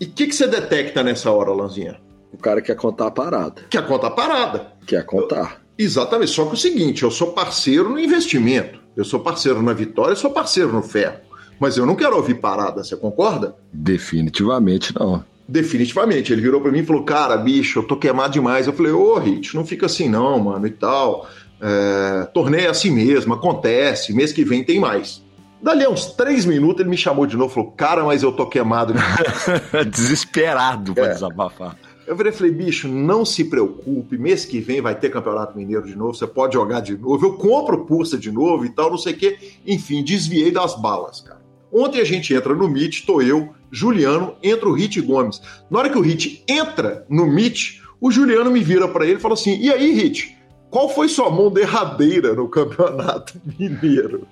[0.00, 2.00] E o que, que você detecta nessa hora, Lanzinha?
[2.32, 3.62] O cara quer contar a parada.
[3.70, 4.72] Quer contar a parada.
[4.86, 5.62] Quer contar.
[5.78, 6.32] Eu, exatamente.
[6.32, 8.80] Só que é o seguinte: eu sou parceiro no investimento.
[8.96, 11.18] Eu sou parceiro na vitória, eu sou parceiro no ferro.
[11.60, 13.56] Mas eu não quero ouvir parada, você concorda?
[13.72, 15.24] Definitivamente não.
[15.46, 16.32] Definitivamente.
[16.32, 18.66] Ele virou para mim e falou: Cara, bicho, eu tô queimado demais.
[18.66, 21.28] Eu falei: Ô, Rit, não fica assim não, mano, e tal.
[21.60, 24.12] É, torneio é assim mesmo, acontece.
[24.12, 25.22] Mês que vem tem mais.
[25.62, 28.46] Dali a uns três minutos ele me chamou de novo falou: Cara, mas eu tô
[28.46, 28.92] queimado.
[29.90, 31.12] Desesperado pra é.
[31.14, 31.76] desabafar.
[32.06, 35.86] Eu virei e falei, bicho, não se preocupe, mês que vem vai ter Campeonato Mineiro
[35.86, 38.98] de novo, você pode jogar de novo, eu compro pulsa de novo e tal, não
[38.98, 39.38] sei o quê.
[39.66, 41.40] Enfim, desviei das balas, cara.
[41.72, 45.40] Ontem a gente entra no Meet, tô eu, Juliano, entra o Rit Gomes.
[45.70, 49.20] Na hora que o Rit entra no Meet, o Juliano me vira para ele e
[49.20, 50.33] fala assim: E aí, Rit,
[50.74, 54.26] qual foi sua mão derradeira no Campeonato Mineiro?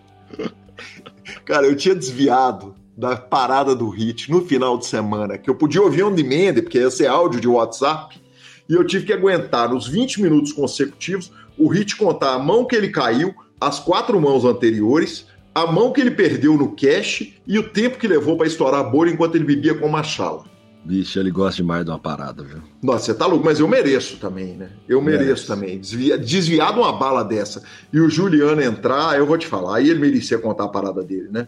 [1.44, 5.80] Cara, eu tinha desviado da parada do Hit no final de semana, que eu podia
[5.80, 8.20] ouvir on demand, porque ia ser áudio de WhatsApp,
[8.68, 12.74] e eu tive que aguentar nos 20 minutos consecutivos o Hit contar a mão que
[12.74, 17.70] ele caiu, as quatro mãos anteriores, a mão que ele perdeu no cash e o
[17.70, 20.42] tempo que levou para estourar a bolha enquanto ele bebia com uma chala.
[20.84, 22.60] Bicho, ele gosta demais de uma parada, viu?
[22.82, 24.70] Nossa, você tá louco, mas eu mereço também, né?
[24.88, 25.78] Eu mereço também.
[25.78, 29.76] Desvia, desviar de uma bala dessa e o Juliano entrar, eu vou te falar.
[29.76, 31.46] Aí ele merecia contar a parada dele, né?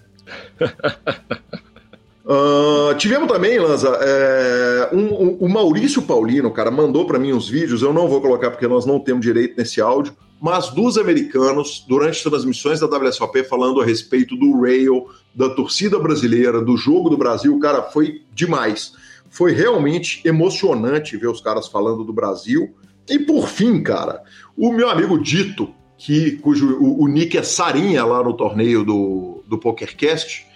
[2.25, 7.49] Uh, tivemos também, Lanza, é, um, um, o Maurício Paulino, cara, mandou para mim uns
[7.49, 11.85] vídeos, eu não vou colocar porque nós não temos direito nesse áudio, mas dos americanos,
[11.89, 17.17] durante transmissões da WSOP, falando a respeito do Rail, da torcida brasileira, do jogo do
[17.17, 18.93] Brasil, cara, foi demais.
[19.35, 22.75] Foi realmente emocionante ver os caras falando do Brasil.
[23.09, 24.23] E por fim, cara,
[24.57, 29.43] o meu amigo Dito, que, cujo o, o nick é Sarinha lá no torneio do,
[29.47, 30.47] do PokerCast,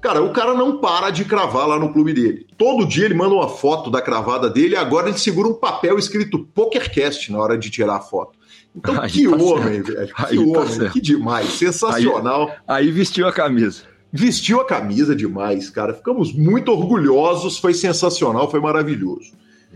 [0.00, 2.46] Cara, o cara não para de cravar lá no clube dele.
[2.56, 5.98] Todo dia ele manda uma foto da cravada dele e agora ele segura um papel
[5.98, 8.38] escrito PokerCast na hora de tirar a foto.
[8.74, 9.92] Então, aí que tá homem, certo.
[9.92, 10.14] velho.
[10.14, 11.48] Que aí tá homem, tá que demais.
[11.50, 12.48] Sensacional.
[12.66, 13.82] Aí, aí, vestiu a camisa.
[14.12, 15.94] Vestiu a camisa demais, cara.
[15.94, 17.58] Ficamos muito orgulhosos.
[17.58, 19.32] Foi sensacional, foi maravilhoso.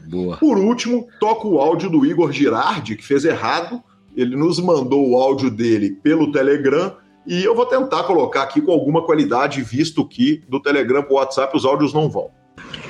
[0.06, 0.36] Boa.
[0.36, 3.82] Por último, toca o áudio do Igor Girardi, que fez errado.
[4.16, 6.97] Ele nos mandou o áudio dele pelo Telegram.
[7.27, 11.16] E eu vou tentar colocar aqui com alguma qualidade, visto que do Telegram para o
[11.16, 12.31] WhatsApp os áudios não vão.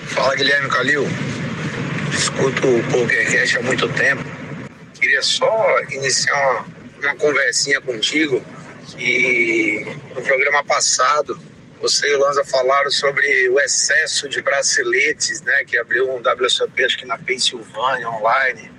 [0.07, 1.05] Fala, Guilherme Calil.
[2.13, 4.25] Escuto o PokerCast há muito tempo
[5.05, 6.67] queria só iniciar uma,
[7.03, 8.43] uma conversinha contigo
[8.85, 9.85] que
[10.15, 11.39] no programa passado
[11.81, 15.65] Você e o Lanza falaram sobre o excesso de braceletes, né?
[15.65, 18.71] Que abriu um WSOP, acho que na Pensilvânia, online.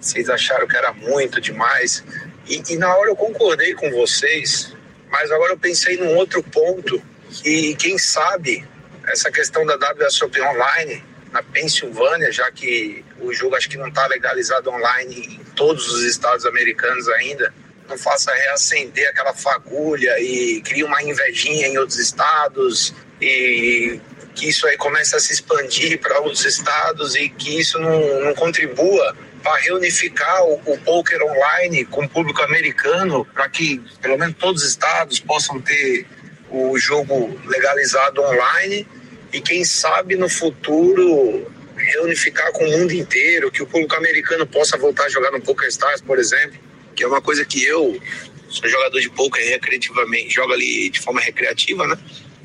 [0.00, 2.04] Vocês acharam que era muito demais.
[2.46, 4.74] E, e na hora eu concordei com vocês,
[5.10, 7.02] mas agora eu pensei num outro ponto.
[7.44, 8.64] E quem sabe
[9.08, 11.02] essa questão da WSOP online
[11.32, 16.04] na Pensilvânia, já que o jogo acho que não está legalizado online em todos os
[16.04, 17.52] estados americanos ainda,
[17.92, 24.00] não faça reacender aquela fagulha e crie uma invejinha em outros estados e
[24.34, 28.34] que isso aí comece a se expandir para outros estados e que isso não, não
[28.34, 34.36] contribua para reunificar o, o poker online com o público americano, para que pelo menos
[34.38, 36.06] todos os estados possam ter
[36.50, 38.86] o jogo legalizado online
[39.32, 41.46] e quem sabe no futuro
[41.76, 46.00] reunificar com o mundo inteiro, que o público americano possa voltar a jogar no PokerStars,
[46.00, 46.58] por exemplo,
[47.02, 48.00] que é uma coisa que eu
[48.48, 51.98] sou jogador de poker recreativamente, jogo ali de forma recreativa, né?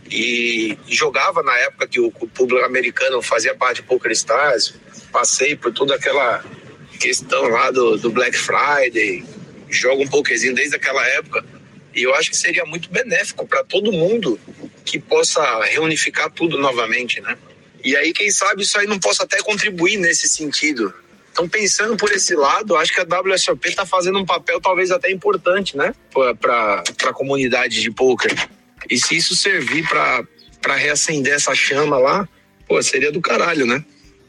[0.09, 4.73] E jogava na época que o público americano fazia parte de PokerStars,
[5.11, 6.43] passei por toda aquela
[6.99, 9.23] questão lá do, do Black Friday,
[9.69, 11.45] jogo um pokerzinho desde aquela época.
[11.93, 14.39] E eu acho que seria muito benéfico para todo mundo
[14.83, 17.37] que possa reunificar tudo novamente, né?
[17.83, 20.91] E aí, quem sabe isso aí não possa até contribuir nesse sentido.
[21.37, 25.11] Então, pensando por esse lado, acho que a WSOP está fazendo um papel talvez até
[25.11, 25.93] importante, né?
[26.11, 28.49] Para a comunidade de poker.
[28.89, 32.27] E se isso servir para reacender essa chama lá,
[32.67, 33.85] pô, seria do caralho, né?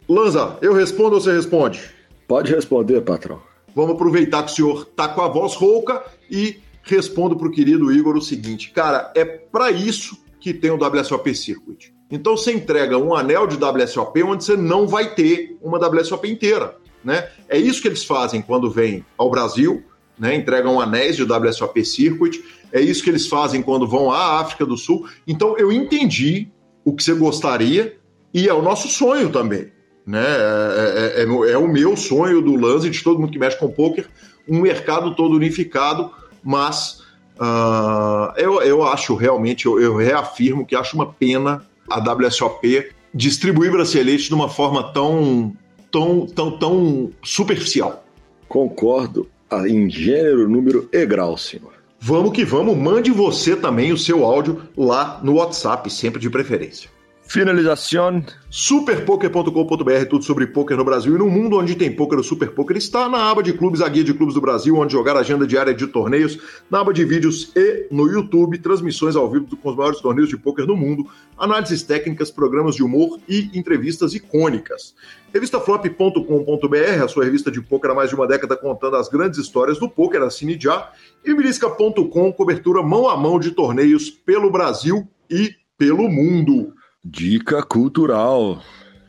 [0.07, 1.81] Lanza, eu respondo ou você responde?
[2.27, 3.41] Pode responder, patrão.
[3.75, 7.91] Vamos aproveitar que o senhor tá com a voz rouca e respondo para o querido
[7.91, 11.91] Igor o seguinte: cara, é para isso que tem o WSOP Circuit.
[12.11, 16.77] Então você entrega um anel de WSOP onde você não vai ter uma WSOP inteira.
[17.09, 17.27] Né?
[17.49, 19.83] É isso que eles fazem quando vêm ao Brasil,
[20.19, 20.35] né?
[20.35, 22.45] entregam anéis de WSOP Circuit.
[22.71, 25.09] É isso que eles fazem quando vão à África do Sul.
[25.27, 26.49] Então eu entendi
[26.85, 27.97] o que você gostaria
[28.35, 29.73] e é o nosso sonho também.
[30.07, 30.23] Né?
[30.23, 33.71] É, é, é, é o meu sonho do Lance, de todo mundo que mexe com
[33.71, 34.07] poker,
[34.47, 36.11] um mercado todo unificado,
[36.45, 37.01] mas
[37.41, 43.73] uh, eu, eu acho realmente, eu, eu reafirmo que acho uma pena a WSOP distribuir
[43.73, 45.57] braceletes de uma forma tão,
[45.91, 48.05] tão, tão, tão superficial.
[48.49, 49.29] Concordo
[49.67, 51.73] em gênero, número e grau, senhor.
[52.01, 56.89] Vamos que vamos, mande você também o seu áudio lá no WhatsApp, sempre de preferência.
[57.29, 58.25] Finalização.
[58.49, 62.19] Superpoker.com.br, tudo sobre poker no Brasil e no mundo onde tem poker.
[62.19, 64.95] O Super Poker está na aba de clubes, a guia de clubes do Brasil, onde
[64.95, 66.39] jogar agenda diária de torneios,
[66.71, 70.39] na aba de vídeos e no YouTube, transmissões ao vivo com os maiores torneios de
[70.39, 71.07] poker do mundo,
[71.37, 74.95] análises técnicas, programas de humor e entrevistas icônicas.
[75.31, 79.79] Revistaflop.com.br, a sua revista de poker há mais de uma década contando as grandes histórias
[79.79, 80.91] do poker, assine já.
[81.23, 86.73] E Mirisca.com, cobertura mão a mão de torneios pelo Brasil e pelo mundo.
[87.05, 88.63] Dica cultural.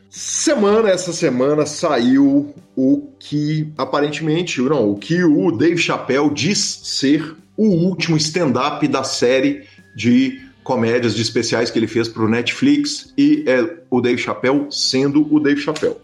[0.08, 7.36] Semana, essa semana saiu o que aparentemente, não, o que o Dave Chappelle diz ser
[7.56, 9.64] o último stand-up da série
[9.94, 14.66] de comédias de especiais que ele fez para o Netflix e é o Dave Chappelle
[14.70, 15.96] sendo o Dave Chappelle.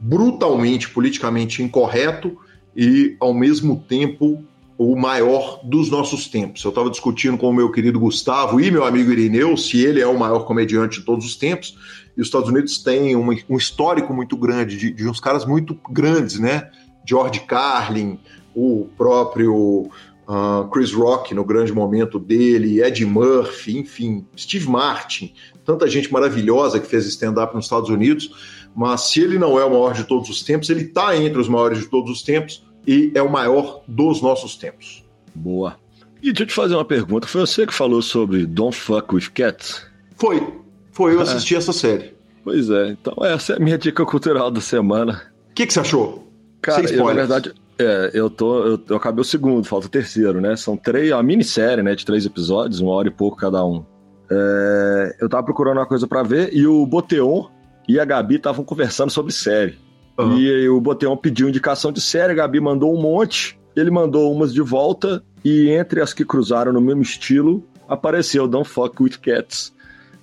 [0.00, 2.36] Brutalmente politicamente incorreto
[2.76, 4.44] e ao mesmo tempo
[4.90, 6.64] o maior dos nossos tempos.
[6.64, 10.06] Eu estava discutindo com o meu querido Gustavo e meu amigo Irineu se ele é
[10.06, 11.78] o maior comediante de todos os tempos.
[12.16, 15.78] E os Estados Unidos têm um, um histórico muito grande, de, de, uns caras muito
[15.88, 16.68] grandes, né?
[17.08, 18.18] George Carlin,
[18.54, 19.88] o próprio
[20.28, 25.32] uh, Chris Rock no grande momento dele, Ed Murphy, enfim, Steve Martin,
[25.64, 28.68] tanta gente maravilhosa que fez stand-up nos Estados Unidos.
[28.74, 31.48] Mas se ele não é o maior de todos os tempos, ele está entre os
[31.48, 35.04] maiores de todos os tempos e é o maior dos nossos tempos.
[35.34, 35.76] Boa.
[36.22, 37.26] E deixa eu te fazer uma pergunta.
[37.26, 39.84] Foi você que falou sobre Don't Fuck With Cats?
[40.16, 40.60] Foi.
[40.92, 41.22] Foi, eu é.
[41.22, 42.14] assisti essa série.
[42.44, 42.90] Pois é.
[42.90, 45.22] Então essa é a minha dica cultural da semana.
[45.50, 46.30] O que, que você achou?
[46.60, 50.40] Cara, eu, na verdade, é, eu, tô, eu, eu, acabei o segundo, falta o terceiro,
[50.40, 50.54] né?
[50.56, 51.94] São três, é uma minissérie, né?
[51.94, 53.84] De três episódios, uma hora e pouco cada um.
[54.30, 57.46] É, eu tava procurando uma coisa para ver e o Boteon
[57.88, 59.76] e a Gabi estavam conversando sobre série.
[60.18, 60.38] Uhum.
[60.38, 64.52] E o Boteon pediu indicação de série, a Gabi mandou um monte, ele mandou umas
[64.52, 69.72] de volta, e entre as que cruzaram no mesmo estilo, apareceu Don't Fuck With Cats.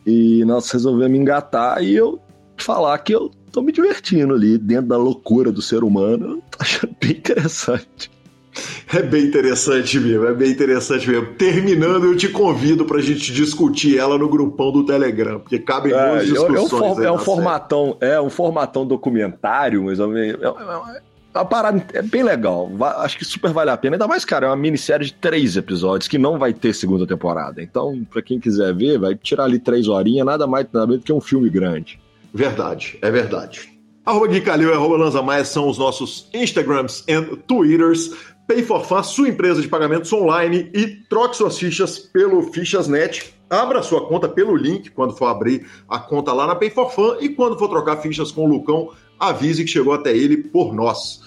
[0.06, 2.20] E nós resolvemos engatar e eu
[2.58, 6.58] falar que eu tô me divertindo ali, dentro da loucura do ser humano, eu tô
[6.62, 8.12] achando bem interessante.
[8.92, 11.28] É bem interessante mesmo, é bem interessante mesmo.
[11.36, 16.10] Terminando, eu te convido pra gente discutir ela no grupão do Telegram, porque cabem é,
[16.10, 16.98] boas discussões.
[16.98, 21.02] É um, é um formatão, é um formatão documentário, mas é, é, é,
[21.34, 22.70] a parada é bem legal.
[22.98, 23.96] Acho que super vale a pena.
[23.96, 27.62] Ainda mais, cara, é uma minissérie de três episódios que não vai ter segunda temporada.
[27.62, 31.06] Então, pra quem quiser ver, vai tirar ali três horinhas, nada mais nada menos do
[31.06, 32.00] que um filme grande.
[32.34, 33.80] Verdade, é verdade.
[34.06, 38.12] Arroba Gui Calil e arroba Lanza Maia são os nossos Instagrams e Twitters.
[38.50, 43.32] Pay for Fun, sua empresa de pagamentos online e troque suas fichas pelo Fichasnet.
[43.48, 47.18] Abra sua conta pelo link quando for abrir a conta lá na Pay for Fun
[47.20, 48.90] e quando for trocar fichas com o Lucão,
[49.20, 51.22] avise que chegou até ele por nós.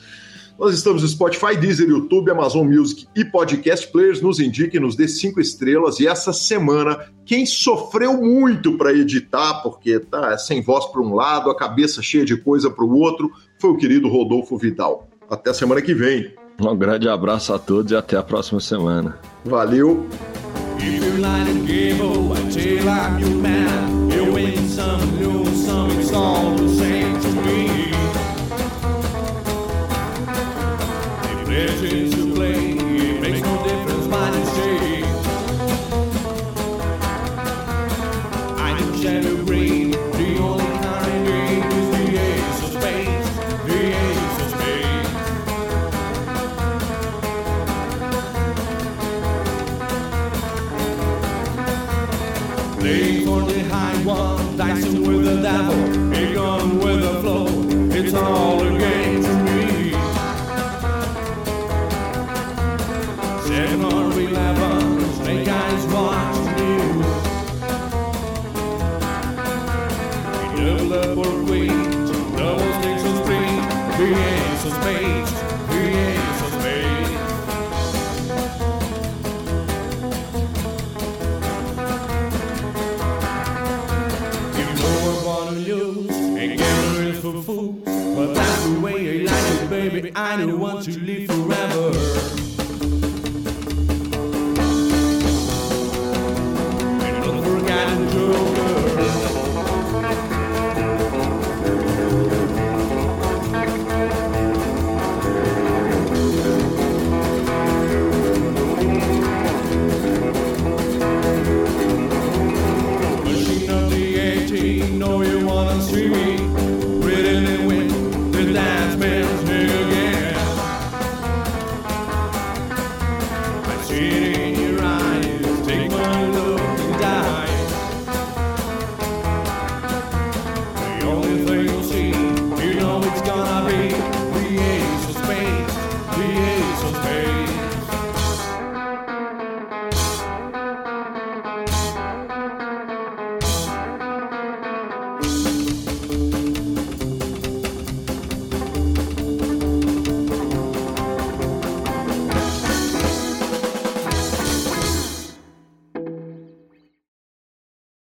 [0.58, 4.20] Nós estamos no Spotify, Deezer, YouTube, Amazon Music e Podcast Players.
[4.20, 6.00] Nos indique, nos dê cinco estrelas.
[6.00, 11.50] E essa semana, quem sofreu muito para editar, porque tá sem voz para um lado,
[11.50, 13.30] a cabeça cheia de coisa para o outro,
[13.60, 15.08] foi o querido Rodolfo Vidal.
[15.30, 16.41] Até semana que vem.
[16.60, 19.18] Um grande abraço a todos e até a próxima semana.
[19.44, 20.06] Valeu!
[58.14, 58.61] All
[90.14, 90.92] I don't want to